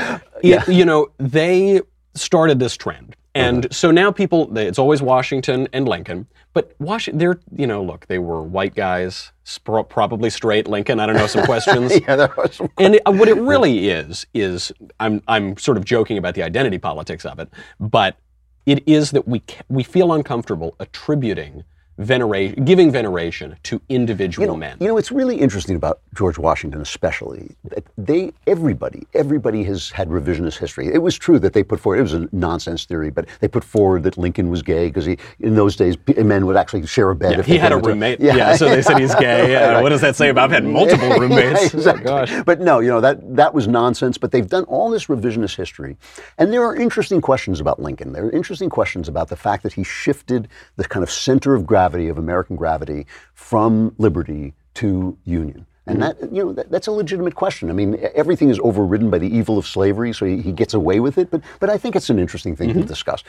It- 0.44 0.68
you 0.68 0.86
know, 0.86 1.08
they 1.18 1.82
started 2.14 2.60
this 2.60 2.78
trend, 2.78 3.16
and 3.36 3.68
so 3.74 3.92
now 3.92 4.12
people, 4.12 4.48
they, 4.48 4.68
it's 4.68 4.80
always 4.80 5.02
Washington 5.02 5.68
and 5.74 5.88
Lincoln. 5.88 6.28
But 6.54 6.74
Washington, 6.80 7.20
they're 7.20 7.40
you 7.56 7.68
know, 7.68 7.84
look, 7.84 8.08
they 8.08 8.20
were 8.20 8.42
white 8.42 8.76
guys, 8.76 9.32
spro- 9.46 9.88
probably 9.88 10.30
straight. 10.30 10.68
Lincoln, 10.68 11.00
I 11.00 11.06
don't 11.06 11.16
know 11.16 11.28
some 11.28 11.46
questions. 11.46 12.00
yeah, 12.08 12.16
there 12.16 12.40
are 12.40 12.52
some. 12.52 12.70
And 12.78 12.96
it, 12.96 13.02
what 13.06 13.28
it 13.28 13.38
really 13.40 13.90
is 13.90 14.26
is 14.34 14.72
I'm 15.00 15.22
I'm 15.28 15.58
sort 15.58 15.78
of 15.78 15.86
joking 15.86 16.18
about 16.18 16.36
the 16.36 16.44
identity 16.44 16.78
politics 16.80 17.26
of 17.26 17.40
it, 17.40 17.50
but 17.80 18.18
it 18.66 18.84
is 18.88 19.12
that 19.12 19.28
we 19.28 19.40
ca- 19.42 19.64
we 19.70 19.84
feel 19.84 20.14
uncomfortable 20.14 20.76
attributing 20.80 21.64
veneration, 22.00 22.64
giving 22.66 22.92
veneration 22.92 23.56
to 23.64 23.82
individual 23.90 24.46
you 24.48 24.52
know, 24.52 24.58
men. 24.58 24.78
You 24.80 24.88
know, 24.88 24.98
it's 24.98 25.12
really 25.12 25.36
interesting 25.36 25.76
about 25.76 26.00
George 26.16 26.38
Washington, 26.38 26.82
especially 26.82 27.56
that 27.66 27.84
they, 27.98 28.32
everybody, 28.48 29.06
everybody 29.14 29.64
has 29.66 29.90
had 29.90 30.08
revisionist 30.08 30.58
history. 30.58 30.88
It 30.88 31.00
was 31.00 31.18
true 31.18 31.40
that 31.40 31.52
they 31.54 31.62
put 31.62 31.80
forward, 31.80 32.00
it 32.00 32.04
was 32.04 32.14
a 32.14 32.30
nonsense 32.32 32.86
theory, 32.86 33.10
but 33.10 33.28
they 33.42 33.50
put 33.50 33.64
forward 33.66 34.04
that 34.04 34.18
Lincoln 34.18 34.50
was 34.50 34.62
gay 34.64 34.88
because 34.88 35.06
he, 35.06 35.18
in 35.42 35.56
those 35.56 35.76
days, 35.76 35.98
men 36.18 36.46
would 36.46 36.56
actually 36.56 36.88
share 36.88 37.10
a 37.10 37.16
bed. 37.16 37.34
Yeah, 37.34 37.40
if 37.40 37.46
he 37.46 37.54
they 37.54 37.58
had 37.60 37.74
a 37.74 37.78
roommate. 37.78 38.22
Yeah, 38.22 38.56
so 38.56 38.70
they 38.70 38.82
said 38.82 38.98
he's 38.98 39.16
gay. 39.16 39.56
Uh, 39.60 39.70
Right. 39.80 39.84
What 39.84 39.90
does 39.90 40.02
that 40.02 40.16
say 40.16 40.30
about? 40.30 40.46
I've 40.46 40.52
had 40.52 40.66
multiple 40.66 41.08
Yeah, 41.10 41.18
roommates. 41.18 41.74
exactly. 41.74 42.06
Oh, 42.06 42.26
gosh. 42.26 42.34
But 42.46 42.60
no, 42.62 42.80
you 42.80 42.88
know 42.88 43.02
that 43.02 43.36
that 43.36 43.54
was 43.54 43.68
nonsense. 43.68 44.18
But 44.18 44.32
they've 44.32 44.48
done 44.48 44.64
all 44.66 44.90
this 44.90 45.06
revisionist 45.08 45.56
history, 45.56 45.98
and 46.38 46.52
there 46.54 46.64
are 46.64 46.76
interesting 46.76 47.20
questions 47.22 47.60
about 47.60 47.80
Lincoln. 47.80 48.14
There 48.14 48.26
are 48.26 48.32
interesting 48.32 48.70
questions 48.70 49.08
about 49.08 49.28
the 49.28 49.36
fact 49.36 49.64
that 49.64 49.74
he 49.74 49.84
shifted 49.84 50.48
the 50.78 50.86
kind 50.86 51.04
of 51.04 51.12
center 51.12 51.56
of 51.56 51.66
gravity 51.66 51.89
of 51.94 52.18
American 52.18 52.56
gravity 52.56 53.06
from 53.34 53.94
liberty 53.98 54.54
to 54.76 55.18
union. 55.26 55.66
And 55.86 56.00
mm-hmm. 56.00 56.22
that, 56.22 56.34
you 56.34 56.46
know, 56.46 56.54
that, 56.54 56.70
that's 56.70 56.88
a 56.88 56.92
legitimate 56.92 57.36
question. 57.36 57.70
I 57.70 57.74
mean, 57.74 58.00
everything 58.14 58.50
is 58.50 58.60
overridden 58.60 59.10
by 59.10 59.18
the 59.18 59.36
evil 59.36 59.58
of 59.58 59.66
slavery, 59.66 60.14
so 60.14 60.26
he, 60.26 60.42
he 60.42 60.52
gets 60.52 60.74
away 60.74 61.00
with 61.00 61.18
it. 61.18 61.32
But, 61.32 61.42
but 61.60 61.70
I 61.70 61.78
think 61.78 61.96
it's 61.96 62.10
an 62.10 62.20
interesting 62.20 62.56
thing 62.56 62.70
to 62.70 62.76
mm-hmm. 62.76 62.88
discuss. 62.88 63.24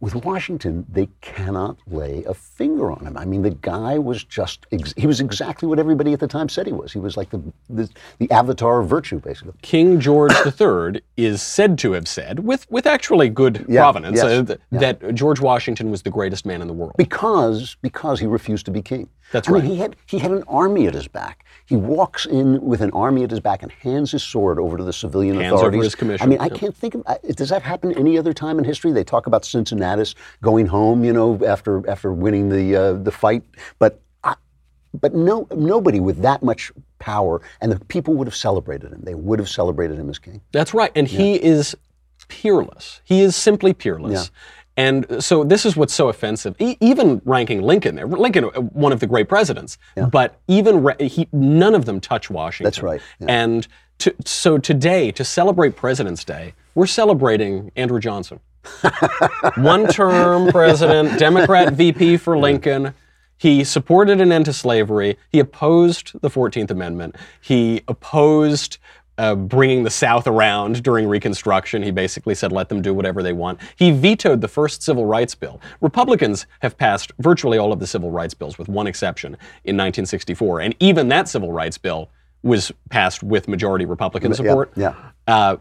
With 0.00 0.14
Washington, 0.14 0.86
they 0.88 1.08
cannot 1.22 1.76
lay 1.88 2.22
a 2.24 2.32
finger 2.32 2.92
on 2.92 3.04
him. 3.04 3.16
I 3.16 3.24
mean, 3.24 3.42
the 3.42 3.50
guy 3.50 3.98
was 3.98 4.22
just, 4.22 4.64
ex- 4.70 4.94
he 4.96 5.08
was 5.08 5.18
exactly 5.20 5.66
what 5.68 5.80
everybody 5.80 6.12
at 6.12 6.20
the 6.20 6.28
time 6.28 6.48
said 6.48 6.66
he 6.68 6.72
was. 6.72 6.92
He 6.92 7.00
was 7.00 7.16
like 7.16 7.30
the, 7.30 7.42
the, 7.68 7.88
the 8.18 8.30
avatar 8.30 8.78
of 8.80 8.88
virtue, 8.88 9.18
basically. 9.18 9.54
King 9.62 9.98
George 9.98 10.32
III 10.46 11.00
is 11.16 11.42
said 11.42 11.78
to 11.78 11.92
have 11.92 12.06
said, 12.06 12.38
with 12.40 12.70
with 12.70 12.86
actually 12.86 13.28
good 13.28 13.66
Yeah, 13.68 13.80
provenance, 13.82 14.16
yes, 14.16 14.24
uh, 14.24 14.44
th- 14.44 14.60
yeah. 14.70 14.78
that 14.78 15.14
George 15.16 15.40
Washington 15.40 15.90
was 15.90 16.02
the 16.02 16.10
greatest 16.10 16.46
man 16.46 16.62
in 16.62 16.68
the 16.68 16.74
world. 16.74 16.94
Because, 16.96 17.76
because 17.82 18.20
he 18.20 18.26
refused 18.26 18.66
to 18.66 18.70
be 18.70 18.82
king. 18.82 19.08
That's 19.32 19.48
I 19.48 19.52
right. 19.52 19.62
mean, 19.62 19.72
he 19.72 19.78
had, 19.78 19.96
he 20.06 20.18
had 20.18 20.30
an 20.30 20.42
army 20.48 20.86
at 20.86 20.94
his 20.94 21.06
back. 21.08 21.44
He 21.66 21.76
walks 21.76 22.24
in 22.24 22.60
with 22.62 22.80
an 22.80 22.90
army 22.92 23.24
at 23.24 23.30
his 23.30 23.40
back 23.40 23.62
and 23.62 23.70
hands 23.70 24.10
his 24.12 24.22
sword 24.22 24.58
over 24.58 24.76
to 24.78 24.84
the 24.84 24.92
civilian 24.92 25.36
Hands 25.36 25.52
over 25.52 25.62
authorities. 25.68 25.84
his 25.84 25.94
commission, 25.94 26.24
I 26.26 26.28
mean, 26.30 26.40
I 26.40 26.46
yeah. 26.46 26.54
can't 26.54 26.74
think 26.76 26.94
of, 26.94 27.02
I- 27.06 27.18
does 27.34 27.50
that 27.50 27.60
happen 27.62 27.92
any 27.98 28.16
other 28.16 28.32
time 28.32 28.58
in 28.58 28.64
history? 28.64 28.90
They 28.92 29.04
talk 29.04 29.26
about 29.26 29.44
Cincinnatus 29.44 30.14
going 30.40 30.66
home, 30.66 31.04
you 31.04 31.12
know, 31.12 31.38
after, 31.46 31.88
after 31.90 32.12
winning 32.12 32.48
the, 32.48 32.74
uh, 32.76 32.92
the 32.94 33.10
fight. 33.12 33.42
But 33.78 34.00
I, 34.24 34.34
but 34.98 35.14
no, 35.14 35.46
nobody 35.54 36.00
with 36.00 36.22
that 36.22 36.42
much 36.42 36.72
power, 36.98 37.42
and 37.60 37.70
the 37.70 37.78
people 37.86 38.14
would 38.14 38.26
have 38.26 38.34
celebrated 38.36 38.92
him. 38.92 39.02
They 39.02 39.14
would 39.14 39.38
have 39.38 39.48
celebrated 39.48 39.98
him 39.98 40.08
as 40.08 40.18
king. 40.18 40.40
That's 40.52 40.72
right. 40.72 40.90
And 40.96 41.06
he 41.06 41.34
is 41.34 41.76
peerless. 42.28 43.02
He 43.04 43.20
is 43.20 43.36
simply 43.36 43.74
peerless. 43.74 44.30
And 44.78 45.22
so 45.22 45.42
this 45.42 45.66
is 45.66 45.76
what's 45.76 45.92
so 45.92 46.08
offensive. 46.08 46.54
E- 46.60 46.76
even 46.80 47.20
ranking 47.24 47.62
Lincoln 47.62 47.96
there, 47.96 48.06
Lincoln, 48.06 48.44
uh, 48.44 48.60
one 48.60 48.92
of 48.92 49.00
the 49.00 49.08
great 49.08 49.28
presidents, 49.28 49.76
but 50.10 50.40
even 50.46 50.82
ra- 50.84 50.94
he, 51.00 51.28
none 51.32 51.74
of 51.74 51.84
them 51.84 52.00
touch 52.00 52.30
Washington. 52.30 52.64
That's 52.64 52.82
right, 52.82 53.00
yeah. 53.18 53.26
And 53.28 53.66
to, 53.98 54.14
so 54.24 54.56
today, 54.56 55.10
to 55.10 55.24
celebrate 55.24 55.74
President's 55.74 56.24
Day, 56.24 56.54
we're 56.76 56.86
celebrating 56.86 57.72
Andrew 57.74 57.98
Johnson. 57.98 58.38
One 59.56 59.88
term 59.88 60.52
president, 60.52 61.18
Democrat 61.18 61.72
VP 61.72 62.16
for 62.18 62.38
Lincoln. 62.38 62.94
He 63.36 63.64
supported 63.64 64.20
an 64.20 64.30
end 64.30 64.44
to 64.44 64.52
slavery. 64.52 65.16
He 65.30 65.40
opposed 65.40 66.12
the 66.20 66.28
14th 66.30 66.70
Amendment. 66.70 67.16
He 67.40 67.82
opposed 67.88 68.78
uh, 69.18 69.34
bringing 69.34 69.82
the 69.82 69.90
South 69.90 70.26
around 70.26 70.82
during 70.82 71.06
Reconstruction. 71.08 71.82
He 71.82 71.90
basically 71.90 72.34
said, 72.34 72.52
let 72.52 72.68
them 72.68 72.80
do 72.80 72.94
whatever 72.94 73.22
they 73.22 73.32
want. 73.32 73.58
He 73.76 73.90
vetoed 73.90 74.40
the 74.40 74.48
first 74.48 74.82
civil 74.82 75.04
rights 75.06 75.34
bill. 75.34 75.60
Republicans 75.80 76.46
have 76.60 76.78
passed 76.78 77.12
virtually 77.18 77.58
all 77.58 77.72
of 77.72 77.80
the 77.80 77.86
civil 77.86 78.10
rights 78.10 78.32
bills, 78.34 78.58
with 78.58 78.68
one 78.68 78.86
exception, 78.86 79.32
in 79.64 79.76
1964. 79.76 80.60
And 80.60 80.74
even 80.80 81.08
that 81.08 81.28
civil 81.28 81.52
rights 81.52 81.76
bill 81.78 82.08
was 82.42 82.72
passed 82.90 83.22
with 83.22 83.48
majority 83.48 83.84
Republican 83.84 84.30
Yeah, 84.30 84.36
support. 84.36 84.72
yeah. 84.76 84.94
Uh, 85.26 85.56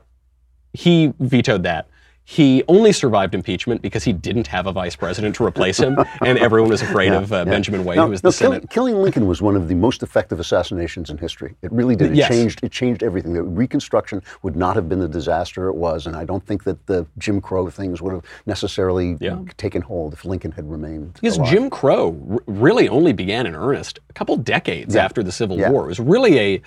he 0.73 1.13
vetoed 1.19 1.63
that. 1.63 1.87
He 2.29 2.61
only 2.67 2.91
survived 2.91 3.33
impeachment 3.33 3.81
because 3.81 4.03
he 4.03 4.11
didn't 4.11 4.47
have 4.47 4.67
a 4.67 4.73
vice 4.73 4.97
president 4.97 5.33
to 5.37 5.45
replace 5.45 5.79
him, 5.79 5.97
and 6.25 6.37
everyone 6.39 6.69
was 6.69 6.81
afraid 6.81 7.13
Yeah, 7.13 7.19
of 7.19 7.31
uh, 7.31 7.37
yeah. 7.37 7.43
Benjamin 7.45 7.85
Wade, 7.85 7.95
No, 7.95 8.03
who 8.03 8.09
was 8.11 8.21
no, 8.21 8.31
the 8.31 8.37
kill- 8.37 8.51
Senate. 8.51 8.69
killing 8.69 8.95
Lincoln 8.97 9.27
was 9.27 9.41
one 9.41 9.55
of 9.55 9.69
the 9.69 9.75
most 9.75 10.03
effective 10.03 10.37
assassinations 10.37 11.09
in 11.09 11.17
history. 11.17 11.55
It 11.61 11.71
really 11.71 11.95
did. 11.95 12.11
It 12.11 12.17
Yes. 12.17 12.27
changed. 12.27 12.59
It 12.63 12.73
changed 12.73 13.01
everything. 13.01 13.31
The 13.31 13.43
Reconstruction 13.43 14.21
would 14.43 14.57
not 14.57 14.75
have 14.75 14.89
been 14.89 14.99
the 14.99 15.07
disaster 15.07 15.69
it 15.69 15.75
was, 15.75 16.05
and 16.05 16.17
I 16.17 16.25
don't 16.25 16.45
think 16.45 16.65
that 16.65 16.85
the 16.87 17.07
Jim 17.17 17.39
Crow 17.39 17.69
things 17.69 18.01
would 18.01 18.11
have 18.13 18.25
necessarily 18.45 19.15
Yeah. 19.21 19.39
taken 19.55 19.81
hold 19.81 20.11
if 20.11 20.25
Lincoln 20.25 20.51
had 20.51 20.69
remained. 20.69 21.13
Because 21.13 21.37
alive. 21.37 21.49
Jim 21.49 21.69
Crow 21.69 22.13
r- 22.29 22.39
really 22.45 22.89
only 22.89 23.13
began 23.13 23.45
in 23.47 23.55
earnest 23.55 23.99
a 24.09 24.13
couple 24.13 24.35
decades 24.35 24.97
after 24.97 25.23
the 25.23 25.31
Civil. 25.31 25.55
War. 25.57 25.85
It 25.85 25.87
was 25.87 25.99
really 26.01 26.37
a 26.39 26.61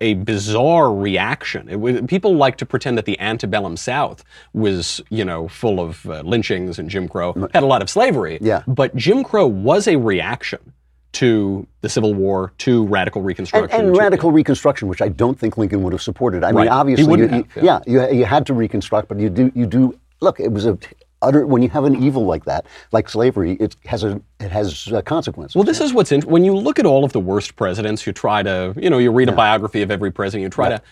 a 0.00 0.14
bizarre 0.14 0.92
reaction. 0.92 1.68
It 1.68 1.80
was, 1.80 2.00
people 2.06 2.36
like 2.36 2.56
to 2.58 2.66
pretend 2.66 2.98
that 2.98 3.04
the 3.06 3.18
antebellum 3.20 3.76
South 3.76 4.24
was, 4.52 5.00
you 5.10 5.24
know, 5.24 5.48
full 5.48 5.80
of 5.80 6.04
uh, 6.06 6.20
lynchings 6.22 6.78
and 6.78 6.90
Jim 6.90 7.08
Crow 7.08 7.32
had 7.54 7.62
a 7.62 7.66
lot 7.66 7.82
of 7.82 7.88
slavery. 7.90 8.38
Yeah. 8.40 8.62
But 8.66 8.94
Jim 8.96 9.24
Crow 9.24 9.46
was 9.46 9.88
a 9.88 9.96
reaction 9.96 10.72
to 11.12 11.66
the 11.80 11.88
Civil 11.88 12.12
War, 12.12 12.52
to 12.58 12.84
radical 12.88 13.22
Reconstruction. 13.22 13.80
and 13.80 13.94
to- 13.94 13.98
radical 13.98 14.30
Reconstruction, 14.32 14.86
which 14.88 15.00
I 15.00 15.08
don't 15.08 15.38
think 15.38 15.56
Lincoln 15.56 15.82
would 15.82 15.94
have 15.94 16.02
supported. 16.02 16.44
I 16.44 16.50
Right. 16.50 16.64
mean, 16.64 16.68
obviously, 16.68 17.18
you, 17.20 17.28
have, 17.28 17.46
yeah. 17.56 17.80
yeah, 17.86 18.06
you, 18.10 18.18
you 18.18 18.24
had 18.26 18.44
to 18.46 18.54
reconstruct, 18.54 19.08
but 19.08 19.18
you 19.18 19.30
do, 19.30 19.50
you 19.54 19.64
do. 19.64 19.98
Look, 20.20 20.40
it 20.40 20.52
was 20.52 20.66
a 20.66 20.76
utter. 21.22 21.46
When 21.46 21.62
you 21.62 21.68
have 21.70 21.84
an 21.84 22.02
evil 22.02 22.24
like 22.24 22.44
that, 22.44 22.66
like 22.92 23.08
slavery, 23.08 23.52
it 23.60 23.76
has 23.84 24.04
a, 24.04 24.20
it 24.40 24.50
has 24.50 24.92
uh, 24.92 25.02
consequences. 25.02 25.54
Well, 25.54 25.64
this 25.64 25.80
is 25.80 25.92
what's 25.92 26.12
interesting. 26.12 26.32
When 26.32 26.44
you 26.44 26.56
look 26.56 26.78
at 26.78 26.86
all 26.86 27.04
of 27.04 27.12
the 27.12 27.20
worst 27.20 27.56
presidents, 27.56 28.06
you 28.06 28.12
try 28.12 28.42
to, 28.42 28.74
you 28.76 28.90
know, 28.90 28.98
you 28.98 29.10
read 29.10 29.28
a 29.28 29.32
biography 29.32 29.82
of 29.82 29.90
every 29.90 30.10
president, 30.10 30.42
you 30.42 30.50
try 30.50 30.70
to. 30.70 30.82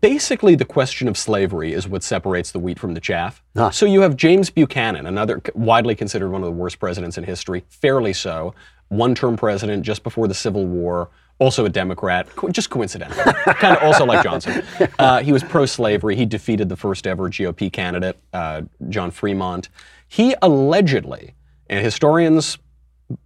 Basically, 0.00 0.56
the 0.56 0.64
question 0.64 1.08
of 1.08 1.16
slavery 1.16 1.72
is 1.72 1.88
what 1.88 2.02
separates 2.02 2.50
the 2.50 2.58
wheat 2.58 2.78
from 2.78 2.94
the 2.94 3.00
chaff. 3.00 3.42
Ah. 3.56 3.70
So 3.70 3.86
you 3.86 4.00
have 4.02 4.16
James 4.16 4.50
Buchanan, 4.50 5.06
another 5.06 5.40
widely 5.54 5.94
considered 5.94 6.30
one 6.30 6.42
of 6.42 6.46
the 6.46 6.52
worst 6.52 6.80
presidents 6.80 7.16
in 7.16 7.24
history, 7.24 7.64
fairly 7.68 8.12
so, 8.12 8.52
one 8.88 9.14
term 9.14 9.36
president 9.36 9.84
just 9.84 10.02
before 10.02 10.28
the 10.28 10.34
Civil 10.34 10.66
War, 10.66 11.08
also 11.38 11.64
a 11.64 11.68
Democrat, 11.68 12.28
just 12.50 12.70
coincidentally, 12.70 13.22
kind 13.44 13.76
of 13.76 13.82
also 13.82 14.04
like 14.04 14.22
Johnson. 14.22 14.62
Uh, 14.98 15.22
he 15.22 15.32
was 15.32 15.42
pro 15.42 15.66
slavery. 15.66 16.16
He 16.16 16.24
defeated 16.24 16.68
the 16.68 16.76
first 16.76 17.06
ever 17.06 17.28
GOP 17.28 17.72
candidate, 17.72 18.18
uh, 18.32 18.62
John 18.88 19.10
Fremont. 19.10 19.68
He 20.08 20.34
allegedly, 20.42 21.34
and 21.68 21.84
historians 21.84 22.58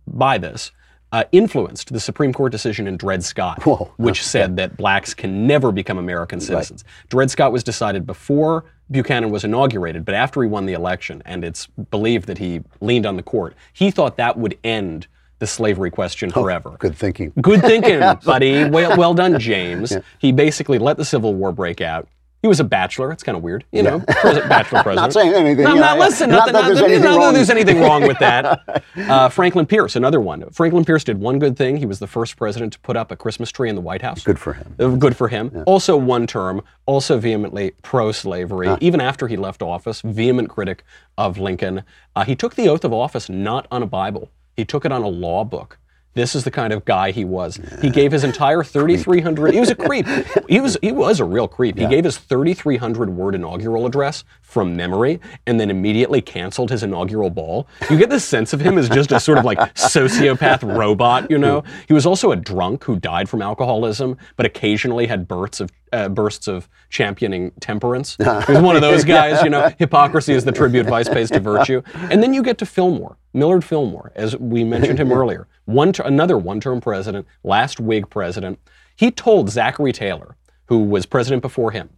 by 0.06 0.38
this, 0.38 0.72
uh, 1.12 1.24
influenced 1.32 1.92
the 1.92 2.00
Supreme 2.00 2.32
Court 2.32 2.52
decision 2.52 2.86
in 2.86 2.96
Dred 2.96 3.24
Scott, 3.24 3.62
Whoa. 3.64 3.92
which 3.96 4.24
said 4.24 4.56
that 4.56 4.76
blacks 4.76 5.12
can 5.12 5.46
never 5.46 5.72
become 5.72 5.98
American 5.98 6.40
citizens. 6.40 6.84
Dred 7.08 7.30
Scott 7.30 7.52
was 7.52 7.64
decided 7.64 8.06
before 8.06 8.64
Buchanan 8.90 9.30
was 9.30 9.44
inaugurated, 9.44 10.04
but 10.04 10.14
after 10.14 10.42
he 10.42 10.48
won 10.48 10.66
the 10.66 10.72
election, 10.72 11.22
and 11.24 11.44
it's 11.44 11.66
believed 11.66 12.26
that 12.26 12.38
he 12.38 12.60
leaned 12.80 13.06
on 13.06 13.16
the 13.16 13.22
court, 13.22 13.54
he 13.72 13.90
thought 13.90 14.16
that 14.16 14.38
would 14.38 14.56
end 14.62 15.08
the 15.40 15.46
slavery 15.46 15.90
question 15.90 16.30
forever. 16.30 16.76
Good 16.78 16.96
thinking. 16.96 17.32
Good 17.40 17.62
thinking, 17.62 17.98
buddy. 18.24 18.64
Well, 18.70 18.96
well 18.96 19.14
done, 19.14 19.38
James. 19.40 19.96
He 20.18 20.32
basically 20.32 20.78
let 20.78 20.96
the 20.98 21.04
Civil 21.04 21.34
War 21.34 21.50
break 21.50 21.80
out. 21.80 22.06
He 22.42 22.48
was 22.48 22.58
a 22.60 22.64
bachelor. 22.64 23.12
It's 23.12 23.22
kind 23.22 23.36
of 23.36 23.42
weird, 23.42 23.64
you 23.70 23.82
know, 23.82 24.00
pres- 24.00 24.38
bachelor 24.48 24.82
president. 24.82 24.96
Not 24.96 25.12
saying 25.12 25.34
anything. 25.34 25.64
No, 25.64 25.74
yeah, 25.74 25.80
not 25.80 25.98
yeah. 25.98 26.04
listen. 26.04 26.30
Not 26.30 26.36
Not, 26.38 26.46
that 26.46 26.52
not, 26.52 26.66
there's 26.68 26.80
not 26.80 26.84
anything 26.90 27.02
that 27.10 27.16
wrong. 27.18 27.34
there's 27.34 27.50
anything 27.50 27.80
wrong 27.80 28.06
with 28.06 28.18
that. 28.18 28.84
Uh, 28.96 29.28
Franklin 29.28 29.66
Pierce, 29.66 29.94
another 29.94 30.20
one. 30.22 30.48
Franklin 30.50 30.84
Pierce 30.86 31.04
did 31.04 31.20
one 31.20 31.38
good 31.38 31.56
thing. 31.58 31.76
He 31.76 31.84
was 31.84 31.98
the 31.98 32.06
first 32.06 32.36
president 32.38 32.72
to 32.74 32.78
put 32.80 32.96
up 32.96 33.10
a 33.10 33.16
Christmas 33.16 33.50
tree 33.50 33.68
in 33.68 33.74
the 33.74 33.82
White 33.82 34.00
House. 34.00 34.22
Good 34.24 34.38
for 34.38 34.54
him. 34.54 34.74
Uh, 34.78 34.88
Good 34.96 35.16
for 35.18 35.28
him. 35.28 35.64
Also, 35.66 35.98
one 35.98 36.26
term, 36.26 36.62
also 36.86 37.18
vehemently 37.18 37.72
pro 37.82 38.10
slavery. 38.10 38.68
Ah. 38.68 38.78
Even 38.80 39.02
after 39.02 39.28
he 39.28 39.36
left 39.36 39.60
office, 39.62 40.00
vehement 40.00 40.48
critic 40.48 40.82
of 41.18 41.36
Lincoln. 41.38 41.82
Uh, 42.16 42.24
he 42.24 42.34
took 42.34 42.54
the 42.54 42.68
oath 42.70 42.84
of 42.84 42.92
office 42.94 43.28
not 43.28 43.66
on 43.70 43.82
a 43.82 43.86
Bible, 43.86 44.30
he 44.56 44.64
took 44.64 44.84
it 44.84 44.92
on 44.92 45.02
a 45.02 45.08
law 45.08 45.44
book. 45.44 45.78
This 46.14 46.34
is 46.34 46.42
the 46.44 46.50
kind 46.50 46.72
of 46.72 46.84
guy 46.84 47.12
he 47.12 47.24
was. 47.24 47.58
He 47.80 47.88
gave 47.88 48.10
his 48.12 48.24
entire 48.24 48.64
3,300. 48.64 49.54
He 49.54 49.60
was 49.60 49.70
a 49.70 49.74
creep. 49.74 50.06
He 50.48 50.60
was 50.60 50.76
he 50.82 50.92
was 50.92 51.20
a 51.20 51.24
real 51.24 51.46
creep. 51.46 51.78
He 51.78 51.86
gave 51.86 52.04
his 52.04 52.18
3,300 52.18 53.10
word 53.10 53.34
inaugural 53.34 53.86
address 53.86 54.24
from 54.42 54.74
memory, 54.74 55.20
and 55.46 55.60
then 55.60 55.70
immediately 55.70 56.20
canceled 56.20 56.70
his 56.70 56.82
inaugural 56.82 57.30
ball. 57.30 57.68
You 57.88 57.96
get 57.96 58.10
this 58.10 58.24
sense 58.24 58.52
of 58.52 58.60
him 58.60 58.76
as 58.78 58.88
just 58.88 59.12
a 59.12 59.20
sort 59.20 59.38
of 59.38 59.44
like 59.44 59.58
sociopath 59.74 60.62
robot. 60.76 61.30
You 61.30 61.38
know. 61.38 61.62
He 61.86 61.94
was 61.94 62.06
also 62.06 62.32
a 62.32 62.36
drunk 62.36 62.84
who 62.84 62.96
died 62.96 63.28
from 63.28 63.42
alcoholism, 63.42 64.16
but 64.36 64.46
occasionally 64.46 65.06
had 65.06 65.28
bursts 65.28 65.60
of 65.60 65.70
uh, 65.92 66.08
bursts 66.08 66.48
of 66.48 66.68
championing 66.88 67.52
temperance. 67.60 68.16
He 68.46 68.52
was 68.52 68.62
one 68.62 68.74
of 68.76 68.82
those 68.82 69.04
guys. 69.04 69.42
You 69.42 69.50
know, 69.50 69.72
hypocrisy 69.78 70.34
is 70.34 70.44
the 70.44 70.52
tribute 70.52 70.86
vice 70.86 71.08
pays 71.08 71.30
to 71.30 71.40
virtue. 71.40 71.82
And 71.94 72.22
then 72.22 72.32
you 72.34 72.42
get 72.42 72.58
to 72.58 72.66
Fillmore, 72.66 73.16
Millard 73.34 73.64
Fillmore, 73.64 74.12
as 74.14 74.36
we 74.36 74.64
mentioned 74.64 74.98
him 74.98 75.12
earlier. 75.12 75.46
One, 75.64 75.92
ter- 75.92 76.04
another 76.04 76.36
one-term 76.38 76.80
president, 76.80 77.26
last 77.44 77.80
Whig 77.80 78.10
president. 78.10 78.58
He 78.96 79.10
told 79.10 79.50
Zachary 79.50 79.92
Taylor, 79.92 80.36
who 80.66 80.80
was 80.80 81.06
president 81.06 81.42
before 81.42 81.70
him, 81.70 81.90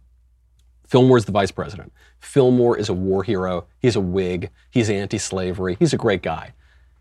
Fillmore's 0.87 1.25
the 1.25 1.31
vice 1.31 1.51
president. 1.51 1.91
Fillmore 2.19 2.77
is 2.77 2.87
a 2.87 2.93
war 2.93 3.23
hero. 3.23 3.65
He's 3.79 3.95
a 3.95 4.01
Whig. 4.01 4.51
He's 4.69 4.89
anti-slavery. 4.89 5.75
He's 5.79 5.93
a 5.93 5.97
great 5.97 6.21
guy. 6.21 6.53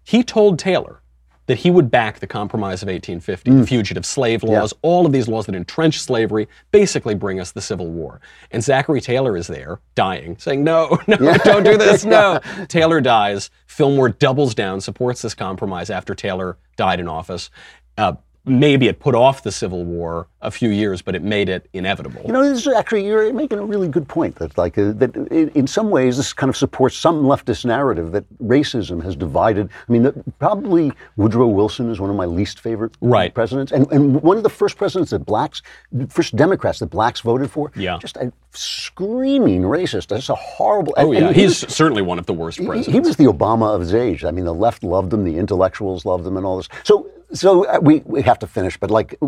He 0.03 0.23
told 0.23 0.59
Taylor 0.59 1.02
that 1.47 1.59
he 1.59 1.71
would 1.71 1.91
back 1.91 2.21
the 2.21 2.27
Compromise 2.27 2.83
of 2.83 2.87
1850, 2.89 3.51
the 3.51 3.67
fugitive 3.67 4.07
slave 4.07 4.43
laws, 4.43 4.73
all 4.83 5.07
of 5.07 5.13
these 5.13 5.27
laws 5.27 5.47
that 5.47 5.55
entrench 5.55 5.99
slavery, 6.01 6.49
basically 6.71 7.15
bring 7.15 7.41
us 7.41 7.53
the 7.53 7.61
Civil 7.61 7.89
War. 7.89 8.21
And 8.51 8.63
Zachary 8.63 9.01
Taylor 9.01 9.37
is 9.37 9.49
there, 9.49 9.81
dying, 9.95 10.37
saying, 10.39 10.63
No, 10.63 10.99
no, 11.07 11.17
don't 11.45 11.65
do 11.65 11.77
this, 11.77 12.05
no. 12.07 12.41
Taylor 12.69 13.01
dies. 13.01 13.51
Fillmore 13.67 14.11
doubles 14.11 14.55
down, 14.55 14.81
supports 14.81 15.23
this 15.23 15.35
compromise 15.35 15.91
after 15.91 16.15
Taylor 16.15 16.59
died 16.77 17.01
in 17.01 17.09
office. 17.09 17.51
Uh, 17.99 18.15
maybe 18.45 18.89
it 18.89 18.99
put 18.99 19.15
off 19.15 19.43
the 19.43 19.53
Civil 19.53 19.85
War 19.85 20.27
a 20.41 20.51
few 20.51 20.71
years, 20.71 21.01
but 21.03 21.15
it 21.15 21.23
made 21.23 21.49
it 21.49 21.69
inevitable. 21.73 22.23
You 22.27 22.33
know, 22.33 22.43
this 22.43 22.67
is 22.67 22.73
actually 22.73 23.07
you're 23.07 23.33
making 23.33 23.59
a 23.61 23.65
really 23.65 23.87
good 23.89 24.09
point. 24.09 24.35
That 24.37 24.59
like 24.59 24.77
uh, 24.77 24.93
that 24.95 25.15
in 25.55 25.67
some 25.69 25.91
ways 25.91 26.17
this 26.17 26.33
kind 26.33 26.51
of 26.51 26.57
supports 26.57 26.97
some 26.97 27.23
leftist 27.23 27.65
narrative 27.65 28.11
that 28.13 28.25
racism 28.39 29.03
has 29.05 29.15
divided. 29.15 29.71
I 29.89 29.93
mean, 29.93 30.03
that 30.03 30.39
probably 30.41 30.93
Woodrow 31.17 31.47
Wilson 31.47 31.91
is 31.91 32.01
one 32.01 32.11
of 32.11 32.17
my 32.17 32.25
least 32.25 32.59
favorite 32.59 32.97
Right. 33.01 33.33
presidents, 33.33 33.71
and 33.71 33.91
and 33.93 34.21
one 34.23 34.37
of 34.37 34.43
the 34.43 34.51
first 34.51 34.77
presidents 34.77 35.13
that 35.13 35.21
blacks, 35.21 35.63
first 36.09 36.35
Democrats 36.35 36.81
that 36.81 36.87
blacks 36.87 37.21
voted 37.21 37.51
for. 37.51 37.71
Yeah. 37.77 37.99
just 37.99 38.17
a 38.17 38.33
screaming 38.55 39.63
racist. 39.63 40.09
That's 40.09 40.29
a 40.29 40.35
horrible. 40.35 40.95
Oh, 40.97 41.13
and- 41.13 41.13
yeah. 41.21 41.27
and 41.29 41.37
he 41.37 41.43
He's 41.43 41.65
was- 41.65 41.75
certainly 41.75 42.03
one 42.03 42.19
of 42.19 42.27
the 42.27 42.33
worst 42.35 42.59
he- 42.59 42.67
presidents. 42.67 42.93
He 42.93 43.01
was 43.01 43.17
the 43.17 43.25
Obama 43.25 43.75
of 43.75 43.81
his 43.81 43.95
age. 43.95 44.25
I 44.25 44.31
mean, 44.31 44.45
the 44.45 44.55
left 44.55 44.83
loved 44.83 45.13
him, 45.13 45.25
the 45.25 45.39
intellectuals 45.39 46.05
loved 46.05 46.27
him, 46.27 46.37
and 46.37 46.45
all 46.45 46.57
this. 46.57 46.69
So, 46.85 47.07
so 47.33 47.65
uh, 47.67 47.79
we 47.81 48.03
we 48.05 48.23
have 48.23 48.39
to 48.41 48.47
finish. 48.47 48.79
But 48.79 48.91
like, 48.91 49.19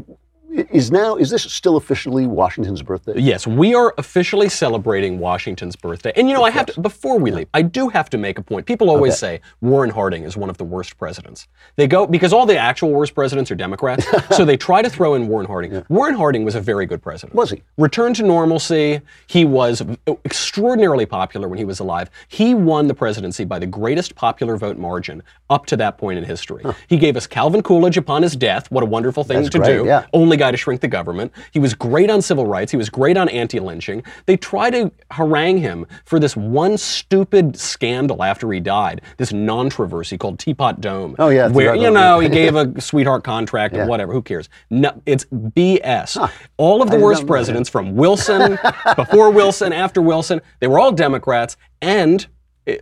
is 0.54 0.90
now 0.90 1.16
is 1.16 1.30
this 1.30 1.42
still 1.42 1.76
officially 1.76 2.26
Washington's 2.26 2.82
birthday? 2.82 3.14
Yes, 3.16 3.46
we 3.46 3.74
are 3.74 3.94
officially 3.98 4.48
celebrating 4.48 5.18
Washington's 5.18 5.76
birthday. 5.76 6.12
And 6.16 6.28
you 6.28 6.34
know, 6.34 6.44
I 6.44 6.50
have 6.50 6.66
to, 6.66 6.80
before 6.80 7.18
we 7.18 7.30
leave, 7.30 7.48
I 7.54 7.62
do 7.62 7.88
have 7.88 8.08
to 8.10 8.18
make 8.18 8.38
a 8.38 8.42
point. 8.42 8.66
People 8.66 8.90
always 8.90 9.18
say 9.18 9.40
Warren 9.60 9.90
Harding 9.90 10.24
is 10.24 10.36
one 10.36 10.50
of 10.50 10.56
the 10.56 10.64
worst 10.64 10.96
presidents. 10.96 11.48
They 11.76 11.86
go, 11.86 12.06
because 12.06 12.32
all 12.32 12.46
the 12.46 12.56
actual 12.56 12.90
worst 12.90 13.14
presidents 13.14 13.50
are 13.50 13.54
Democrats, 13.56 14.06
so 14.36 14.44
they 14.44 14.56
try 14.56 14.82
to 14.82 14.90
throw 14.90 15.14
in 15.14 15.26
Warren 15.28 15.46
Harding. 15.46 15.84
Warren 15.88 16.14
Harding 16.14 16.44
was 16.44 16.54
a 16.54 16.60
very 16.60 16.86
good 16.86 17.02
president. 17.02 17.34
Was 17.34 17.50
he? 17.50 17.62
Return 17.76 18.14
to 18.14 18.22
normalcy. 18.22 19.00
He 19.26 19.44
was 19.44 19.82
extraordinarily 20.24 21.06
popular 21.06 21.48
when 21.48 21.58
he 21.58 21.64
was 21.64 21.80
alive. 21.80 22.10
He 22.28 22.54
won 22.54 22.86
the 22.86 22.94
presidency 22.94 23.44
by 23.44 23.58
the 23.58 23.66
greatest 23.66 24.14
popular 24.14 24.56
vote 24.56 24.78
margin 24.78 25.22
up 25.50 25.66
to 25.66 25.76
that 25.76 25.98
point 25.98 26.18
in 26.18 26.24
history. 26.24 26.64
He 26.88 26.96
gave 26.96 27.16
us 27.16 27.26
Calvin 27.26 27.62
Coolidge 27.62 27.96
upon 27.96 28.22
his 28.22 28.36
death. 28.36 28.70
What 28.70 28.82
a 28.82 28.86
wonderful 28.86 29.24
thing 29.24 29.38
That's 29.38 29.50
to 29.50 29.58
great, 29.58 29.76
do. 29.78 29.84
yeah. 29.86 30.06
Only 30.12 30.36
guy 30.44 30.50
to 30.50 30.56
shrink 30.58 30.80
the 30.82 30.88
government. 30.88 31.32
He 31.52 31.58
was 31.58 31.72
great 31.74 32.10
on 32.10 32.20
civil 32.20 32.46
rights. 32.46 32.70
He 32.70 32.76
was 32.76 32.90
great 32.90 33.16
on 33.16 33.28
anti-lynching. 33.30 34.02
They 34.26 34.36
try 34.36 34.68
to 34.70 34.90
harangue 35.12 35.58
him 35.58 35.86
for 36.04 36.18
this 36.18 36.36
one 36.36 36.76
stupid 36.76 37.56
scandal 37.58 38.22
after 38.22 38.50
he 38.52 38.60
died, 38.60 39.00
this 39.16 39.32
non-traversy 39.32 40.18
called 40.18 40.38
Teapot 40.38 40.80
Dome. 40.82 41.16
Oh, 41.18 41.30
yeah, 41.30 41.48
where 41.48 41.74
you 41.74 41.90
know 41.90 42.20
he 42.20 42.28
gave 42.28 42.56
a 42.56 42.78
sweetheart 42.90 43.24
contract 43.24 43.74
or 43.74 43.78
Yeah. 43.78 43.86
whatever. 43.86 44.12
Who 44.12 44.20
cares? 44.22 44.48
No, 44.70 45.00
it's 45.06 45.24
BS. 45.26 46.30
All 46.58 46.82
of 46.82 46.90
the 46.90 46.96
did 46.96 47.02
worst 47.02 47.20
not 47.20 47.22
know 47.22 47.26
that. 47.26 47.32
presidents, 47.32 47.68
from 47.70 47.96
Wilson, 47.96 48.58
before 48.96 49.30
Wilson, 49.30 49.72
after 49.72 50.02
Wilson, 50.02 50.40
they 50.60 50.66
were 50.66 50.78
all 50.78 50.92
Democrats, 50.92 51.56
and 51.80 52.26
eh, 52.66 52.76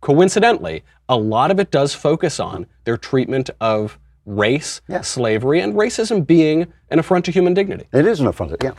coincidentally, 0.00 0.82
a 1.08 1.16
lot 1.16 1.50
of 1.50 1.60
it 1.60 1.70
does 1.70 1.94
focus 1.94 2.40
on 2.40 2.66
their 2.84 2.96
treatment 2.96 3.50
of 3.60 3.98
race, 4.26 4.80
slavery, 5.02 5.60
and 5.60 5.74
racism 5.74 6.26
being 6.26 6.66
an 6.90 6.98
affront 6.98 7.24
to 7.24 7.30
human 7.30 7.54
dignity. 7.54 7.86
It 7.92 8.06
is 8.06 8.20
an 8.20 8.26
affront. 8.26 8.56
Yeah. 8.62 8.72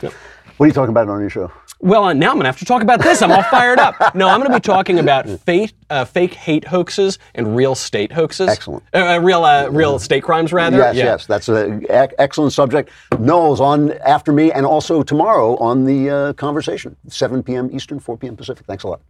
What 0.58 0.64
are 0.64 0.66
you 0.68 0.72
talking 0.72 0.90
about 0.90 1.08
on 1.08 1.20
your 1.20 1.30
show? 1.30 1.52
Well, 1.80 2.02
uh, 2.02 2.12
now 2.12 2.30
I'm 2.30 2.34
going 2.34 2.42
to 2.42 2.48
have 2.48 2.58
to 2.58 2.64
talk 2.64 2.82
about 2.82 3.00
this. 3.00 3.22
I'm 3.22 3.30
all 3.30 3.44
fired 3.44 3.78
up. 3.78 3.94
No, 4.16 4.28
I'm 4.28 4.40
going 4.40 4.50
to 4.50 4.56
be 4.56 4.60
talking 4.60 4.98
about 4.98 5.28
fake, 5.46 5.72
uh, 5.88 6.04
fake 6.04 6.34
hate 6.34 6.66
hoaxes 6.66 7.20
and 7.36 7.54
real 7.54 7.76
state 7.76 8.10
hoaxes. 8.10 8.48
Excellent. 8.48 8.82
Uh, 8.92 9.14
uh, 9.14 9.18
real, 9.20 9.44
uh, 9.44 9.68
real 9.68 10.00
state 10.00 10.24
crimes, 10.24 10.52
rather. 10.52 10.76
Yes, 10.76 10.96
Yeah. 10.96 11.04
yes, 11.04 11.26
that's 11.26 11.48
an 11.48 11.86
excellent 11.88 12.52
subject. 12.52 12.90
Knowles's 13.20 13.60
on 13.60 13.92
after 13.98 14.32
me, 14.32 14.50
and 14.50 14.66
also 14.66 15.04
tomorrow 15.04 15.56
on 15.58 15.84
the 15.84 16.10
uh, 16.10 16.32
conversation, 16.32 16.96
7 17.06 17.44
p.m. 17.44 17.70
Eastern, 17.72 18.00
4 18.00 18.16
p.m. 18.16 18.36
Pacific. 18.36 18.66
Thanks 18.66 18.82
a 18.82 18.88
lot. 18.88 19.00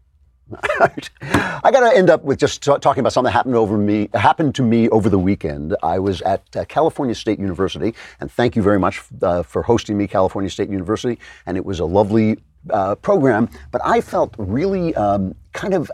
I 0.81 1.71
got 1.71 1.91
to 1.91 1.97
end 1.97 2.11
up 2.11 2.23
with 2.23 2.39
just 2.39 2.63
ta- 2.63 2.79
talking 2.79 3.01
about 3.01 3.13
something 3.13 3.29
that 3.29 3.33
happened 3.33 3.55
over 3.55 3.77
me 3.77 4.09
happened 4.15 4.55
to 4.57 4.63
me 4.63 4.89
over 4.89 5.09
the 5.09 5.19
weekend. 5.19 5.77
I 5.83 5.99
was 5.99 6.23
at 6.23 6.43
uh, 6.57 6.65
California 6.65 7.15
State 7.15 7.39
University, 7.39 7.95
and 8.21 8.31
thank 8.31 8.57
you 8.57 8.63
very 8.63 8.79
much 8.79 9.03
uh, 9.23 9.43
for 9.43 9.63
hosting 9.63 9.99
me, 9.99 10.07
California 10.07 10.51
State 10.51 10.71
University. 10.71 11.19
And 11.47 11.57
it 11.57 11.65
was 11.65 11.81
a 11.81 11.85
lovely 11.85 12.39
uh, 12.71 12.95
program, 12.97 13.49
but 13.71 13.81
I 13.85 14.01
felt 14.01 14.35
really 14.39 14.95
um, 14.95 15.35
kind 15.53 15.75
of 15.75 15.91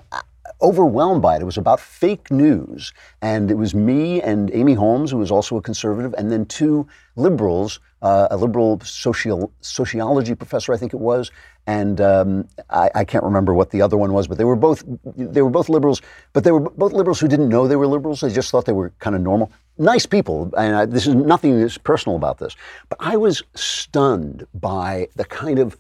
overwhelmed 0.65 1.23
by 1.23 1.37
it. 1.37 1.43
It 1.43 1.45
was 1.45 1.59
about 1.59 1.79
fake 1.79 2.31
news, 2.31 2.93
and 3.21 3.51
it 3.51 3.55
was 3.55 3.75
me 3.75 4.23
and 4.23 4.51
Amy 4.55 4.75
Holmes, 4.75 5.11
who 5.11 5.19
was 5.19 5.31
also 5.31 5.57
a 5.57 5.62
conservative, 5.62 6.15
and 6.17 6.33
then 6.33 6.47
two 6.47 6.89
liberals, 7.17 7.81
uh, 8.03 8.29
a 8.31 8.37
liberal 8.37 8.81
social 8.81 9.53
sociology 9.61 10.35
professor, 10.35 10.73
I 10.73 10.79
think 10.79 10.95
it 10.95 11.01
was, 11.01 11.31
and 11.67 12.01
um, 12.01 12.49
I, 12.71 12.91
I 12.95 13.05
can't 13.05 13.25
remember 13.25 13.55
what 13.55 13.71
the 13.71 13.83
other 13.83 13.97
one 13.97 14.12
was, 14.12 14.27
but 14.27 14.39
they 14.39 14.45
were 14.45 14.57
both 14.57 14.83
they 15.17 15.43
were 15.43 15.51
both 15.51 15.69
liberals, 15.69 16.01
but 16.33 16.45
they 16.45 16.53
were 16.53 16.61
both 16.61 16.93
liberals 16.93 17.21
who 17.21 17.29
didn't 17.29 17.49
know 17.49 17.69
they 17.69 17.77
were 17.77 17.87
liberals. 17.87 18.21
They 18.21 18.31
just 18.31 18.51
thought 18.51 18.65
they 18.65 18.73
were 18.73 18.91
kind 18.99 19.15
of 19.15 19.23
normal, 19.23 19.53
nice 19.79 20.07
people. 20.07 20.51
And 20.57 20.77
I, 20.77 20.87
this 20.87 21.07
is 21.07 21.15
nothing 21.15 21.61
that's 21.61 21.79
personal 21.79 22.17
about 22.17 22.39
this, 22.39 22.57
but 22.89 22.99
I 23.01 23.17
was 23.17 23.43
stunned 23.55 24.47
by 24.55 25.09
the 25.17 25.25
kind 25.25 25.59
of 25.59 25.77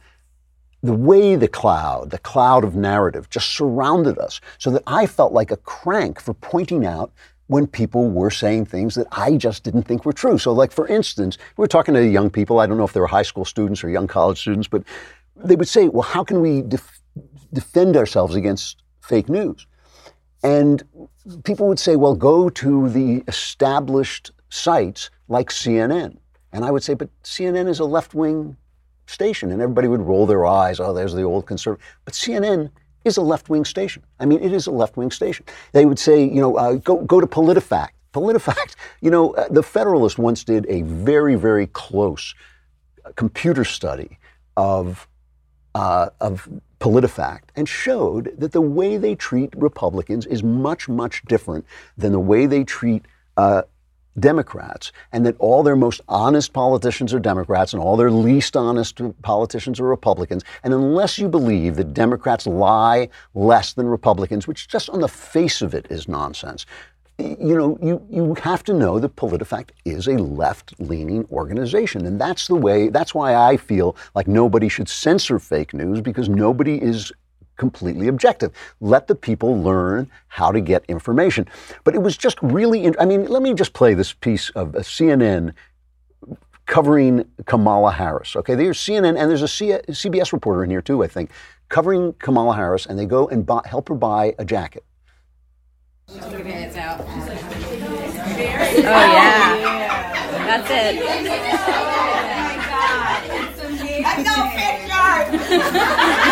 the 0.84 0.92
way 0.92 1.34
the 1.34 1.48
cloud, 1.48 2.10
the 2.10 2.18
cloud 2.18 2.62
of 2.62 2.76
narrative, 2.76 3.30
just 3.30 3.54
surrounded 3.54 4.18
us, 4.18 4.38
so 4.58 4.70
that 4.70 4.82
I 4.86 5.06
felt 5.06 5.32
like 5.32 5.50
a 5.50 5.56
crank 5.56 6.20
for 6.20 6.34
pointing 6.34 6.84
out 6.84 7.10
when 7.46 7.66
people 7.66 8.10
were 8.10 8.30
saying 8.30 8.66
things 8.66 8.94
that 8.96 9.06
I 9.10 9.38
just 9.38 9.64
didn't 9.64 9.84
think 9.84 10.04
were 10.04 10.12
true. 10.12 10.36
So, 10.36 10.52
like 10.52 10.72
for 10.72 10.86
instance, 10.86 11.38
we 11.56 11.62
were 11.62 11.68
talking 11.68 11.94
to 11.94 12.06
young 12.06 12.28
people. 12.28 12.60
I 12.60 12.66
don't 12.66 12.76
know 12.76 12.84
if 12.84 12.92
they 12.92 13.00
were 13.00 13.06
high 13.06 13.22
school 13.22 13.46
students 13.46 13.82
or 13.82 13.88
young 13.88 14.06
college 14.06 14.38
students, 14.38 14.68
but 14.68 14.84
they 15.34 15.56
would 15.56 15.68
say, 15.68 15.88
"Well, 15.88 16.02
how 16.02 16.22
can 16.22 16.42
we 16.42 16.60
def- 16.60 17.00
defend 17.50 17.96
ourselves 17.96 18.34
against 18.34 18.82
fake 19.00 19.30
news?" 19.30 19.66
And 20.42 20.82
people 21.44 21.66
would 21.66 21.78
say, 21.78 21.96
"Well, 21.96 22.14
go 22.14 22.50
to 22.50 22.90
the 22.90 23.24
established 23.26 24.32
sites 24.50 25.08
like 25.28 25.50
CNN." 25.50 26.18
And 26.52 26.62
I 26.62 26.70
would 26.70 26.82
say, 26.82 26.92
"But 26.92 27.08
CNN 27.22 27.68
is 27.68 27.80
a 27.80 27.86
left-wing 27.86 28.58
station, 29.06 29.50
and 29.50 29.60
everybody 29.60 29.88
would 29.88 30.00
roll 30.00 30.26
their 30.26 30.46
eyes. 30.46 30.80
Oh, 30.80 30.92
there's 30.92 31.14
the 31.14 31.22
old 31.22 31.46
conservative. 31.46 31.84
But 32.04 32.14
CNN 32.14 32.70
is 33.04 33.16
a 33.16 33.22
left-wing 33.22 33.64
station. 33.64 34.02
I 34.18 34.26
mean, 34.26 34.40
it 34.40 34.52
is 34.52 34.66
a 34.66 34.70
left-wing 34.70 35.10
station. 35.10 35.44
They 35.72 35.84
would 35.84 35.98
say, 35.98 36.24
you 36.24 36.40
know, 36.40 36.56
uh, 36.56 36.74
go 36.74 37.02
go 37.02 37.20
to 37.20 37.26
PolitiFact. 37.26 37.90
PolitiFact. 38.12 38.76
You 39.00 39.10
know, 39.10 39.32
uh, 39.34 39.48
the 39.50 39.62
Federalist 39.62 40.18
once 40.18 40.44
did 40.44 40.66
a 40.68 40.82
very 40.82 41.34
very 41.34 41.66
close 41.66 42.34
uh, 43.04 43.10
computer 43.16 43.64
study 43.64 44.18
of 44.56 45.06
uh, 45.74 46.10
of 46.20 46.48
PolitiFact 46.80 47.48
and 47.56 47.68
showed 47.68 48.34
that 48.38 48.52
the 48.52 48.60
way 48.60 48.96
they 48.96 49.14
treat 49.14 49.52
Republicans 49.56 50.26
is 50.26 50.42
much 50.42 50.88
much 50.88 51.22
different 51.24 51.66
than 51.96 52.12
the 52.12 52.20
way 52.20 52.46
they 52.46 52.64
treat 52.64 53.04
uh, 53.36 53.62
Democrats 54.18 54.92
and 55.12 55.24
that 55.26 55.36
all 55.38 55.62
their 55.62 55.76
most 55.76 56.00
honest 56.08 56.52
politicians 56.52 57.12
are 57.12 57.18
Democrats 57.18 57.72
and 57.72 57.82
all 57.82 57.96
their 57.96 58.10
least 58.10 58.56
honest 58.56 59.00
politicians 59.22 59.80
are 59.80 59.84
Republicans. 59.84 60.44
And 60.62 60.72
unless 60.72 61.18
you 61.18 61.28
believe 61.28 61.76
that 61.76 61.94
Democrats 61.94 62.46
lie 62.46 63.08
less 63.34 63.72
than 63.72 63.86
Republicans, 63.86 64.46
which 64.46 64.68
just 64.68 64.88
on 64.90 65.00
the 65.00 65.08
face 65.08 65.62
of 65.62 65.74
it 65.74 65.86
is 65.90 66.08
nonsense, 66.08 66.66
you 67.18 67.56
know, 67.56 67.78
you, 67.80 68.04
you 68.10 68.34
have 68.42 68.64
to 68.64 68.74
know 68.74 68.98
that 68.98 69.14
PolitiFact 69.14 69.70
is 69.84 70.08
a 70.08 70.14
left 70.18 70.74
leaning 70.80 71.24
organization. 71.30 72.06
And 72.06 72.20
that's 72.20 72.48
the 72.48 72.56
way, 72.56 72.88
that's 72.88 73.14
why 73.14 73.36
I 73.36 73.56
feel 73.56 73.96
like 74.14 74.26
nobody 74.26 74.68
should 74.68 74.88
censor 74.88 75.38
fake 75.38 75.72
news 75.74 76.00
because 76.00 76.28
nobody 76.28 76.82
is 76.82 77.12
completely 77.56 78.08
objective. 78.08 78.52
Let 78.80 79.06
the 79.06 79.14
people 79.14 79.60
learn 79.60 80.10
how 80.28 80.50
to 80.52 80.60
get 80.60 80.84
information. 80.88 81.46
But 81.84 81.94
it 81.94 82.02
was 82.02 82.16
just 82.16 82.38
really, 82.42 82.92
I 82.98 83.04
mean, 83.04 83.26
let 83.26 83.42
me 83.42 83.54
just 83.54 83.72
play 83.72 83.94
this 83.94 84.12
piece 84.12 84.50
of 84.50 84.74
a 84.74 84.80
CNN 84.80 85.54
covering 86.66 87.24
Kamala 87.46 87.92
Harris. 87.92 88.36
Okay, 88.36 88.54
there's 88.54 88.78
CNN, 88.78 89.18
and 89.18 89.30
there's 89.30 89.42
a 89.42 89.48
C- 89.48 89.78
CBS 89.90 90.32
reporter 90.32 90.64
in 90.64 90.70
here 90.70 90.82
too, 90.82 91.02
I 91.04 91.08
think, 91.08 91.30
covering 91.68 92.14
Kamala 92.14 92.56
Harris, 92.56 92.86
and 92.86 92.98
they 92.98 93.06
go 93.06 93.28
and 93.28 93.44
buy, 93.44 93.60
help 93.66 93.88
her 93.88 93.94
buy 93.94 94.34
a 94.38 94.44
jacket. 94.44 94.84
Oh 96.08 96.30
yeah. 98.80 99.54
That's 100.46 100.70
it. 100.70 100.94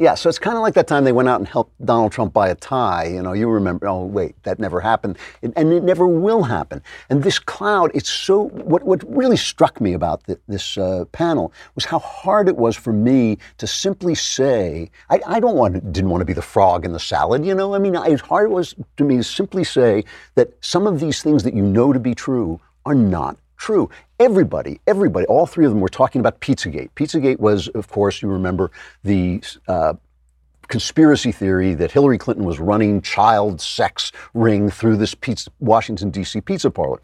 Yeah, 0.00 0.14
so 0.14 0.30
it's 0.30 0.38
kind 0.38 0.56
of 0.56 0.62
like 0.62 0.72
that 0.74 0.86
time 0.86 1.04
they 1.04 1.12
went 1.12 1.28
out 1.28 1.40
and 1.40 1.46
helped 1.46 1.74
Donald 1.84 2.10
Trump 2.10 2.32
buy 2.32 2.48
a 2.48 2.54
tie. 2.54 3.04
You 3.04 3.22
know, 3.22 3.34
you 3.34 3.50
remember, 3.50 3.86
oh, 3.86 4.06
wait, 4.06 4.34
that 4.44 4.58
never 4.58 4.80
happened. 4.80 5.18
It, 5.42 5.52
and 5.56 5.74
it 5.74 5.84
never 5.84 6.06
will 6.06 6.42
happen. 6.42 6.80
And 7.10 7.22
this 7.22 7.38
cloud, 7.38 7.90
it's 7.92 8.08
so, 8.08 8.44
what, 8.44 8.82
what 8.82 9.04
really 9.14 9.36
struck 9.36 9.78
me 9.78 9.92
about 9.92 10.24
the, 10.24 10.40
this 10.48 10.78
uh, 10.78 11.04
panel 11.12 11.52
was 11.74 11.84
how 11.84 11.98
hard 11.98 12.48
it 12.48 12.56
was 12.56 12.76
for 12.76 12.94
me 12.94 13.36
to 13.58 13.66
simply 13.66 14.14
say, 14.14 14.90
I, 15.10 15.20
I 15.26 15.38
don't 15.38 15.56
want, 15.56 15.92
didn't 15.92 16.08
want 16.08 16.22
to 16.22 16.24
be 16.24 16.32
the 16.32 16.40
frog 16.40 16.86
in 16.86 16.92
the 16.92 16.98
salad, 16.98 17.44
you 17.44 17.54
know? 17.54 17.74
I 17.74 17.78
mean, 17.78 17.94
as 17.94 18.22
hard 18.22 18.50
it 18.50 18.54
was 18.54 18.74
to 18.96 19.04
me 19.04 19.18
to 19.18 19.22
simply 19.22 19.64
say 19.64 20.04
that 20.34 20.48
some 20.62 20.86
of 20.86 20.98
these 20.98 21.22
things 21.22 21.42
that 21.42 21.52
you 21.52 21.62
know 21.62 21.92
to 21.92 22.00
be 22.00 22.14
true 22.14 22.58
are 22.86 22.94
not 22.94 23.36
true. 23.60 23.90
Everybody, 24.18 24.80
everybody, 24.86 25.26
all 25.26 25.46
three 25.46 25.66
of 25.66 25.70
them 25.70 25.80
were 25.80 25.88
talking 25.88 26.20
about 26.20 26.40
Pizzagate. 26.40 26.90
Pizzagate 26.96 27.38
was, 27.38 27.68
of 27.68 27.88
course, 27.88 28.22
you 28.22 28.28
remember 28.28 28.70
the 29.04 29.42
uh, 29.68 29.94
conspiracy 30.68 31.30
theory 31.30 31.74
that 31.74 31.92
Hillary 31.92 32.18
Clinton 32.18 32.44
was 32.44 32.58
running 32.58 33.02
child 33.02 33.60
sex 33.60 34.12
ring 34.34 34.70
through 34.70 34.96
this 34.96 35.14
pizza, 35.14 35.50
Washington 35.60 36.10
D.C. 36.10 36.40
pizza 36.40 36.70
parlor. 36.70 37.00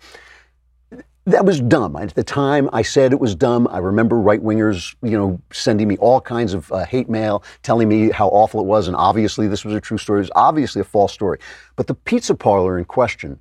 That 1.27 1.45
was 1.45 1.61
dumb. 1.61 1.97
At 1.97 2.15
the 2.15 2.23
time, 2.23 2.71
I 2.73 2.83
said 2.83 3.13
it 3.13 3.19
was 3.19 3.35
dumb. 3.35 3.67
I 3.69 3.79
remember 3.79 4.17
right 4.17 4.41
wingers, 4.41 4.95
you 5.03 5.19
know, 5.19 5.41
sending 5.53 5.89
me 5.89 5.97
all 5.97 6.21
kinds 6.21 6.55
of 6.55 6.71
uh, 6.71 6.85
hate 6.85 7.09
mail, 7.09 7.43
telling 7.65 7.89
me 7.89 8.11
how 8.11 8.29
awful 8.29 8.61
it 8.61 8.67
was, 8.67 8.87
and 8.87 8.97
obviously 8.97 9.49
this 9.49 9.65
was 9.65 9.75
a 9.75 9.81
true 9.81 9.99
story. 9.99 10.21
It 10.21 10.23
was 10.23 10.31
obviously 10.37 10.81
a 10.81 10.85
false 10.85 11.13
story. 11.13 11.41
But 11.75 11.89
the 11.89 11.95
pizza 11.95 12.35
parlor 12.37 12.79
in 12.79 12.85
question 12.85 13.41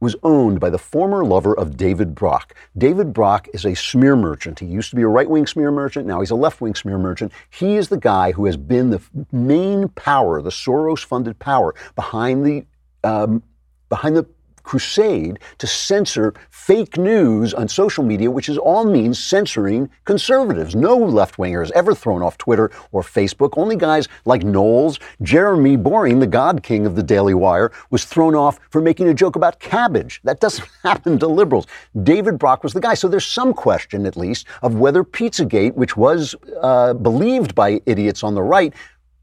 was 0.00 0.16
owned 0.22 0.60
by 0.60 0.70
the 0.70 0.78
former 0.78 1.24
lover 1.24 1.56
of 1.56 1.76
David 1.76 2.14
Brock. 2.14 2.54
David 2.76 3.12
Brock 3.12 3.48
is 3.52 3.64
a 3.64 3.74
smear 3.74 4.16
merchant. 4.16 4.60
He 4.60 4.66
used 4.66 4.90
to 4.90 4.96
be 4.96 5.02
a 5.02 5.08
right 5.08 5.28
wing 5.28 5.46
smear 5.46 5.70
merchant. 5.70 6.06
Now 6.06 6.20
he's 6.20 6.30
a 6.30 6.36
left 6.36 6.60
wing 6.60 6.74
smear 6.74 6.98
merchant. 6.98 7.32
He 7.50 7.76
is 7.76 7.88
the 7.88 7.96
guy 7.96 8.32
who 8.32 8.46
has 8.46 8.56
been 8.56 8.90
the 8.90 9.02
main 9.32 9.88
power, 9.88 10.40
the 10.40 10.50
Soros 10.50 11.04
funded 11.04 11.38
power 11.38 11.74
behind 11.94 12.46
the 12.46 12.66
um, 13.04 13.42
behind 13.88 14.16
the 14.16 14.26
crusade 14.68 15.38
to 15.56 15.66
censor 15.66 16.34
fake 16.50 16.98
news 16.98 17.54
on 17.54 17.66
social 17.66 18.04
media, 18.04 18.30
which 18.30 18.50
is 18.50 18.58
all 18.58 18.84
means 18.84 19.18
censoring 19.18 19.88
conservatives. 20.04 20.76
No 20.76 20.94
left 20.94 21.38
winger 21.38 21.60
has 21.60 21.70
ever 21.70 21.94
thrown 21.94 22.20
off 22.20 22.36
Twitter 22.36 22.70
or 22.92 23.00
Facebook. 23.00 23.54
Only 23.56 23.76
guys 23.76 24.08
like 24.26 24.42
Knowles, 24.42 25.00
Jeremy 25.22 25.76
Boring, 25.76 26.18
the 26.18 26.26
God 26.26 26.62
King 26.62 26.84
of 26.84 26.96
the 26.96 27.02
Daily 27.02 27.32
Wire, 27.32 27.72
was 27.88 28.04
thrown 28.04 28.34
off 28.34 28.60
for 28.68 28.82
making 28.82 29.08
a 29.08 29.14
joke 29.14 29.36
about 29.36 29.58
cabbage. 29.58 30.20
That 30.24 30.40
doesn't 30.40 30.68
happen 30.82 31.18
to 31.20 31.26
liberals. 31.26 31.66
David 32.02 32.38
Brock 32.38 32.62
was 32.62 32.74
the 32.74 32.80
guy. 32.82 32.92
So 32.92 33.08
there's 33.08 33.24
some 33.24 33.54
question, 33.54 34.04
at 34.04 34.18
least, 34.18 34.46
of 34.60 34.74
whether 34.74 35.02
Pizzagate, 35.02 35.76
which 35.76 35.96
was 35.96 36.34
uh, 36.60 36.92
believed 36.92 37.54
by 37.54 37.80
idiots 37.86 38.22
on 38.22 38.34
the 38.34 38.42
right, 38.42 38.74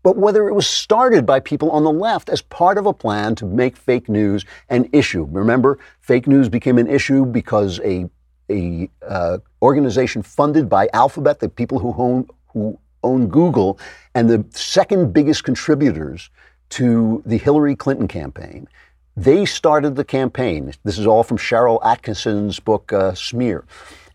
but 0.06 0.18
whether 0.18 0.48
it 0.48 0.54
was 0.54 0.68
started 0.68 1.26
by 1.26 1.40
people 1.40 1.72
on 1.72 1.84
the 1.84 1.92
left 1.92 2.30
as 2.30 2.40
part 2.40 2.78
of 2.78 2.86
a 2.86 2.94
plan 2.94 3.34
to 3.34 3.44
make 3.44 3.76
fake 3.76 4.08
news 4.08 4.46
an 4.70 4.88
issue. 4.94 5.28
Remember, 5.32 5.80
fake 6.00 6.28
news 6.28 6.48
became 6.48 6.78
an 6.78 6.88
issue 6.88 7.26
because 7.26 7.80
a 7.80 8.08
a 8.52 8.88
uh, 9.02 9.40
organization 9.64 10.22
funded 10.22 10.70
by 10.70 10.88
Alphabet, 10.94 11.40
the 11.40 11.50
people 11.50 11.80
who 11.80 11.92
own 11.98 12.30
who 12.54 12.78
own 13.02 13.26
Google, 13.26 13.80
and 14.14 14.30
the 14.30 14.46
second 14.52 15.12
biggest 15.12 15.44
contributors 15.44 16.30
to 16.70 17.24
the 17.26 17.38
Hillary 17.38 17.76
Clinton 17.76 18.08
campaign. 18.08 18.68
They 19.18 19.44
started 19.44 19.96
the 19.96 20.06
campaign. 20.06 20.72
This 20.84 21.00
is 21.00 21.08
all 21.08 21.24
from 21.24 21.40
Sharyl 21.40 21.82
Attkisson's 21.82 22.60
book 22.60 22.94
uh, 22.94 23.16
Smear. 23.16 23.66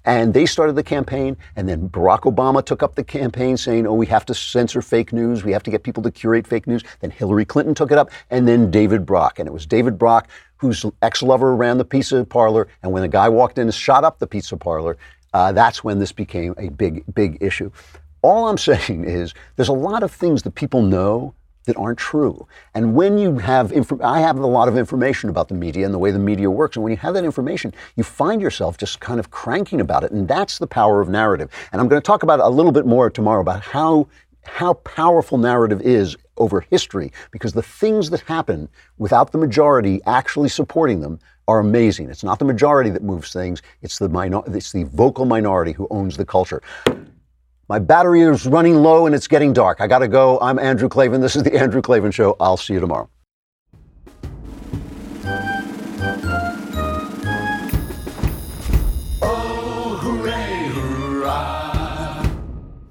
And 0.05 0.33
they 0.33 0.47
started 0.47 0.77
the 0.77 0.83
campaign, 0.83 1.37
and 1.57 1.69
then 1.69 1.89
Barack 1.89 2.21
Obama 2.21 2.65
took 2.65 2.83
up 2.83 2.95
the 2.95 3.05
campaign 3.05 3.57
saying, 3.57 3.87
oh, 3.87 3.95
we 3.95 4.07
have 4.07 4.25
to 4.27 4.35
censor 4.35 4.81
fake 4.81 5.13
news. 5.13 5.45
We 5.45 5.53
have 5.53 5.63
to 5.65 5.71
get 5.71 5.83
people 5.83 6.03
to 6.05 6.11
curate 6.11 6.47
fake 6.47 6.67
news. 6.67 6.83
Then 7.01 7.11
Hillary 7.11 7.45
Clinton 7.45 7.75
took 7.75 7.93
it 7.93 7.99
up, 7.99 8.11
and 8.31 8.49
then 8.49 8.71
David 8.71 9.05
Brock. 9.05 9.39
And 9.39 9.47
it 9.47 9.53
was 9.53 9.67
David 9.67 9.99
Brock, 9.99 10.29
whose 10.57 10.85
ex 11.03 11.23
lover 11.23 11.55
ran 11.55 11.79
the 11.79 11.85
pizza 11.85 12.25
parlor. 12.25 12.69
And 12.83 12.93
when 12.93 13.03
the 13.03 13.09
guy 13.09 13.29
walked 13.29 13.59
in 13.59 13.67
and 13.67 13.75
shot 13.75 14.05
up 14.05 14.19
the 14.19 14.27
pizza 14.27 14.57
parlor, 14.57 14.97
uh, 15.35 15.53
that's 15.53 15.85
when 15.85 15.99
this 15.99 16.13
became 16.13 16.55
a 16.59 16.71
big, 16.71 17.05
big 17.15 17.39
issue. 17.41 17.71
All 18.23 18.49
I'm 18.49 18.59
saying 18.71 19.05
is 19.05 19.35
there's 19.57 19.69
a 19.69 19.73
lot 19.73 20.03
of 20.03 20.11
things 20.11 20.43
that 20.43 20.55
people 20.55 20.83
know 20.83 21.35
that 21.65 21.77
aren't 21.77 21.99
true. 21.99 22.47
And 22.75 22.95
when 22.95 23.19
you 23.19 23.39
have, 23.39 23.73
inf- 23.73 24.01
I 24.03 24.21
have 24.21 24.39
a 24.39 24.47
lot 24.47 24.69
of 24.69 24.77
information 24.77 25.31
about 25.31 25.49
the 25.49 25.55
media 25.55 25.85
and 25.85 25.95
the 25.95 25.99
way 25.99 26.11
the 26.11 26.19
media 26.19 26.51
works. 26.51 26.77
And 26.77 26.83
when 26.83 26.91
you 26.91 26.97
have 26.99 27.15
that 27.15 27.25
information, 27.25 27.75
you 27.97 28.05
find 28.05 28.41
yourself 28.41 28.79
just 28.79 29.01
kind 29.01 29.21
of 29.21 29.31
cranking 29.31 29.81
about 29.81 30.05
it. 30.05 30.13
And 30.13 30.27
that's 30.27 30.59
the 30.59 30.67
power 30.67 31.01
of 31.01 31.09
narrative. 31.09 31.51
And 31.73 31.81
I'm 31.81 31.89
going 31.89 32.01
to 32.01 32.07
talk 32.07 32.23
about 32.23 32.41
a 32.41 32.49
little 32.49 32.73
bit 32.73 32.87
more 32.87 33.11
tomorrow 33.11 33.41
about 33.41 33.63
how 33.63 34.09
how 34.43 34.73
powerful 34.73 35.37
narrative 35.37 35.83
is 35.83 36.17
over 36.39 36.63
history 36.63 37.13
because 37.31 37.53
the 37.53 37.63
things 37.63 38.09
that 38.09 38.21
happen 38.23 38.69
without 38.97 39.33
the 39.33 39.39
majority 39.39 40.01
actually 40.07 40.49
supporting 40.49 41.01
them 41.01 41.19
are 41.47 41.59
amazing. 41.59 42.09
It's 42.09 42.25
not 42.25 42.39
the 42.39 42.45
majority 42.45 42.91
that 42.91 43.03
moves 43.03 43.33
things, 43.33 43.61
it's 43.83 43.99
the 43.99 44.09
minor- 44.09 44.43
it's 44.47 44.73
the 44.73 44.85
vocal 44.85 45.27
minority 45.27 45.73
who 45.73 45.87
owns 45.91 46.17
the 46.17 46.25
culture. 46.25 46.63
My 47.71 47.79
battery 47.79 48.23
is 48.23 48.47
running 48.47 48.75
low 48.75 49.07
and 49.07 49.15
it's 49.15 49.29
getting 49.29 49.53
dark. 49.53 49.81
I 49.81 49.87
got 49.87 50.01
to 50.01 50.09
go. 50.09 50.41
I'm 50.41 50.59
Andrew 50.59 50.89
Klavan. 50.89 51.21
This 51.21 51.37
is 51.37 51.45
the 51.45 51.57
Andrew 51.57 51.81
Klavan 51.81 52.11
Show. 52.11 52.35
I'll 52.41 52.57
see 52.57 52.73
you 52.73 52.81
tomorrow. 52.81 53.09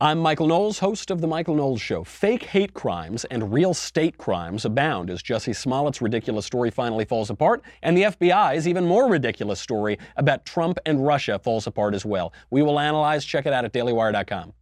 I'm 0.00 0.20
Michael 0.20 0.46
Knowles, 0.46 0.78
host 0.78 1.10
of 1.10 1.20
The 1.20 1.26
Michael 1.26 1.56
Knowles 1.56 1.80
Show. 1.80 2.04
Fake 2.04 2.44
hate 2.44 2.72
crimes 2.72 3.24
and 3.24 3.52
real 3.52 3.74
state 3.74 4.16
crimes 4.16 4.64
abound 4.64 5.10
as 5.10 5.24
Jussie 5.24 5.56
Smollett's 5.56 6.00
ridiculous 6.00 6.46
story 6.46 6.70
finally 6.70 7.04
falls 7.04 7.30
apart, 7.30 7.62
and 7.82 7.96
the 7.96 8.04
FBI's 8.04 8.68
even 8.68 8.86
more 8.86 9.10
ridiculous 9.10 9.58
story 9.58 9.98
about 10.14 10.46
Trump 10.46 10.78
and 10.86 11.04
Russia 11.04 11.40
falls 11.40 11.66
apart 11.66 11.96
as 11.96 12.04
well. 12.04 12.32
We 12.48 12.62
will 12.62 12.78
analyze. 12.78 13.24
Check 13.24 13.44
it 13.46 13.52
out 13.52 13.64
at 13.64 13.72
dailywire.com. 13.72 14.52